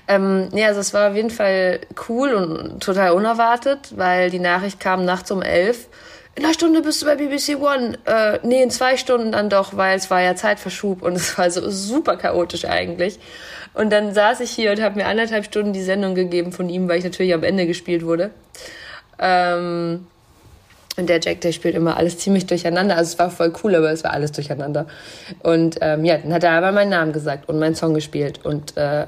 Ähm, 0.09 0.49
ja, 0.53 0.67
also 0.67 0.81
es 0.81 0.93
war 0.93 1.11
auf 1.11 1.17
jeden 1.17 1.31
Fall 1.31 1.81
cool 2.09 2.35
und 2.35 2.83
total 2.83 3.13
unerwartet, 3.13 3.97
weil 3.97 4.31
die 4.31 4.39
Nachricht 4.39 4.81
kam 4.81 5.05
nachts 5.05 5.31
um 5.31 5.43
elf. 5.43 5.89
In 6.35 6.45
einer 6.45 6.53
Stunde 6.53 6.83
bist 6.83 7.01
du 7.01 7.07
bei 7.07 7.17
BBC 7.17 7.57
One. 7.59 7.99
Äh, 8.05 8.41
nee, 8.43 8.63
in 8.63 8.71
zwei 8.71 8.99
Stunden 8.99 9.33
dann 9.33 9.49
doch, 9.49 9.77
weil 9.77 9.97
es 9.97 10.11
war 10.11 10.21
ja 10.21 10.35
Zeitverschub 10.35 11.03
und 11.03 11.13
es 11.17 11.39
war 11.39 11.51
so 11.51 11.71
super 11.71 12.17
chaotisch 12.17 12.67
eigentlich. 12.67 13.19
Und 13.73 13.91
dann 13.91 14.13
saß 14.13 14.41
ich 14.41 14.51
hier 14.51 14.73
und 14.73 14.83
habe 14.83 14.97
mir 14.97 15.07
anderthalb 15.07 15.45
Stunden 15.45 15.73
die 15.73 15.83
Sendung 15.83 16.15
gegeben 16.15 16.53
von 16.53 16.69
ihm, 16.69 16.89
weil 16.89 16.99
ich 16.99 17.05
natürlich 17.05 17.33
am 17.33 17.43
Ende 17.43 17.67
gespielt 17.67 18.05
wurde. 18.05 18.31
Ähm, 19.19 20.07
und 20.97 21.09
der 21.09 21.21
Jack, 21.21 21.43
der 21.43 21.53
spielt 21.53 21.75
immer 21.75 21.97
alles 21.97 22.19
ziemlich 22.19 22.47
durcheinander. 22.47 22.97
Also 22.97 23.13
es 23.13 23.19
war 23.19 23.31
voll 23.31 23.53
cool, 23.63 23.75
aber 23.75 23.91
es 23.91 24.03
war 24.03 24.13
alles 24.13 24.33
durcheinander. 24.33 24.87
Und 25.43 25.77
ähm, 25.81 26.05
ja, 26.05 26.17
dann 26.17 26.33
hat 26.33 26.45
er 26.45 26.53
aber 26.53 26.73
meinen 26.73 26.91
Namen 26.91 27.13
gesagt 27.13 27.49
und 27.49 27.59
meinen 27.59 27.75
Song 27.75 27.93
gespielt. 27.93 28.45
Und 28.45 28.77
äh, 28.77 29.07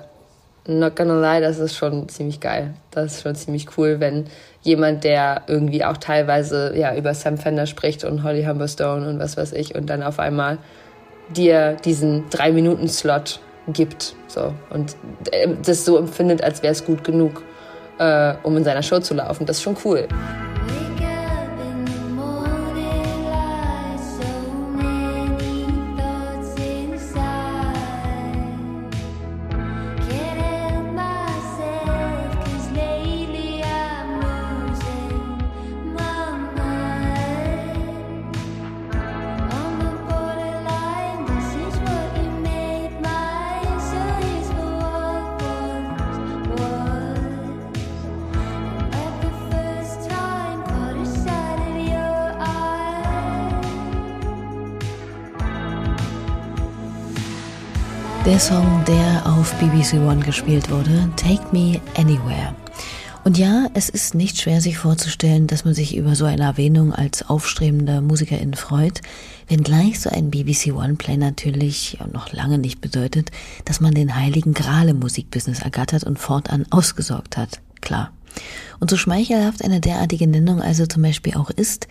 not 0.66 0.96
gonna 0.96 1.18
lie, 1.18 1.40
das 1.40 1.58
ist 1.58 1.76
schon 1.76 2.08
ziemlich 2.08 2.40
geil. 2.40 2.74
Das 2.90 3.14
ist 3.14 3.22
schon 3.22 3.34
ziemlich 3.34 3.78
cool, 3.78 4.00
wenn 4.00 4.26
jemand, 4.62 5.02
der 5.04 5.42
irgendwie 5.46 5.84
auch 5.84 5.96
teilweise 5.96 6.76
ja 6.76 6.94
über 6.94 7.14
Sam 7.14 7.38
Fender 7.38 7.66
spricht 7.66 8.04
und 8.04 8.22
Holly 8.22 8.44
Humberstone 8.44 9.08
und 9.08 9.18
was 9.18 9.36
weiß 9.36 9.52
ich 9.54 9.74
und 9.74 9.88
dann 9.88 10.02
auf 10.02 10.18
einmal 10.18 10.58
dir 11.34 11.76
diesen 11.84 12.28
drei 12.30 12.52
Minuten 12.52 12.88
Slot 12.88 13.40
gibt 13.68 14.14
so 14.28 14.54
und 14.70 14.96
äh, 15.30 15.48
das 15.64 15.84
so 15.84 15.96
empfindet, 15.98 16.42
als 16.42 16.62
wäre 16.62 16.72
es 16.72 16.84
gut 16.84 17.04
genug, 17.04 17.42
äh, 17.98 18.34
um 18.42 18.56
in 18.56 18.64
seiner 18.64 18.82
Show 18.82 19.00
zu 19.00 19.14
laufen. 19.14 19.46
Das 19.46 19.58
ist 19.58 19.62
schon 19.62 19.76
cool. 19.84 20.08
Der 58.26 58.38
Song, 58.38 58.84
der 58.86 59.26
auf 59.26 59.54
BBC 59.54 59.94
One 59.94 60.20
gespielt 60.20 60.70
wurde, 60.70 61.10
Take 61.16 61.44
Me 61.52 61.80
Anywhere. 61.96 62.54
Und 63.24 63.38
ja, 63.38 63.68
es 63.74 63.88
ist 63.88 64.14
nicht 64.14 64.40
schwer 64.40 64.60
sich 64.60 64.76
vorzustellen, 64.76 65.46
dass 65.46 65.64
man 65.64 65.74
sich 65.74 65.96
über 65.96 66.14
so 66.14 66.24
eine 66.24 66.42
Erwähnung 66.42 66.92
als 66.92 67.28
aufstrebender 67.28 68.00
Musikerin 68.00 68.54
freut, 68.54 69.00
wenngleich 69.48 70.00
so 70.00 70.10
ein 70.10 70.30
BBC 70.30 70.74
One 70.74 70.94
Play 70.94 71.16
natürlich 71.16 71.98
noch 72.12 72.32
lange 72.32 72.58
nicht 72.58 72.80
bedeutet, 72.80 73.30
dass 73.64 73.80
man 73.80 73.94
den 73.94 74.14
heiligen 74.14 74.52
Gral 74.52 74.88
im 74.88 74.98
Musikbusiness 74.98 75.60
ergattert 75.60 76.04
und 76.04 76.18
fortan 76.18 76.66
ausgesorgt 76.70 77.36
hat. 77.36 77.60
Klar. 77.80 78.12
Und 78.80 78.90
so 78.90 78.96
schmeichelhaft 78.96 79.64
eine 79.64 79.80
derartige 79.80 80.26
Nennung 80.26 80.60
also 80.60 80.86
zum 80.86 81.02
Beispiel 81.02 81.34
auch 81.34 81.50
ist, 81.50 81.88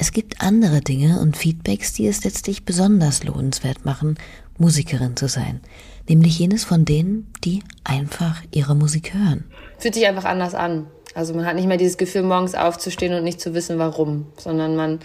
es 0.00 0.12
gibt 0.12 0.40
andere 0.40 0.80
Dinge 0.80 1.20
und 1.20 1.36
Feedbacks, 1.36 1.92
die 1.92 2.06
es 2.08 2.24
letztlich 2.24 2.64
besonders 2.64 3.22
lohnenswert 3.22 3.84
machen 3.84 4.18
Musikerin 4.56 5.14
zu 5.14 5.28
sein. 5.28 5.60
Nämlich 6.08 6.38
jenes 6.38 6.64
von 6.64 6.86
denen, 6.86 7.30
die 7.44 7.62
einfach 7.84 8.42
ihre 8.50 8.74
Musik 8.74 9.12
hören. 9.12 9.44
Fühlt 9.78 9.92
sich 9.92 10.06
einfach 10.06 10.24
anders 10.24 10.54
an. 10.54 10.86
Also 11.14 11.34
man 11.34 11.44
hat 11.44 11.54
nicht 11.54 11.66
mehr 11.66 11.76
dieses 11.76 11.98
Gefühl, 11.98 12.22
morgens 12.22 12.54
aufzustehen 12.54 13.12
und 13.12 13.24
nicht 13.24 13.42
zu 13.42 13.52
wissen, 13.52 13.78
warum, 13.78 14.26
sondern 14.38 14.74
man, 14.74 15.00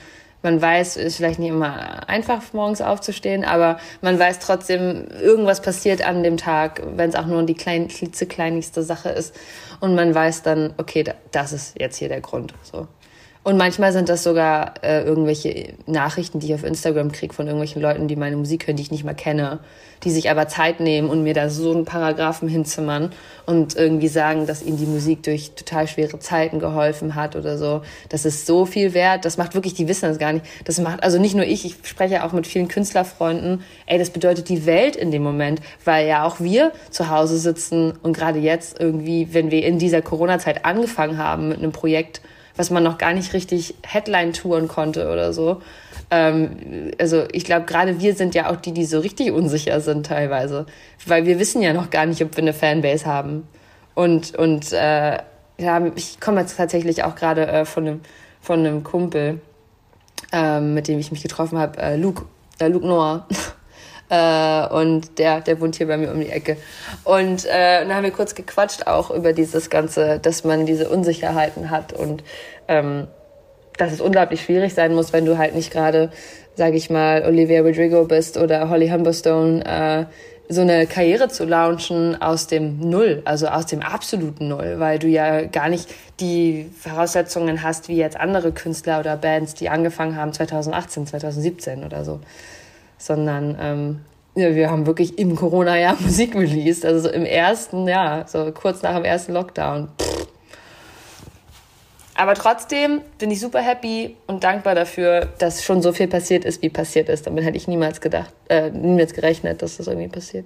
Man 0.45 0.61
weiß, 0.61 0.97
es 0.97 1.05
ist 1.05 1.15
vielleicht 1.15 1.39
nicht 1.39 1.49
immer 1.49 2.07
einfach, 2.07 2.53
morgens 2.53 2.79
aufzustehen, 2.79 3.43
aber 3.43 3.79
man 4.01 4.19
weiß 4.19 4.37
trotzdem, 4.37 5.07
irgendwas 5.19 5.59
passiert 5.59 6.05
an 6.07 6.21
dem 6.21 6.37
Tag, 6.37 6.83
wenn 6.95 7.09
es 7.09 7.15
auch 7.15 7.25
nur 7.25 7.41
die 7.43 7.55
klein, 7.55 7.87
klitzekleinigste 7.87 8.83
Sache 8.83 9.09
ist. 9.09 9.33
Und 9.79 9.95
man 9.95 10.13
weiß 10.13 10.43
dann, 10.43 10.75
okay, 10.77 11.03
das 11.31 11.51
ist 11.51 11.73
jetzt 11.79 11.97
hier 11.97 12.09
der 12.09 12.21
Grund. 12.21 12.53
So. 12.61 12.87
Und 13.45 13.57
manchmal 13.57 13.93
sind 13.93 14.09
das 14.09 14.23
sogar 14.23 14.73
äh, 14.81 15.03
irgendwelche 15.03 15.75
Nachrichten, 15.85 16.39
die 16.39 16.47
ich 16.47 16.55
auf 16.55 16.63
Instagram 16.63 17.11
kriege 17.11 17.31
von 17.31 17.45
irgendwelchen 17.45 17.79
Leuten, 17.79 18.07
die 18.07 18.15
meine 18.15 18.37
Musik 18.37 18.65
hören, 18.65 18.75
die 18.75 18.81
ich 18.81 18.89
nicht 18.89 19.03
mehr 19.03 19.13
kenne, 19.13 19.59
die 20.03 20.09
sich 20.09 20.31
aber 20.31 20.47
Zeit 20.47 20.79
nehmen 20.79 21.11
und 21.11 21.21
mir 21.21 21.35
da 21.35 21.51
so 21.51 21.71
einen 21.71 21.85
Paragraphen 21.85 22.49
hinzimmern 22.49 23.11
und 23.45 23.75
irgendwie 23.75 24.07
sagen, 24.07 24.47
dass 24.47 24.63
ihnen 24.63 24.77
die 24.77 24.87
Musik 24.87 25.21
durch 25.21 25.51
total 25.51 25.87
schwere 25.87 26.17
Zeiten 26.17 26.57
geholfen 26.57 27.13
hat 27.13 27.35
oder 27.35 27.59
so. 27.59 27.83
Das 28.09 28.25
ist 28.25 28.47
so 28.47 28.65
viel 28.65 28.95
wert. 28.95 29.25
Das 29.25 29.37
macht 29.37 29.53
wirklich, 29.53 29.75
die 29.75 29.87
wissen 29.87 30.09
das 30.09 30.17
gar 30.17 30.33
nicht. 30.33 30.45
Das 30.63 30.79
macht, 30.79 31.03
also 31.03 31.19
nicht 31.19 31.35
nur 31.35 31.45
ich, 31.45 31.65
ich 31.65 31.75
spreche 31.83 32.23
auch 32.23 32.31
mit 32.31 32.47
vielen 32.47 32.67
Künstlerfreunden. 32.67 33.61
Ey, 33.85 33.99
das 33.99 34.09
bedeutet 34.09 34.49
die 34.49 34.65
Welt 34.65 34.95
in 34.95 35.11
dem 35.11 35.21
Moment, 35.21 35.61
weil 35.83 36.07
ja 36.07 36.23
auch 36.23 36.39
wir 36.39 36.71
zu 36.89 37.11
Hause 37.11 37.37
sitzen 37.37 37.93
und 38.01 38.17
gerade 38.17 38.39
jetzt 38.39 38.79
irgendwie, 38.79 39.35
wenn 39.35 39.51
wir 39.51 39.63
in 39.63 39.77
dieser 39.77 40.01
Corona-Zeit 40.01 40.65
angefangen 40.65 41.19
haben 41.19 41.49
mit 41.49 41.59
einem 41.59 41.73
Projekt, 41.73 42.21
was 42.57 42.69
man 42.69 42.83
noch 42.83 42.97
gar 42.97 43.13
nicht 43.13 43.33
richtig 43.33 43.75
Headline 43.83 44.33
touren 44.33 44.67
konnte 44.67 45.09
oder 45.11 45.33
so. 45.33 45.61
Ähm, 46.11 46.91
also 46.99 47.25
ich 47.31 47.45
glaube, 47.45 47.65
gerade 47.65 47.99
wir 47.99 48.15
sind 48.15 48.35
ja 48.35 48.49
auch 48.49 48.57
die, 48.57 48.71
die 48.71 48.85
so 48.85 48.99
richtig 48.99 49.31
unsicher 49.31 49.81
sind 49.81 50.05
teilweise, 50.05 50.65
weil 51.05 51.25
wir 51.25 51.39
wissen 51.39 51.61
ja 51.61 51.73
noch 51.73 51.89
gar 51.89 52.05
nicht, 52.05 52.21
ob 52.21 52.35
wir 52.35 52.43
eine 52.43 52.53
Fanbase 52.53 53.05
haben. 53.05 53.47
Und 53.93 54.35
und 54.35 54.71
äh, 54.73 55.19
ja, 55.57 55.85
ich 55.95 56.19
komme 56.19 56.41
jetzt 56.41 56.57
tatsächlich 56.57 57.03
auch 57.03 57.15
gerade 57.15 57.47
äh, 57.47 57.65
von 57.65 57.87
einem 57.87 58.01
von 58.41 58.83
Kumpel, 58.83 59.41
äh, 60.31 60.59
mit 60.59 60.87
dem 60.87 60.99
ich 60.99 61.11
mich 61.11 61.23
getroffen 61.23 61.57
habe, 61.57 61.79
äh, 61.79 61.95
Luke, 61.95 62.25
äh, 62.59 62.67
Luke 62.67 62.85
Noah. 62.85 63.27
Äh, 64.09 64.67
und 64.67 65.17
der, 65.17 65.41
der 65.41 65.59
wohnt 65.59 65.75
hier 65.75 65.87
bei 65.87 65.97
mir 65.97 66.11
um 66.11 66.19
die 66.19 66.29
Ecke. 66.29 66.57
Und 67.03 67.45
äh, 67.45 67.79
dann 67.81 67.95
haben 67.95 68.03
wir 68.03 68.11
kurz 68.11 68.35
gequatscht 68.35 68.87
auch 68.87 69.09
über 69.09 69.33
dieses 69.33 69.69
Ganze, 69.69 70.19
dass 70.19 70.43
man 70.43 70.65
diese 70.65 70.89
Unsicherheiten 70.89 71.71
hat 71.71 71.93
und 71.93 72.23
ähm, 72.67 73.07
dass 73.77 73.91
es 73.91 74.01
unglaublich 74.01 74.41
schwierig 74.41 74.73
sein 74.73 74.93
muss, 74.93 75.11
wenn 75.11 75.25
du 75.25 75.37
halt 75.37 75.55
nicht 75.55 75.71
gerade, 75.71 76.09
sag 76.55 76.73
ich 76.73 76.89
mal, 76.89 77.23
Olivia 77.25 77.61
Rodrigo 77.61 78.05
bist 78.05 78.37
oder 78.37 78.69
Holly 78.69 78.89
Humberstone, 78.89 79.65
äh, 79.65 80.05
so 80.47 80.61
eine 80.61 80.85
Karriere 80.85 81.27
zu 81.27 81.43
launchen 81.43 82.21
aus 82.21 82.45
dem 82.45 82.79
Null, 82.79 83.23
also 83.25 83.47
aus 83.47 83.65
dem 83.65 83.81
absoluten 83.81 84.47
Null, 84.47 84.75
weil 84.77 84.99
du 84.99 85.07
ja 85.07 85.45
gar 85.45 85.69
nicht 85.69 85.89
die 86.19 86.69
Voraussetzungen 86.79 87.63
hast 87.63 87.87
wie 87.87 87.97
jetzt 87.97 88.15
andere 88.15 88.51
Künstler 88.51 88.99
oder 88.99 89.17
Bands, 89.17 89.55
die 89.55 89.69
angefangen 89.69 90.15
haben 90.15 90.33
2018, 90.33 91.07
2017 91.07 91.83
oder 91.83 92.05
so 92.05 92.19
sondern 92.97 93.57
ähm, 93.59 94.01
ja, 94.35 94.53
wir 94.53 94.69
haben 94.69 94.85
wirklich 94.85 95.17
im 95.17 95.35
Corona-Jahr 95.35 95.95
Musik 95.99 96.35
released, 96.35 96.85
also 96.85 97.07
so 97.07 97.09
im 97.09 97.25
ersten 97.25 97.87
Jahr, 97.87 98.27
so 98.27 98.51
kurz 98.51 98.81
nach 98.81 98.95
dem 98.95 99.05
ersten 99.05 99.33
Lockdown. 99.33 99.89
Aber 102.17 102.33
trotzdem 102.33 103.01
bin 103.17 103.29
ich 103.29 103.41
super 103.41 103.59
happy 103.59 104.15
und 104.25 104.43
dankbar 104.43 104.73
dafür, 104.73 105.27
dass 105.37 105.63
schon 105.63 105.81
so 105.81 105.91
viel 105.91 106.07
passiert 106.07 106.45
ist, 106.45 106.61
wie 106.61 106.69
passiert 106.69 107.09
ist. 107.09 107.27
Damit 107.27 107.43
hätte 107.43 107.57
ich 107.57 107.67
niemals 107.67 107.99
gedacht, 107.99 108.33
äh, 108.47 108.69
niemals 108.69 109.13
gerechnet, 109.13 109.61
dass 109.61 109.77
das 109.77 109.87
irgendwie 109.87 110.07
passiert. 110.07 110.45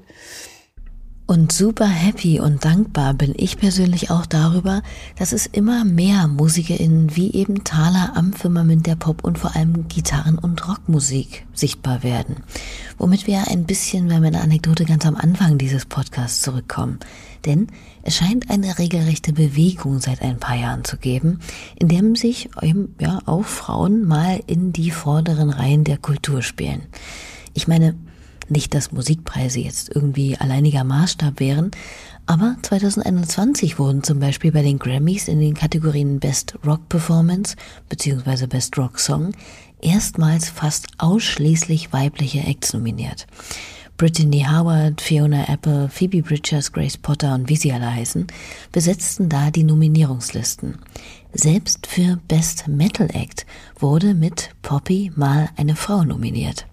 Und 1.30 1.52
super 1.52 1.86
happy 1.86 2.40
und 2.40 2.66
dankbar 2.66 3.14
bin 3.14 3.36
ich 3.38 3.60
persönlich 3.60 4.10
auch 4.10 4.26
darüber, 4.26 4.82
dass 5.16 5.32
es 5.32 5.46
immer 5.46 5.86
mehr 5.86 6.28
MusikerInnen 6.28 7.16
wie 7.16 7.32
eben 7.34 7.64
Thaler 7.64 8.14
am 8.16 8.34
Firmament 8.34 8.88
der 8.88 8.96
Pop- 8.96 9.24
und 9.24 9.38
vor 9.38 9.56
allem 9.56 9.88
Gitarren- 9.88 10.40
und 10.40 10.68
Rockmusik 10.68 11.46
sichtbar 11.54 12.02
werden. 12.02 12.38
Womit 12.98 13.28
wir 13.28 13.48
ein 13.48 13.66
bisschen, 13.66 14.10
wir 14.10 14.16
eine 14.16 14.42
Anekdote 14.42 14.86
ganz 14.86 15.06
am 15.06 15.16
Anfang 15.16 15.60
dieses 15.60 15.86
Podcasts 15.86 16.42
zurückkommen. 16.42 16.98
Denn 17.46 17.68
es 18.02 18.16
scheint 18.16 18.50
eine 18.50 18.80
regelrechte 18.80 19.32
Bewegung 19.32 20.00
seit 20.00 20.24
ein 20.24 20.40
paar 20.40 20.56
Jahren 20.56 20.84
zu 20.84 20.98
geben, 20.98 21.42
in 21.76 21.90
dem 21.90 22.16
sich 22.16 22.50
eben, 22.60 22.96
ja, 23.00 23.20
auch 23.28 23.46
Frauen 23.46 24.04
mal 24.04 24.42
in 24.48 24.74
die 24.74 24.90
vorderen 24.90 25.52
Reihen 25.52 25.84
der 25.84 25.98
Kultur 25.98 26.42
spielen. 26.42 26.88
Ich 27.54 27.68
meine, 27.68 27.94
nicht, 28.52 28.74
dass 28.74 28.92
Musikpreise 28.92 29.60
jetzt 29.60 29.94
irgendwie 29.94 30.38
alleiniger 30.38 30.84
Maßstab 30.84 31.40
wären, 31.40 31.72
aber 32.26 32.58
2021 32.62 33.80
wurden 33.80 34.04
zum 34.04 34.20
Beispiel 34.20 34.52
bei 34.52 34.62
den 34.62 34.78
Grammys 34.78 35.28
in 35.28 35.40
den 35.40 35.56
Kategorien 35.56 36.20
Best 36.20 36.56
Rock 36.66 36.88
Performance 36.88 37.56
bzw. 37.90 38.46
Best 38.46 38.78
Rock 38.78 39.00
Song 39.00 39.32
erstmals 39.82 40.50
fast 40.50 40.88
ausschließlich 41.00 41.92
weibliche 41.92 42.42
Acts 42.42 42.74
nominiert. 42.74 43.26
Brittany 43.98 44.46
Howard, 44.50 45.02
Fiona 45.02 45.50
Apple, 45.50 45.90
Phoebe 45.90 46.22
Bridgers, 46.22 46.72
Grace 46.72 46.98
Potter 46.98 47.36
und 47.36 47.50
wie 47.50 47.58
sie 47.58 47.74
alle 47.74 47.94
heißen, 47.94 48.28
besetzten 48.72 49.28
da 49.28 49.52
die 49.52 49.64
Nominierungslisten. 49.64 50.78
Selbst 51.34 51.86
für 51.86 52.18
Best 52.30 52.68
Metal 52.68 53.10
Act 53.14 53.46
wurde 53.78 54.14
mit 54.14 54.52
Poppy 54.62 55.12
mal 55.16 55.50
eine 55.58 55.76
Frau 55.76 56.06
nominiert. 56.06 56.66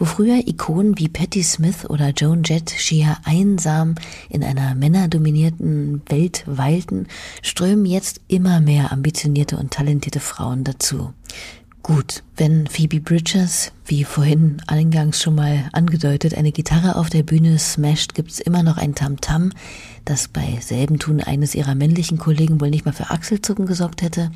Wo 0.00 0.06
früher 0.06 0.48
Ikonen 0.48 0.98
wie 0.98 1.08
Patti 1.10 1.42
Smith 1.42 1.84
oder 1.84 2.08
Joan 2.16 2.42
Jett 2.42 2.70
schier 2.70 3.18
einsam 3.24 3.96
in 4.30 4.42
einer 4.42 4.74
männerdominierten 4.74 6.00
Welt 6.08 6.42
weilten, 6.46 7.06
strömen 7.42 7.84
jetzt 7.84 8.22
immer 8.26 8.60
mehr 8.60 8.92
ambitionierte 8.92 9.58
und 9.58 9.72
talentierte 9.72 10.20
Frauen 10.20 10.64
dazu. 10.64 11.12
Gut, 11.82 12.22
wenn 12.38 12.66
Phoebe 12.66 13.00
Bridgers, 13.00 13.72
wie 13.84 14.04
vorhin 14.04 14.62
eingangs 14.66 15.20
schon 15.20 15.34
mal 15.34 15.68
angedeutet, 15.72 16.34
eine 16.34 16.52
Gitarre 16.52 16.96
auf 16.96 17.10
der 17.10 17.22
Bühne 17.22 17.58
smasht, 17.58 18.14
gibt's 18.14 18.40
immer 18.40 18.62
noch 18.62 18.78
ein 18.78 18.94
Tamtam, 18.94 19.48
-Tam, 19.48 19.52
das 20.06 20.28
bei 20.28 20.60
selben 20.62 20.98
Tun 20.98 21.20
eines 21.20 21.54
ihrer 21.54 21.74
männlichen 21.74 22.16
Kollegen 22.16 22.58
wohl 22.62 22.70
nicht 22.70 22.86
mal 22.86 22.92
für 22.92 23.10
Achselzucken 23.10 23.66
gesorgt 23.66 24.00
hätte. 24.00 24.30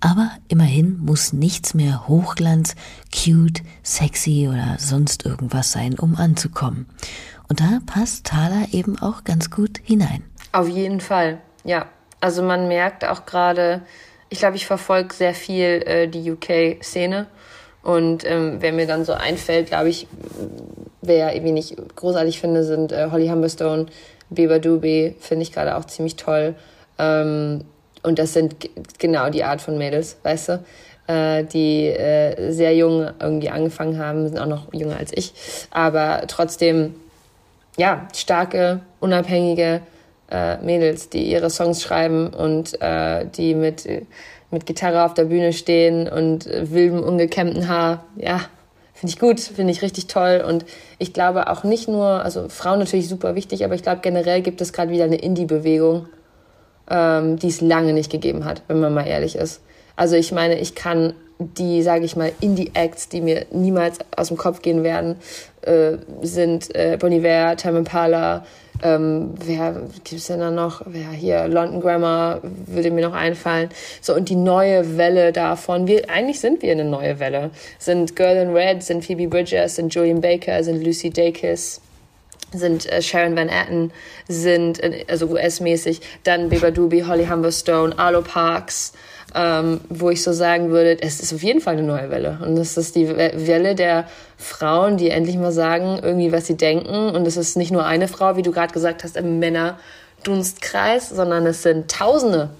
Aber 0.00 0.30
immerhin 0.48 0.98
muss 0.98 1.32
nichts 1.32 1.74
mehr 1.74 2.06
Hochglanz, 2.06 2.74
cute, 3.12 3.62
sexy 3.82 4.48
oder 4.48 4.76
sonst 4.78 5.24
irgendwas 5.24 5.72
sein, 5.72 5.98
um 5.98 6.16
anzukommen. 6.16 6.86
Und 7.48 7.60
da 7.60 7.80
passt 7.86 8.26
Thaler 8.26 8.66
eben 8.72 8.98
auch 8.98 9.24
ganz 9.24 9.50
gut 9.50 9.80
hinein. 9.82 10.22
Auf 10.52 10.68
jeden 10.68 11.00
Fall, 11.00 11.38
ja. 11.64 11.86
Also 12.20 12.42
man 12.42 12.66
merkt 12.66 13.04
auch 13.04 13.26
gerade, 13.26 13.82
ich 14.28 14.38
glaube, 14.38 14.56
ich 14.56 14.66
verfolge 14.66 15.14
sehr 15.14 15.34
viel 15.34 15.82
äh, 15.86 16.08
die 16.08 16.30
UK-Szene. 16.30 17.26
Und 17.82 18.24
ähm, 18.24 18.56
wer 18.60 18.72
mir 18.72 18.86
dann 18.86 19.04
so 19.04 19.12
einfällt, 19.12 19.68
glaube 19.68 19.90
ich, 19.90 20.08
wer 21.02 21.34
irgendwie 21.34 21.52
nicht 21.52 21.76
großartig 21.94 22.40
finde, 22.40 22.64
sind 22.64 22.90
äh, 22.90 23.08
Holly 23.12 23.28
Humberstone, 23.28 23.86
Bieber 24.28 24.58
Doobie, 24.58 25.14
finde 25.20 25.42
ich 25.44 25.52
gerade 25.52 25.76
auch 25.76 25.84
ziemlich 25.84 26.16
toll. 26.16 26.56
Ähm, 26.98 27.64
und 28.06 28.18
das 28.18 28.32
sind 28.32 28.70
genau 28.98 29.30
die 29.30 29.44
Art 29.44 29.60
von 29.60 29.76
Mädels, 29.76 30.16
weißt 30.22 30.48
du, 30.48 30.64
äh, 31.08 31.44
die 31.44 31.86
äh, 31.86 32.52
sehr 32.52 32.74
jung 32.74 33.10
irgendwie 33.20 33.50
angefangen 33.50 33.98
haben, 33.98 34.28
sind 34.28 34.38
auch 34.38 34.46
noch 34.46 34.72
jünger 34.72 34.96
als 34.96 35.12
ich, 35.12 35.32
aber 35.70 36.22
trotzdem, 36.28 36.94
ja, 37.76 38.08
starke, 38.14 38.80
unabhängige 39.00 39.80
äh, 40.30 40.56
Mädels, 40.58 41.08
die 41.08 41.30
ihre 41.30 41.50
Songs 41.50 41.82
schreiben 41.82 42.28
und 42.28 42.80
äh, 42.80 43.26
die 43.26 43.54
mit, 43.54 43.88
mit 44.50 44.66
Gitarre 44.66 45.04
auf 45.04 45.14
der 45.14 45.24
Bühne 45.24 45.52
stehen 45.52 46.08
und 46.08 46.46
wildem, 46.46 47.02
ungekämmten 47.02 47.68
Haar, 47.68 48.04
ja, 48.16 48.40
finde 48.94 49.12
ich 49.12 49.18
gut, 49.18 49.40
finde 49.40 49.72
ich 49.72 49.82
richtig 49.82 50.06
toll. 50.06 50.42
Und 50.46 50.64
ich 50.98 51.12
glaube 51.12 51.48
auch 51.50 51.64
nicht 51.64 51.86
nur, 51.86 52.06
also 52.06 52.48
Frauen 52.48 52.78
natürlich 52.78 53.08
super 53.08 53.34
wichtig, 53.34 53.64
aber 53.64 53.74
ich 53.74 53.82
glaube 53.82 54.00
generell 54.00 54.40
gibt 54.40 54.60
es 54.60 54.72
gerade 54.72 54.90
wieder 54.90 55.04
eine 55.04 55.16
Indie-Bewegung 55.16 56.08
ähm, 56.90 57.38
die 57.38 57.48
es 57.48 57.60
lange 57.60 57.92
nicht 57.92 58.10
gegeben 58.10 58.44
hat, 58.44 58.62
wenn 58.68 58.80
man 58.80 58.94
mal 58.94 59.06
ehrlich 59.06 59.36
ist. 59.36 59.60
Also 59.96 60.16
ich 60.16 60.32
meine, 60.32 60.58
ich 60.58 60.74
kann 60.74 61.14
die, 61.38 61.82
sage 61.82 62.04
ich 62.04 62.16
mal, 62.16 62.32
Indie-Acts, 62.40 63.08
die 63.08 63.20
mir 63.20 63.46
niemals 63.50 63.98
aus 64.16 64.28
dem 64.28 64.36
Kopf 64.36 64.62
gehen 64.62 64.82
werden, 64.82 65.16
äh, 65.62 65.98
sind 66.22 66.74
äh, 66.74 66.96
Bon 66.98 67.12
Iver, 67.12 67.56
Time 67.56 67.78
Impala, 67.78 68.44
ähm, 68.82 69.34
wer 69.44 69.82
gibt's 70.04 70.26
denn 70.26 70.40
da 70.40 70.50
noch? 70.50 70.82
Wer 70.86 71.10
hier? 71.10 71.48
London 71.48 71.80
Grammar 71.80 72.40
würde 72.42 72.90
mir 72.90 73.06
noch 73.06 73.14
einfallen. 73.14 73.70
So, 74.00 74.14
und 74.14 74.28
die 74.28 74.36
neue 74.36 74.96
Welle 74.98 75.32
davon. 75.32 75.86
Wir, 75.86 76.10
eigentlich 76.10 76.40
sind 76.40 76.62
wir 76.62 76.72
eine 76.72 76.84
neue 76.84 77.18
Welle. 77.18 77.50
Sind 77.78 78.16
Girl 78.16 78.36
in 78.36 78.54
Red, 78.54 78.82
sind 78.82 79.04
Phoebe 79.04 79.28
Bridgers, 79.28 79.76
sind 79.76 79.94
Julian 79.94 80.20
Baker, 80.20 80.62
sind 80.62 80.84
Lucy 80.84 81.10
Dacus, 81.10 81.80
sind 82.52 82.90
äh, 82.90 83.02
Sharon 83.02 83.36
Van 83.36 83.48
Etten, 83.48 83.92
sind 84.28 84.82
äh, 84.82 85.04
also 85.08 85.26
US-mäßig, 85.26 86.00
dann 86.24 86.48
Beba 86.48 86.70
Doobie, 86.70 87.04
Holly 87.04 87.26
Humberstone, 87.26 87.98
Arlo 87.98 88.22
Parks, 88.22 88.92
ähm, 89.34 89.80
wo 89.88 90.10
ich 90.10 90.22
so 90.22 90.32
sagen 90.32 90.70
würde, 90.70 91.00
es 91.00 91.20
ist 91.20 91.34
auf 91.34 91.42
jeden 91.42 91.60
Fall 91.60 91.74
eine 91.74 91.82
neue 91.86 92.10
Welle. 92.10 92.38
Und 92.44 92.56
das 92.56 92.76
ist 92.76 92.94
die 92.96 93.08
Welle 93.08 93.74
der 93.74 94.08
Frauen, 94.38 94.96
die 94.96 95.10
endlich 95.10 95.36
mal 95.36 95.52
sagen, 95.52 95.98
irgendwie, 96.02 96.32
was 96.32 96.46
sie 96.46 96.56
denken. 96.56 97.10
Und 97.10 97.26
es 97.26 97.36
ist 97.36 97.56
nicht 97.56 97.72
nur 97.72 97.84
eine 97.84 98.08
Frau, 98.08 98.36
wie 98.36 98.42
du 98.42 98.52
gerade 98.52 98.72
gesagt 98.72 99.04
hast, 99.04 99.16
im 99.16 99.38
Männerdunstkreis, 99.38 101.10
sondern 101.10 101.46
es 101.46 101.62
sind 101.62 101.90
Tausende 101.90 102.50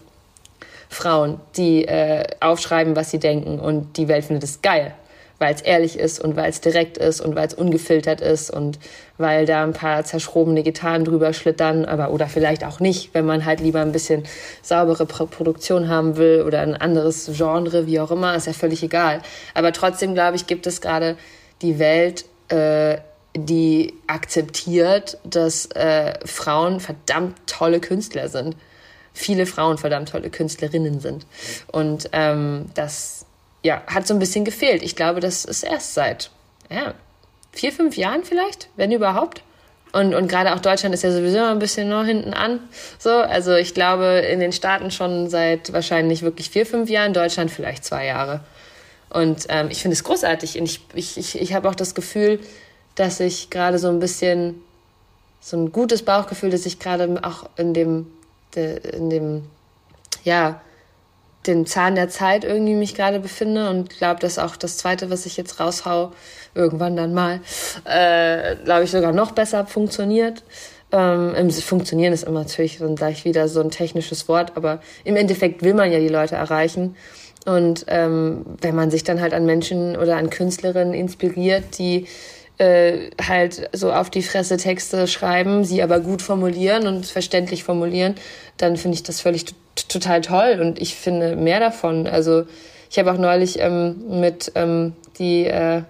Frauen, 0.89 1.41
die 1.57 1.85
äh, 1.87 2.25
aufschreiben, 2.41 2.97
was 2.97 3.11
sie 3.11 3.19
denken 3.19 3.59
und 3.59 3.97
die 3.97 4.09
Welt 4.09 4.25
findet 4.25 4.45
es 4.45 4.63
geil 4.63 4.95
weil 5.39 5.55
es 5.55 5.63
ehrlich 5.63 5.99
ist 5.99 6.21
und 6.21 6.37
weil 6.37 6.51
es 6.51 6.61
direkt 6.61 6.99
ist 6.99 7.21
und 7.21 7.35
weil 7.37 7.47
es 7.47 7.55
ungefiltert 7.55 8.21
ist 8.21 8.51
und 8.51 8.79
weil 9.19 9.47
da 9.47 9.63
ein 9.63 9.73
paar 9.73 10.05
zerschrobene 10.05 10.63
Gitarren 10.63 11.05
drüber 11.05 11.33
schlittern, 11.33 11.85
aber 11.85 12.11
oder 12.11 12.27
vielleicht 12.27 12.65
auch 12.65 12.81
nicht, 12.81 13.15
wenn 13.15 13.27
man 13.27 13.45
halt 13.45 13.61
lieber 13.61 13.81
ein 13.81 13.93
bisschen 13.93 14.25
saubere 14.63 15.07
Produktion 15.07 15.89
haben 15.89 16.17
will 16.17 16.43
oder 16.47 16.61
ein 16.61 16.75
anderes 16.75 17.31
Genre, 17.35 17.87
wie 17.87 18.01
auch 18.01 18.11
immer, 18.11 18.35
ist 18.35 18.47
ja 18.47 18.53
völlig 18.53 18.83
egal. 18.83 19.21
Aber 19.55 19.73
trotzdem, 19.73 20.15
glaube 20.15 20.37
ich, 20.37 20.47
gibt 20.47 20.67
es 20.67 20.81
gerade 20.81 21.17
die 21.63 21.79
Welt, 21.79 22.25
äh, 22.49 22.99
die 23.37 23.95
akzeptiert, 24.07 25.19
dass 25.25 25.67
äh, 25.67 26.15
Frauen 26.25 26.81
verdammt 26.81 27.37
tolle 27.47 27.81
Künstler 27.81 28.29
sind. 28.29 28.57
Viele 29.13 29.47
Frauen 29.47 29.79
verdammt 29.79 30.11
tolle 30.11 30.31
Künstlerinnen 30.31 31.01
sind. 31.01 31.27
Und 31.71 32.09
ähm, 32.13 32.67
das 32.75 33.26
ja, 33.67 33.83
hat 33.89 34.07
so 34.07 34.15
ein 34.15 34.21
bisschen 34.21 34.45
gefehlt. 34.45 34.83
Ich 34.83 34.95
glaube, 34.95 35.19
das 35.19 35.45
ist 35.45 35.65
erst 35.65 35.95
seit 35.95 36.31
ja, 36.71 36.95
vier, 37.53 37.73
fünf 37.73 37.97
Jahren 37.97 38.23
vielleicht, 38.23 38.69
wenn 38.77 38.93
überhaupt. 38.93 39.43
Und, 39.93 40.15
und 40.15 40.29
gerade 40.29 40.55
auch 40.55 40.61
Deutschland 40.61 40.95
ist 40.95 41.03
ja 41.03 41.11
sowieso 41.11 41.41
ein 41.41 41.59
bisschen 41.59 41.89
noch 41.89 42.05
hinten 42.05 42.33
an. 42.33 42.61
So, 42.99 43.11
also 43.11 43.55
ich 43.55 43.75
glaube, 43.75 44.05
in 44.31 44.39
den 44.39 44.53
Staaten 44.53 44.91
schon 44.93 45.29
seit 45.29 45.73
wahrscheinlich 45.73 46.23
wirklich 46.23 46.51
vier, 46.51 46.65
fünf 46.65 46.89
Jahren, 46.89 47.13
Deutschland 47.13 47.51
vielleicht 47.51 47.85
zwei 47.85 48.07
Jahre. 48.07 48.41
Und 49.11 49.47
ähm, 49.49 49.69
ich 49.71 49.83
finde 49.83 49.95
es 49.95 50.05
großartig. 50.05 50.61
Und 50.61 50.67
ich, 50.67 50.81
ich, 50.95 51.17
ich, 51.17 51.41
ich 51.41 51.55
habe 51.55 51.69
auch 51.69 51.75
das 51.75 51.95
Gefühl, 51.95 52.39
dass 52.95 53.19
ich 53.19 53.51
gerade 53.51 53.79
so 53.79 53.89
ein 53.89 53.99
bisschen 53.99 54.63
so 55.41 55.57
ein 55.57 55.73
gutes 55.73 56.05
Bauchgefühl, 56.05 56.51
dass 56.51 56.67
ich 56.67 56.79
gerade 56.79 57.21
auch 57.23 57.49
in 57.57 57.75
dem, 57.75 58.07
in 58.55 59.11
dem, 59.11 59.45
ja, 60.25 60.61
den 61.47 61.67
Zahn 61.67 61.95
der 61.95 62.09
Zeit 62.09 62.45
irgendwie 62.45 62.75
mich 62.75 62.95
gerade 62.95 63.21
befinde 63.21 63.71
und 63.71 63.91
glaube, 63.91 64.21
dass 64.21 64.39
auch 64.39 64.57
das 64.57 64.77
zweite, 64.77 65.11
was 65.11 65.27
ich 65.27 65.37
jetzt 65.37 65.61
raushau, 65.61 66.13
irgendwann 66.55 66.97
dann 66.97 67.15
mal, 67.15 67.41
äh, 67.85 68.57
glaube 68.65 68.85
ich, 68.85 68.91
sogar 68.91 69.13
noch 69.13 69.33
besser 69.33 69.67
funktioniert. 69.67 70.43
Ähm, 70.93 71.51
funktionieren 71.51 72.13
ist 72.13 72.25
immer 72.25 72.41
natürlich 72.41 72.79
dann 72.79 72.97
gleich 72.97 73.25
wieder 73.25 73.49
so 73.49 73.61
ein 73.61 73.71
technisches 73.71 74.29
Wort, 74.29 74.53
aber 74.57 74.81
im 75.05 75.17
Endeffekt 75.17 75.63
will 75.63 75.75
man 75.75 75.93
ja 75.93 75.99
die 75.99 76.09
Leute 76.09 76.37
erreichen. 76.37 76.97
Und 77.45 77.85
ähm, 77.89 78.45
wenn 78.61 78.75
man 78.75 78.91
sich 78.91 79.05
dann 79.05 79.21
halt 79.21 79.35
an 79.35 79.47
Menschen 79.47 79.97
oder 79.97 80.17
an 80.17 80.31
Künstlerinnen 80.31 80.95
inspiriert, 80.95 81.79
die 81.79 82.07
äh, 82.59 83.11
halt 83.23 83.69
so 83.73 83.93
auf 83.93 84.11
die 84.11 84.23
Fresse 84.23 84.57
Texte 84.57 85.07
schreiben, 85.07 85.65
sie 85.65 85.83
aber 85.83 86.01
gut 86.01 86.23
formulieren 86.23 86.87
und 86.87 87.07
verständlich 87.07 87.65
formulieren, 87.65 88.15
dann 88.57 88.77
finde 88.77 88.97
ich 88.97 89.03
das 89.03 89.21
völlig 89.21 89.45
total 89.77 90.21
toll 90.21 90.59
und 90.61 90.81
ich 90.81 90.95
finde 90.95 91.37
mehr 91.37 91.61
davon. 91.61 92.07
Also 92.07 92.45
ich 92.91 92.99
habe 92.99 93.13
auch 93.13 93.19
neulich 93.19 93.59
ähm, 93.61 94.21
mit 94.21 94.53
ähm, 94.55 94.95
die 95.19 95.47
äh, 95.47 95.83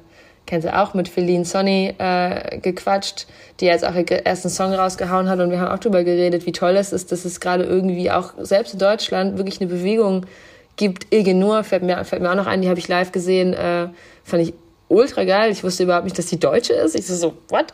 kennt 0.46 0.64
ihr 0.64 0.80
auch 0.80 0.94
mit 0.94 1.08
Feline 1.08 1.44
Sonny 1.44 1.94
äh, 1.98 2.58
gequatscht, 2.58 3.26
die 3.60 3.66
jetzt 3.66 3.84
auch 3.84 3.94
ihren 3.94 4.06
ersten 4.06 4.48
Song 4.48 4.72
rausgehauen 4.72 5.28
hat 5.28 5.40
und 5.40 5.50
wir 5.50 5.60
haben 5.60 5.72
auch 5.72 5.78
darüber 5.78 6.04
geredet, 6.04 6.46
wie 6.46 6.52
toll 6.52 6.76
es 6.76 6.92
ist, 6.92 7.12
dass 7.12 7.24
es 7.24 7.40
gerade 7.40 7.64
irgendwie 7.64 8.10
auch 8.10 8.34
selbst 8.38 8.74
in 8.74 8.78
Deutschland 8.78 9.38
wirklich 9.38 9.60
eine 9.60 9.68
Bewegung 9.68 10.26
gibt. 10.76 11.12
Ilge 11.12 11.34
Nur 11.34 11.64
fällt 11.64 11.82
mir, 11.82 12.04
fällt 12.04 12.22
mir 12.22 12.30
auch 12.30 12.36
noch 12.36 12.46
ein, 12.46 12.62
die 12.62 12.68
habe 12.68 12.78
ich 12.78 12.88
live 12.88 13.12
gesehen, 13.12 13.54
äh, 13.54 13.88
fand 14.24 14.42
ich 14.42 14.54
ultra 14.88 15.24
geil. 15.24 15.50
Ich 15.50 15.64
wusste 15.64 15.84
überhaupt 15.84 16.04
nicht, 16.04 16.18
dass 16.18 16.26
die 16.26 16.38
Deutsche 16.38 16.72
ist. 16.72 16.94
Ich 16.94 17.06
so, 17.06 17.14
so 17.14 17.34
what? 17.48 17.66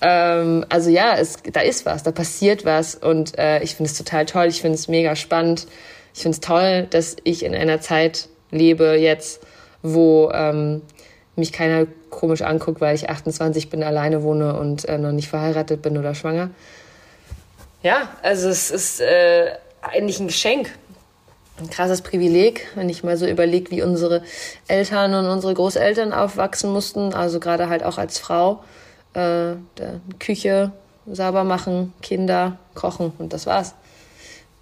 Ähm, 0.00 0.64
also 0.68 0.90
ja, 0.90 1.16
es, 1.16 1.38
da 1.52 1.60
ist 1.60 1.86
was, 1.86 2.02
da 2.02 2.10
passiert 2.10 2.64
was 2.64 2.94
und 2.94 3.38
äh, 3.38 3.62
ich 3.62 3.74
finde 3.76 3.90
es 3.90 3.98
total 3.98 4.26
toll. 4.26 4.46
Ich 4.46 4.60
finde 4.60 4.76
es 4.76 4.88
mega 4.88 5.16
spannend. 5.16 5.66
Ich 6.14 6.22
finde 6.22 6.36
es 6.36 6.40
toll, 6.40 6.86
dass 6.90 7.16
ich 7.24 7.44
in 7.44 7.54
einer 7.54 7.80
Zeit 7.80 8.28
lebe 8.50 8.96
jetzt, 8.96 9.42
wo 9.82 10.30
ähm, 10.32 10.82
mich 11.36 11.52
keiner 11.52 11.86
komisch 12.10 12.42
anguckt, 12.42 12.80
weil 12.80 12.94
ich 12.94 13.08
28 13.08 13.70
bin, 13.70 13.82
alleine 13.82 14.22
wohne 14.22 14.58
und 14.58 14.84
äh, 14.86 14.98
noch 14.98 15.12
nicht 15.12 15.28
verheiratet 15.28 15.80
bin 15.82 15.96
oder 15.96 16.14
schwanger. 16.14 16.50
Ja, 17.82 18.08
also 18.22 18.48
es 18.48 18.70
ist 18.70 19.00
äh, 19.00 19.52
eigentlich 19.80 20.20
ein 20.20 20.28
Geschenk 20.28 20.70
ein 21.62 21.70
krasses 21.70 22.02
Privileg, 22.02 22.66
wenn 22.74 22.88
ich 22.88 23.04
mal 23.04 23.16
so 23.16 23.26
überlege, 23.26 23.70
wie 23.70 23.82
unsere 23.82 24.22
Eltern 24.68 25.14
und 25.14 25.26
unsere 25.26 25.54
Großeltern 25.54 26.12
aufwachsen 26.12 26.72
mussten. 26.72 27.14
Also 27.14 27.40
gerade 27.40 27.68
halt 27.68 27.82
auch 27.82 27.98
als 27.98 28.18
Frau. 28.18 28.62
Äh, 29.14 29.54
Küche 30.18 30.72
sauber 31.06 31.44
machen, 31.44 31.92
Kinder 32.00 32.58
kochen 32.74 33.12
und 33.18 33.32
das 33.32 33.46
war's. 33.46 33.74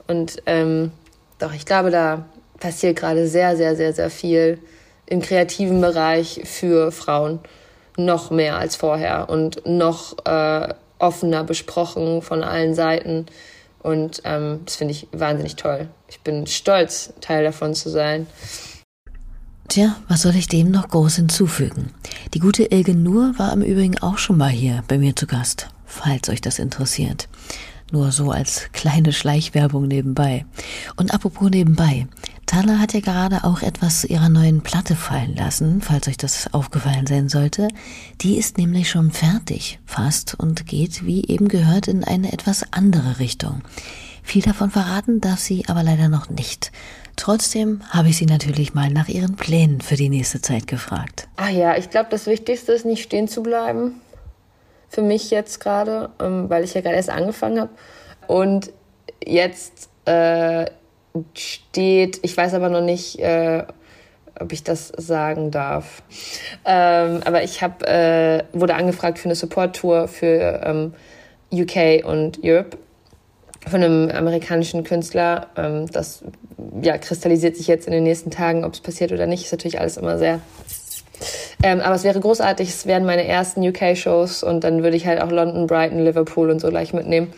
Und 0.07 0.43
ähm, 0.47 0.93
doch, 1.39 1.53
ich 1.55 1.67
glaube, 1.67 1.91
da 1.91 2.25
passiert 2.59 2.97
gerade 2.97 3.27
sehr, 3.27 3.57
sehr, 3.57 3.77
sehr, 3.77 3.93
sehr 3.93 4.11
viel 4.11 4.59
im 5.07 5.21
kreativen 5.21 5.81
Bereich 5.81 6.43
für 6.45 6.93
Frauen. 6.93 7.41
Noch 7.97 8.31
mehr 8.31 8.57
als 8.57 8.77
vorher 8.77 9.29
und 9.29 9.67
noch 9.67 10.25
äh, 10.25 10.75
offener 10.99 11.45
besprochen 11.45 12.23
von 12.23 12.43
allen 12.43 12.75
Seiten. 12.75 13.27
Und 13.83 14.23
ähm, 14.25 14.61
das 14.65 14.77
finde 14.77 14.93
ich 14.93 15.09
wahnsinnig 15.13 15.57
toll. 15.57 15.89
Ich 16.09 16.21
bin 16.21 16.47
stolz, 16.47 17.13
Teil 17.21 17.45
davon 17.45 17.75
zu 17.75 17.89
sein. 17.89 18.27
Tja, 19.69 19.97
was 20.09 20.23
soll 20.23 20.35
ich 20.35 20.49
dem 20.49 20.71
noch 20.71 20.89
groß 20.89 21.17
hinzufügen? 21.17 21.91
Die 22.35 22.41
gute 22.41 22.65
Ilge 22.73 22.95
Nur 22.95 23.39
war 23.39 23.53
im 23.53 23.63
Übrigen 23.63 23.99
auch 23.99 24.19
schon 24.19 24.37
mal 24.37 24.51
hier 24.51 24.83
bei 24.89 24.99
mir 24.99 25.15
zu 25.15 25.27
Gast, 25.27 25.69
falls 25.87 26.29
euch 26.29 26.41
das 26.41 26.59
interessiert. 26.59 27.29
Nur 27.93 28.13
so 28.13 28.31
als 28.31 28.71
kleine 28.73 29.13
Schleichwerbung 29.13 29.87
nebenbei. 29.87 30.45
Und 30.97 31.15
apropos 31.15 31.51
nebenbei. 31.51 32.07
Thala 32.51 32.81
hat 32.81 32.95
ja 32.95 33.01
gerade 33.01 33.45
auch 33.45 33.63
etwas 33.63 34.01
zu 34.01 34.09
ihrer 34.09 34.29
neuen 34.29 34.63
Platte 34.63 34.97
fallen 34.97 35.37
lassen, 35.37 35.81
falls 35.81 36.09
euch 36.09 36.17
das 36.17 36.53
aufgefallen 36.53 37.07
sein 37.07 37.29
sollte. 37.29 37.69
Die 38.23 38.39
ist 38.39 38.59
nämlich 38.59 38.91
schon 38.91 39.13
fertig, 39.13 39.79
fast, 39.87 40.35
und 40.35 40.67
geht, 40.67 41.07
wie 41.07 41.25
eben 41.29 41.47
gehört, 41.47 41.87
in 41.87 42.03
eine 42.03 42.33
etwas 42.33 42.65
andere 42.73 43.21
Richtung. 43.21 43.63
Viel 44.25 44.43
davon 44.43 44.73
verraten 44.73 45.21
darf 45.21 45.39
sie 45.39 45.63
aber 45.69 45.85
leider 45.85 46.09
noch 46.09 46.29
nicht. 46.29 46.73
Trotzdem 47.15 47.83
habe 47.91 48.09
ich 48.09 48.17
sie 48.17 48.27
natürlich 48.27 48.75
mal 48.75 48.91
nach 48.91 49.07
ihren 49.07 49.37
Plänen 49.37 49.81
für 49.81 49.95
die 49.95 50.09
nächste 50.09 50.43
Zeit 50.43 50.67
gefragt. 50.67 51.29
Ach 51.37 51.51
ja, 51.51 51.77
ich 51.77 51.89
glaube, 51.89 52.09
das 52.11 52.27
Wichtigste 52.27 52.73
ist, 52.73 52.85
nicht 52.85 53.05
stehen 53.05 53.29
zu 53.29 53.45
bleiben 53.45 54.01
für 54.89 55.03
mich 55.03 55.31
jetzt 55.31 55.61
gerade, 55.61 56.11
ähm, 56.19 56.51
weil 56.51 56.65
ich 56.65 56.75
ja 56.75 56.81
gerade 56.81 56.97
erst 56.97 57.11
angefangen 57.11 57.61
habe. 57.61 57.71
Und 58.27 58.73
jetzt 59.25 59.89
äh, 60.05 60.67
steht, 61.35 62.21
ich 62.23 62.37
weiß 62.37 62.55
aber 62.55 62.69
noch 62.69 62.83
nicht, 62.83 63.19
äh, 63.19 63.65
ob 64.39 64.53
ich 64.53 64.63
das 64.63 64.89
sagen 64.97 65.51
darf. 65.51 66.03
Ähm, 66.65 67.21
aber 67.25 67.43
ich 67.43 67.63
hab, 67.63 67.83
äh, 67.83 68.45
wurde 68.53 68.75
angefragt 68.75 69.19
für 69.19 69.27
eine 69.27 69.35
Support-Tour 69.35 70.09
für 70.09 70.61
ähm, 70.65 70.95
UK 71.53 72.05
und 72.05 72.41
Europe 72.43 72.79
von 73.69 73.83
einem 73.83 74.11
amerikanischen 74.11 74.85
Künstler. 74.85 75.49
Ähm, 75.57 75.87
das 75.91 76.25
ja, 76.81 76.97
kristallisiert 76.99 77.57
sich 77.57 77.67
jetzt 77.67 77.87
in 77.87 77.93
den 77.93 78.05
nächsten 78.05 78.31
Tagen, 78.31 78.65
ob 78.65 78.73
es 78.73 78.81
passiert 78.81 79.13
oder 79.13 79.27
nicht. 79.27 79.45
Ist 79.45 79.53
natürlich 79.53 79.81
alles 79.81 79.97
immer 79.97 80.19
sehr 80.19 80.41
ähm, 81.63 81.81
aber 81.81 81.95
es 81.95 82.05
wäre 82.05 82.19
großartig, 82.19 82.69
es 82.69 82.87
wären 82.87 83.05
meine 83.05 83.27
ersten 83.27 83.67
UK-Shows 83.67 84.43
und 84.43 84.65
dann 84.65 84.83
würde 84.83 84.97
ich 84.97 85.07
halt 85.07 85.21
auch 85.21 85.31
London, 85.31 85.67
Brighton, 85.67 85.99
Liverpool 85.99 86.51
und 86.51 86.61
so 86.61 86.69
gleich 86.69 86.95
mitnehmen. 86.95 87.33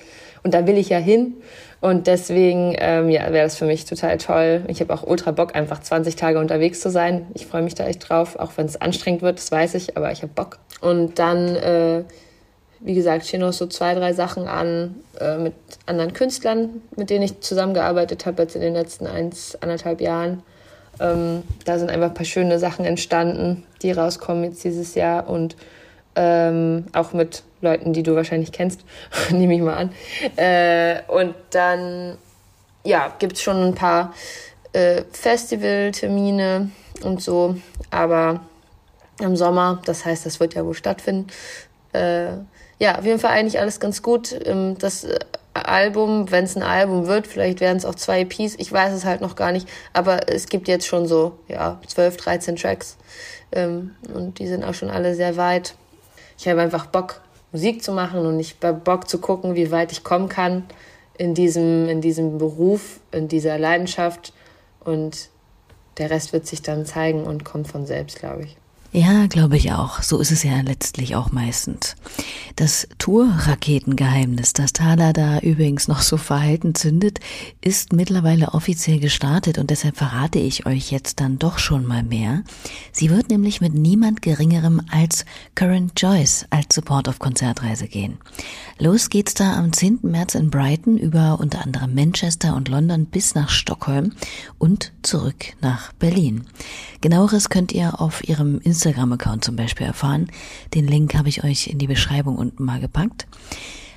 Und 0.45 0.55
da 0.55 0.67
will 0.67 0.79
ich 0.79 0.89
ja 0.89 0.99
hin. 0.99 1.35
Und 1.83 2.07
deswegen 2.07 2.77
ähm, 2.79 3.11
ja, 3.11 3.33
wäre 3.33 3.43
das 3.43 3.59
für 3.59 3.65
mich 3.65 3.85
total 3.87 4.17
toll. 4.17 4.63
Ich 4.69 4.81
habe 4.81 4.95
auch 4.95 5.03
ultra 5.03 5.33
Bock, 5.33 5.57
einfach 5.57 5.81
20 5.81 6.15
Tage 6.15 6.39
unterwegs 6.39 6.81
zu 6.81 6.91
sein. 6.91 7.27
Ich 7.35 7.47
freue 7.47 7.63
mich 7.63 7.75
da 7.75 7.85
echt 7.85 8.09
drauf, 8.09 8.37
auch 8.37 8.53
wenn 8.57 8.67
es 8.67 8.81
anstrengend 8.81 9.21
wird, 9.21 9.39
das 9.39 9.51
weiß 9.51 9.75
ich, 9.75 9.97
aber 9.97 10.13
ich 10.13 10.23
habe 10.23 10.33
Bock. 10.33 10.61
Und 10.81 11.19
dann, 11.19 11.57
äh, 11.57 12.05
wie 12.79 12.95
gesagt, 12.95 13.27
stehen 13.27 13.41
noch 13.41 13.53
so 13.53 13.67
zwei, 13.67 13.97
drei 13.97 14.13
Sachen 14.13 14.47
an 14.47 14.95
äh, 15.19 15.39
mit 15.39 15.55
anderen 15.85 16.13
Künstlern, 16.13 16.83
mit 16.95 17.11
denen 17.11 17.25
ich 17.25 17.41
zusammengearbeitet 17.41 18.27
habe 18.27 18.43
jetzt 18.43 18.55
in 18.55 18.63
den 18.63 18.75
letzten 18.75 19.09
eins, 19.09 19.59
anderthalb 19.61 20.01
Jahren. 20.01 20.45
Ähm, 21.01 21.43
da 21.65 21.81
sind 21.81 21.91
einfach 21.91 22.11
ein 22.11 22.15
paar 22.15 22.25
schöne 22.25 22.61
Sachen 22.61 22.85
entstanden, 22.85 23.65
die 23.83 23.91
rauskommen 23.91 24.45
jetzt 24.45 24.63
dieses 24.63 24.95
Jahr 24.95 25.29
und 25.29 25.57
ähm, 26.15 26.85
auch 26.93 27.13
mit 27.13 27.43
Leuten, 27.63 27.93
die 27.93 28.03
du 28.03 28.15
wahrscheinlich 28.15 28.53
kennst, 28.53 28.81
nehme 29.31 29.55
ich 29.55 29.63
mal 29.63 29.77
an. 29.77 29.93
Äh, 30.37 31.03
und 31.09 31.35
dann, 31.51 32.19
ja, 32.85 33.15
gibt 33.19 33.37
es 33.37 33.43
schon 33.43 33.57
ein 33.63 33.75
paar 33.75 34.13
äh, 34.73 35.03
Festivaltermine 35.13 36.71
und 37.03 37.23
so, 37.23 37.57
aber 37.91 38.41
im 39.21 39.37
Sommer, 39.37 39.81
das 39.85 40.05
heißt, 40.05 40.27
das 40.27 40.41
wird 40.41 40.55
ja 40.55 40.65
wohl 40.65 40.75
stattfinden. 40.75 41.29
Äh, 41.93 42.33
ja, 42.79 42.99
auf 42.99 43.05
jeden 43.05 43.19
Fall 43.19 43.31
eigentlich 43.31 43.61
alles 43.61 43.79
ganz 43.79 44.03
gut. 44.03 44.35
Ähm, 44.45 44.77
das 44.79 45.07
Album, 45.55 46.31
wenn 46.31 46.45
es 46.45 46.57
ein 46.57 46.63
Album 46.63 47.07
wird, 47.07 47.27
vielleicht 47.27 47.61
werden 47.61 47.77
es 47.77 47.85
auch 47.85 47.95
zwei 47.95 48.21
EPs, 48.21 48.55
ich 48.57 48.73
weiß 48.73 48.93
es 48.93 49.05
halt 49.05 49.21
noch 49.21 49.37
gar 49.37 49.53
nicht, 49.53 49.69
aber 49.93 50.29
es 50.29 50.47
gibt 50.47 50.67
jetzt 50.67 50.87
schon 50.87 51.07
so, 51.07 51.39
ja, 51.47 51.79
12, 51.87 52.17
13 52.17 52.57
Tracks 52.57 52.97
ähm, 53.53 53.95
und 54.13 54.39
die 54.39 54.47
sind 54.47 54.65
auch 54.65 54.75
schon 54.75 54.91
alle 54.91 55.15
sehr 55.15 55.37
weit. 55.37 55.75
Ich 56.39 56.49
habe 56.49 56.63
einfach 56.63 56.87
Bock, 56.87 57.21
Musik 57.53 57.83
zu 57.83 57.93
machen 57.93 58.27
und 58.27 58.41
ich 58.41 58.57
habe 58.63 58.79
Bock 58.79 59.09
zu 59.09 59.19
gucken, 59.19 59.55
wie 59.55 59.71
weit 59.71 59.93
ich 59.93 60.03
kommen 60.03 60.29
kann 60.29 60.65
in 61.19 61.35
diesem, 61.35 61.89
in 61.89 62.01
diesem 62.01 62.39
Beruf, 62.39 63.01
in 63.13 63.29
dieser 63.29 63.59
Leidenschaft 63.59 64.33
und 64.81 65.29
der 65.99 66.11
Rest 66.11 66.33
wird 66.33 66.47
sich 66.47 66.63
dann 66.63 66.87
zeigen 66.87 67.25
und 67.25 67.45
kommt 67.45 67.69
von 67.69 67.87
selbst, 67.87 68.19
glaube 68.19 68.45
ich. 68.45 68.57
Ja, 68.95 69.27
glaube 69.27 69.57
ich 69.57 69.73
auch. 69.73 70.03
So 70.03 70.19
ist 70.19 70.33
es 70.33 70.43
ja 70.43 70.61
letztlich 70.61 71.17
auch 71.17 71.33
meistens. 71.33 71.97
Das 72.57 72.87
Tour-Raketengeheimnis, 72.99 74.53
das 74.53 74.75
Thaler 74.75 75.15
da 75.15 75.39
übrigens 75.39 75.89
noch 75.89 76.03
so 76.03 76.19
verhalten 76.19 76.75
zündet, 76.75 77.19
ist 77.63 77.95
mittlerweile 77.95 78.53
offiziell 78.53 79.01
gestartet 79.01 79.57
und 79.57 79.71
deshalb 79.71 79.97
verrate 79.97 80.39
ich 80.39 80.67
euch 80.67 80.91
jetzt 80.91 81.21
dann 81.21 81.39
doch 81.39 81.59
schon 81.59 81.87
mal 81.87 82.03
mehr. 82.03 82.43
Sie 82.93 83.09
wird 83.09 83.31
nämlich 83.31 83.63
mit 83.63 83.73
niemand 83.73 84.21
geringerem 84.21 84.83
als 84.91 85.25
Current 85.55 85.93
Joyce 85.97 86.45
als 86.51 86.75
Support 86.75 87.09
auf 87.09 87.19
Konzertreise 87.19 87.89
gehen. 87.89 88.19
Los 88.79 89.09
geht's 89.09 89.33
da 89.33 89.57
am 89.57 89.73
10. 89.73 90.01
März 90.03 90.35
in 90.35 90.51
Brighton 90.51 90.99
über 90.99 91.41
unter 91.41 91.63
anderem 91.63 91.95
Manchester 91.95 92.55
und 92.55 92.69
London 92.69 93.07
bis 93.07 93.35
nach 93.35 93.49
Stockholm 93.49 94.13
und 94.59 94.93
zurück 95.01 95.55
nach 95.63 95.95
Berlin. 95.95 96.45
Genaueres 97.01 97.49
könnt 97.49 97.73
ihr 97.73 98.01
auf 98.01 98.29
ihrem 98.29 98.61
Instagram-Account 98.83 99.45
zum 99.45 99.55
Beispiel 99.55 99.87
erfahren. 99.87 100.27
Den 100.75 100.89
Link 100.89 101.15
habe 101.15 101.29
ich 101.29 101.45
euch 101.45 101.69
in 101.69 101.79
die 101.79 101.87
Beschreibung 101.87 102.37
unten 102.37 102.65
mal 102.65 102.81
gepackt. 102.81 103.29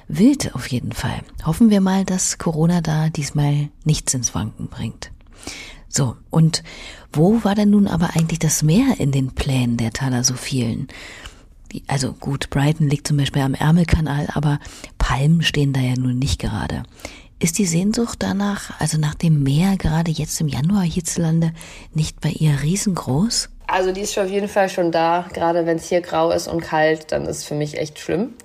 Wild 0.07 0.53
auf 0.53 0.67
jeden 0.67 0.91
Fall. 0.91 1.21
Hoffen 1.43 1.71
wir 1.71 1.81
mal, 1.81 2.05
dass 2.05 2.38
Corona 2.38 2.81
da 2.81 3.09
diesmal 3.09 3.69
nichts 3.83 4.13
ins 4.13 4.36
Wanken 4.36 4.67
bringt. 4.67 5.11
So, 5.89 6.15
und 6.29 6.61
wo 7.11 7.43
war 7.43 7.55
denn 7.55 7.71
nun 7.71 7.88
aber 7.88 8.15
eigentlich 8.15 8.38
das 8.38 8.61
Meer 8.61 8.99
in 8.99 9.11
den 9.11 9.31
Plänen 9.33 9.77
der 9.77 9.91
Thalasophilen? 9.91 10.88
Also 11.88 12.13
gut, 12.13 12.51
Brighton 12.51 12.88
liegt 12.88 13.07
zum 13.07 13.17
Beispiel 13.17 13.41
am 13.41 13.55
Ärmelkanal, 13.55 14.27
aber 14.33 14.59
Palmen 14.99 15.41
stehen 15.41 15.73
da 15.73 15.79
ja 15.79 15.95
nun 15.95 16.19
nicht 16.19 16.39
gerade. 16.39 16.83
Ist 17.39 17.57
die 17.57 17.65
Sehnsucht 17.65 18.17
danach, 18.19 18.79
also 18.79 18.99
nach 18.99 19.15
dem 19.15 19.41
Meer, 19.41 19.77
gerade 19.77 20.11
jetzt 20.11 20.39
im 20.39 20.47
Januar 20.47 20.83
hierzulande, 20.83 21.53
nicht 21.93 22.21
bei 22.21 22.29
ihr 22.29 22.61
riesengroß? 22.61 23.49
Also 23.68 23.91
die 23.91 24.01
ist 24.01 24.18
auf 24.18 24.30
jeden 24.30 24.47
Fall 24.47 24.70
schon 24.70 24.91
da. 24.91 25.26
Gerade 25.34 25.66
wenn 25.66 25.78
es 25.78 25.89
hier 25.89 26.01
grau 26.01 26.32
ist 26.32 26.47
und 26.47 26.61
kalt, 26.61 27.11
dann 27.11 27.26
ist 27.26 27.38
es 27.39 27.45
für 27.45 27.55
mich 27.55 27.78
echt 27.78 27.99
schlimm. 27.99 28.36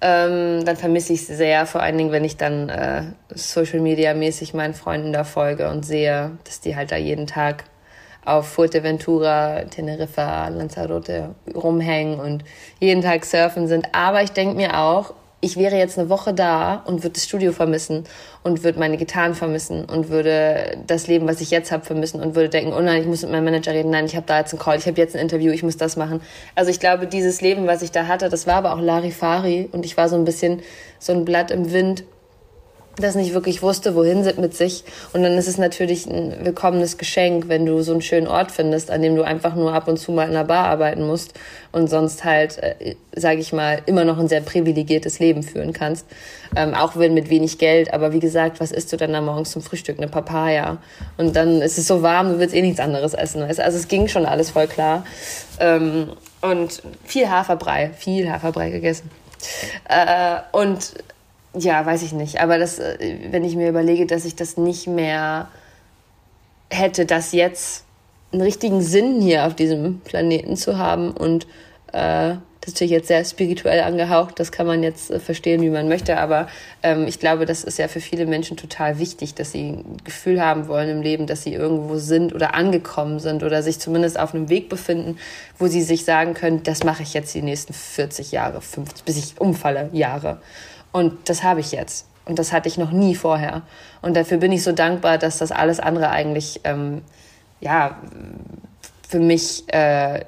Ähm, 0.00 0.64
dann 0.64 0.76
vermisse 0.76 1.12
ich 1.12 1.20
es 1.20 1.26
sehr, 1.28 1.66
vor 1.66 1.82
allen 1.82 1.96
Dingen, 1.96 2.12
wenn 2.12 2.24
ich 2.24 2.36
dann 2.36 2.68
äh, 2.68 3.04
Social 3.30 3.80
Media 3.80 4.12
mäßig 4.14 4.52
meinen 4.52 4.74
Freunden 4.74 5.12
da 5.12 5.24
folge 5.24 5.70
und 5.70 5.84
sehe, 5.84 6.32
dass 6.44 6.60
die 6.60 6.76
halt 6.76 6.92
da 6.92 6.96
jeden 6.96 7.26
Tag 7.26 7.64
auf 8.24 8.48
Fuerteventura, 8.48 9.64
Teneriffa, 9.64 10.48
Lanzarote 10.48 11.34
rumhängen 11.54 12.18
und 12.20 12.44
jeden 12.80 13.02
Tag 13.02 13.24
surfen 13.24 13.66
sind. 13.66 13.88
Aber 13.92 14.22
ich 14.22 14.32
denke 14.32 14.56
mir 14.56 14.78
auch, 14.78 15.14
ich 15.44 15.58
wäre 15.58 15.76
jetzt 15.76 15.98
eine 15.98 16.08
Woche 16.08 16.32
da 16.32 16.82
und 16.86 17.02
würde 17.02 17.14
das 17.14 17.24
Studio 17.24 17.52
vermissen 17.52 18.04
und 18.42 18.64
würde 18.64 18.78
meine 18.78 18.96
Gitarren 18.96 19.34
vermissen 19.34 19.84
und 19.84 20.08
würde 20.08 20.78
das 20.86 21.06
Leben, 21.06 21.28
was 21.28 21.42
ich 21.42 21.50
jetzt 21.50 21.70
habe, 21.70 21.84
vermissen 21.84 22.22
und 22.22 22.34
würde 22.34 22.48
denken, 22.48 22.72
oh 22.72 22.80
nein, 22.80 23.02
ich 23.02 23.06
muss 23.06 23.22
mit 23.22 23.30
meinem 23.30 23.44
Manager 23.44 23.72
reden, 23.72 23.90
nein, 23.90 24.06
ich 24.06 24.16
habe 24.16 24.26
da 24.26 24.38
jetzt 24.38 24.54
einen 24.54 24.62
Call, 24.62 24.78
ich 24.78 24.86
habe 24.86 24.96
jetzt 24.96 25.14
ein 25.14 25.20
Interview, 25.20 25.52
ich 25.52 25.62
muss 25.62 25.76
das 25.76 25.96
machen. 25.96 26.22
Also 26.54 26.70
ich 26.70 26.80
glaube, 26.80 27.06
dieses 27.06 27.42
Leben, 27.42 27.66
was 27.66 27.82
ich 27.82 27.92
da 27.92 28.06
hatte, 28.06 28.30
das 28.30 28.46
war 28.46 28.54
aber 28.54 28.72
auch 28.72 28.80
Larifari 28.80 29.68
und 29.70 29.84
ich 29.84 29.98
war 29.98 30.08
so 30.08 30.16
ein 30.16 30.24
bisschen 30.24 30.62
so 30.98 31.12
ein 31.12 31.26
Blatt 31.26 31.50
im 31.50 31.72
Wind 31.72 32.04
das 32.96 33.14
nicht 33.14 33.34
wirklich 33.34 33.62
wusste, 33.62 33.94
wohin 33.94 34.24
sind 34.24 34.38
mit 34.38 34.54
sich. 34.54 34.84
Und 35.12 35.22
dann 35.22 35.36
ist 35.36 35.48
es 35.48 35.58
natürlich 35.58 36.06
ein 36.06 36.44
willkommenes 36.44 36.98
Geschenk, 36.98 37.48
wenn 37.48 37.66
du 37.66 37.82
so 37.82 37.92
einen 37.92 38.02
schönen 38.02 38.26
Ort 38.26 38.52
findest, 38.52 38.90
an 38.90 39.02
dem 39.02 39.16
du 39.16 39.22
einfach 39.22 39.54
nur 39.54 39.72
ab 39.72 39.88
und 39.88 39.98
zu 39.98 40.12
mal 40.12 40.24
in 40.24 40.30
einer 40.30 40.44
Bar 40.44 40.66
arbeiten 40.66 41.06
musst 41.06 41.34
und 41.72 41.88
sonst 41.88 42.24
halt, 42.24 42.58
äh, 42.58 42.94
sage 43.14 43.40
ich 43.40 43.52
mal, 43.52 43.82
immer 43.86 44.04
noch 44.04 44.18
ein 44.18 44.28
sehr 44.28 44.40
privilegiertes 44.40 45.18
Leben 45.18 45.42
führen 45.42 45.72
kannst. 45.72 46.06
Ähm, 46.56 46.74
auch 46.74 46.96
wenn 46.96 47.14
mit 47.14 47.30
wenig 47.30 47.58
Geld. 47.58 47.92
Aber 47.92 48.12
wie 48.12 48.20
gesagt, 48.20 48.60
was 48.60 48.70
isst 48.70 48.92
du 48.92 48.96
dann 48.96 49.12
da 49.12 49.20
morgens 49.20 49.50
zum 49.50 49.62
Frühstück? 49.62 49.98
Eine 49.98 50.08
Papaya. 50.08 50.78
Und 51.16 51.34
dann 51.34 51.62
ist 51.62 51.78
es 51.78 51.88
so 51.88 52.02
warm, 52.02 52.32
du 52.32 52.38
willst 52.38 52.54
eh 52.54 52.62
nichts 52.62 52.80
anderes 52.80 53.14
essen. 53.14 53.42
Also 53.42 53.62
es 53.62 53.88
ging 53.88 54.06
schon 54.08 54.26
alles 54.26 54.50
voll 54.50 54.68
klar. 54.68 55.04
Ähm, 55.58 56.12
und 56.42 56.82
viel 57.04 57.28
Haferbrei, 57.28 57.90
viel 57.96 58.30
Haferbrei 58.30 58.70
gegessen. 58.70 59.10
Äh, 59.88 60.36
und 60.52 60.92
ja, 61.56 61.84
weiß 61.84 62.02
ich 62.02 62.12
nicht. 62.12 62.40
Aber 62.40 62.58
das, 62.58 62.78
äh, 62.78 63.18
wenn 63.30 63.44
ich 63.44 63.56
mir 63.56 63.68
überlege, 63.68 64.06
dass 64.06 64.24
ich 64.24 64.36
das 64.36 64.56
nicht 64.56 64.86
mehr 64.86 65.48
hätte, 66.70 67.06
das 67.06 67.32
jetzt 67.32 67.84
einen 68.32 68.42
richtigen 68.42 68.82
Sinn 68.82 69.20
hier 69.20 69.46
auf 69.46 69.54
diesem 69.54 70.00
Planeten 70.00 70.56
zu 70.56 70.78
haben 70.78 71.12
und 71.12 71.46
äh, 71.92 72.34
das 72.64 72.72
ist 72.72 72.76
natürlich 72.76 72.92
jetzt 72.92 73.08
sehr 73.08 73.24
spirituell 73.26 73.82
angehaucht, 73.82 74.40
das 74.40 74.50
kann 74.50 74.66
man 74.66 74.82
jetzt 74.82 75.10
äh, 75.10 75.20
verstehen, 75.20 75.60
wie 75.60 75.68
man 75.68 75.86
möchte, 75.86 76.18
aber 76.18 76.48
ähm, 76.82 77.06
ich 77.06 77.20
glaube, 77.20 77.44
das 77.44 77.62
ist 77.62 77.78
ja 77.78 77.88
für 77.88 78.00
viele 78.00 78.24
Menschen 78.24 78.56
total 78.56 78.98
wichtig, 78.98 79.34
dass 79.34 79.52
sie 79.52 79.68
ein 79.68 79.98
Gefühl 80.02 80.40
haben 80.40 80.66
wollen 80.66 80.88
im 80.88 81.02
Leben, 81.02 81.26
dass 81.26 81.42
sie 81.42 81.52
irgendwo 81.52 81.98
sind 81.98 82.34
oder 82.34 82.54
angekommen 82.54 83.20
sind 83.20 83.42
oder 83.42 83.62
sich 83.62 83.80
zumindest 83.80 84.18
auf 84.18 84.34
einem 84.34 84.48
Weg 84.48 84.70
befinden, 84.70 85.18
wo 85.58 85.66
sie 85.66 85.82
sich 85.82 86.06
sagen 86.06 86.32
können, 86.32 86.62
das 86.62 86.84
mache 86.84 87.02
ich 87.02 87.12
jetzt 87.12 87.34
die 87.34 87.42
nächsten 87.42 87.74
40 87.74 88.32
Jahre, 88.32 88.62
50, 88.62 89.04
bis 89.04 89.18
ich 89.18 89.38
umfalle, 89.38 89.90
Jahre. 89.92 90.40
Und 90.94 91.28
das 91.28 91.42
habe 91.42 91.58
ich 91.58 91.72
jetzt. 91.72 92.06
Und 92.24 92.38
das 92.38 92.52
hatte 92.52 92.68
ich 92.68 92.78
noch 92.78 92.92
nie 92.92 93.16
vorher. 93.16 93.62
Und 94.00 94.16
dafür 94.16 94.38
bin 94.38 94.52
ich 94.52 94.62
so 94.62 94.70
dankbar, 94.70 95.18
dass 95.18 95.38
das 95.38 95.50
alles 95.50 95.80
andere 95.80 96.10
eigentlich, 96.10 96.60
ähm, 96.62 97.02
ja, 97.60 97.98
für 99.08 99.18
mich 99.18 99.64
äh, 99.74 100.24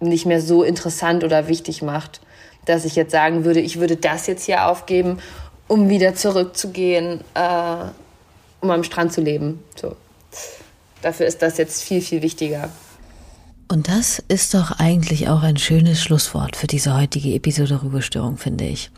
nicht 0.00 0.24
mehr 0.24 0.40
so 0.40 0.62
interessant 0.62 1.22
oder 1.22 1.48
wichtig 1.48 1.82
macht, 1.82 2.22
dass 2.64 2.86
ich 2.86 2.96
jetzt 2.96 3.12
sagen 3.12 3.44
würde, 3.44 3.60
ich 3.60 3.78
würde 3.78 3.96
das 3.96 4.26
jetzt 4.26 4.46
hier 4.46 4.66
aufgeben, 4.68 5.18
um 5.68 5.90
wieder 5.90 6.14
zurückzugehen, 6.14 7.20
äh, 7.34 7.76
um 8.62 8.70
am 8.70 8.84
Strand 8.84 9.12
zu 9.12 9.20
leben. 9.20 9.62
So. 9.78 9.96
Dafür 11.02 11.26
ist 11.26 11.42
das 11.42 11.58
jetzt 11.58 11.82
viel, 11.82 12.00
viel 12.00 12.22
wichtiger. 12.22 12.70
Und 13.68 13.88
das 13.88 14.22
ist 14.28 14.54
doch 14.54 14.78
eigentlich 14.78 15.28
auch 15.28 15.42
ein 15.42 15.56
schönes 15.56 16.00
Schlusswort 16.00 16.54
für 16.54 16.68
diese 16.68 16.94
heutige 16.94 17.34
Episode 17.34 17.80
Ruhestörung, 17.82 18.36
finde 18.36 18.64
ich. 18.64 18.92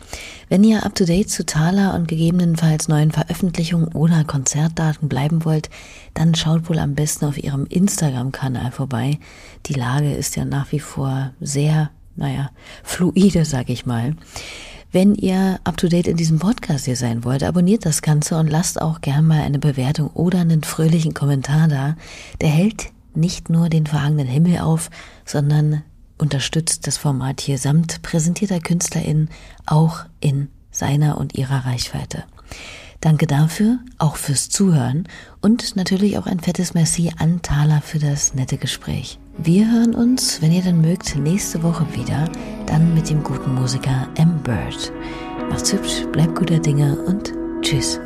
Wenn 0.51 0.62
ihr 0.62 0.85
up 0.85 0.95
to 0.95 1.07
date 1.07 1.31
zu 1.31 1.47
Thaler 1.47 1.95
und 1.95 2.07
gegebenenfalls 2.07 2.87
neuen 2.87 3.11
Veröffentlichungen 3.11 3.89
oder 3.89 4.25
Konzertdaten 4.25 5.09
bleiben 5.09 5.47
wollt, 5.47 5.71
dann 6.12 6.35
schaut 6.35 6.69
wohl 6.69 6.79
am 6.79 6.95
besten 6.95 7.25
auf 7.25 7.43
ihrem 7.43 7.64
Instagram-Kanal 7.64 8.71
vorbei. 8.71 9.19
Die 9.66 9.75
Lage 9.75 10.12
ist 10.12 10.37
ja 10.37 10.45
nach 10.45 10.71
wie 10.71 10.81
vor 10.81 11.33
sehr, 11.41 11.91
naja, 12.16 12.51
fluide, 12.83 13.47
sag 13.47 13.71
ich 13.71 13.87
mal. 13.87 14.16
Wenn 14.93 15.14
ihr 15.14 15.61
up 15.64 15.79
to 15.79 15.89
date 15.89 16.09
in 16.09 16.19
diesem 16.19 16.39
Podcast 16.39 16.85
hier 16.85 16.97
sein 16.97 17.25
wollt, 17.25 17.43
abonniert 17.43 17.87
das 17.87 18.03
Ganze 18.03 18.37
und 18.37 18.49
lasst 18.49 18.83
auch 18.83 19.01
gern 19.01 19.27
mal 19.27 19.41
eine 19.41 19.59
Bewertung 19.59 20.09
oder 20.09 20.41
einen 20.41 20.62
fröhlichen 20.62 21.14
Kommentar 21.14 21.69
da. 21.69 21.97
Der 22.43 22.51
hält 22.51 22.91
nicht 23.19 23.51
nur 23.51 23.69
den 23.69 23.87
verhangenen 23.87 24.27
Himmel 24.27 24.59
auf, 24.59 24.91
sondern 25.25 25.83
unterstützt 26.16 26.87
das 26.87 26.97
Format 26.97 27.41
hier 27.41 27.59
samt 27.59 28.03
präsentierter 28.03 28.61
KünstlerInnen 28.61 29.29
auch 29.66 30.05
in 30.21 30.49
seiner 30.71 31.19
und 31.19 31.35
ihrer 31.35 31.66
Reichweite. 31.66 32.25
Danke 33.01 33.29
dafür, 33.29 33.79
auch 33.99 34.16
fürs 34.16 34.49
Zuhören 34.49 35.07
und 35.41 35.77
natürlich 35.77 36.19
auch 36.19 36.27
ein 36.27 36.41
fettes 36.41 36.75
Merci 36.75 37.12
an 37.16 37.43
Thaler 37.43 37.81
für 37.81 38.01
das 38.01 38.35
nette 38.35 38.57
Gespräch. 38.57 39.21
Wir 39.37 39.71
hören 39.71 39.95
uns, 39.95 40.43
wenn 40.43 40.51
ihr 40.51 40.62
dann 40.62 40.81
mögt, 40.81 41.14
nächste 41.14 41.62
Woche 41.62 41.87
wieder, 41.95 42.29
dann 42.66 42.95
mit 42.95 43.09
dem 43.09 43.23
guten 43.23 43.55
Musiker 43.55 44.09
M. 44.16 44.43
Bird. 44.43 44.93
Macht's 45.49 45.73
hübsch, 45.73 46.07
bleibt 46.11 46.35
guter 46.35 46.59
Dinge 46.59 46.99
und 47.03 47.33
tschüss. 47.62 48.01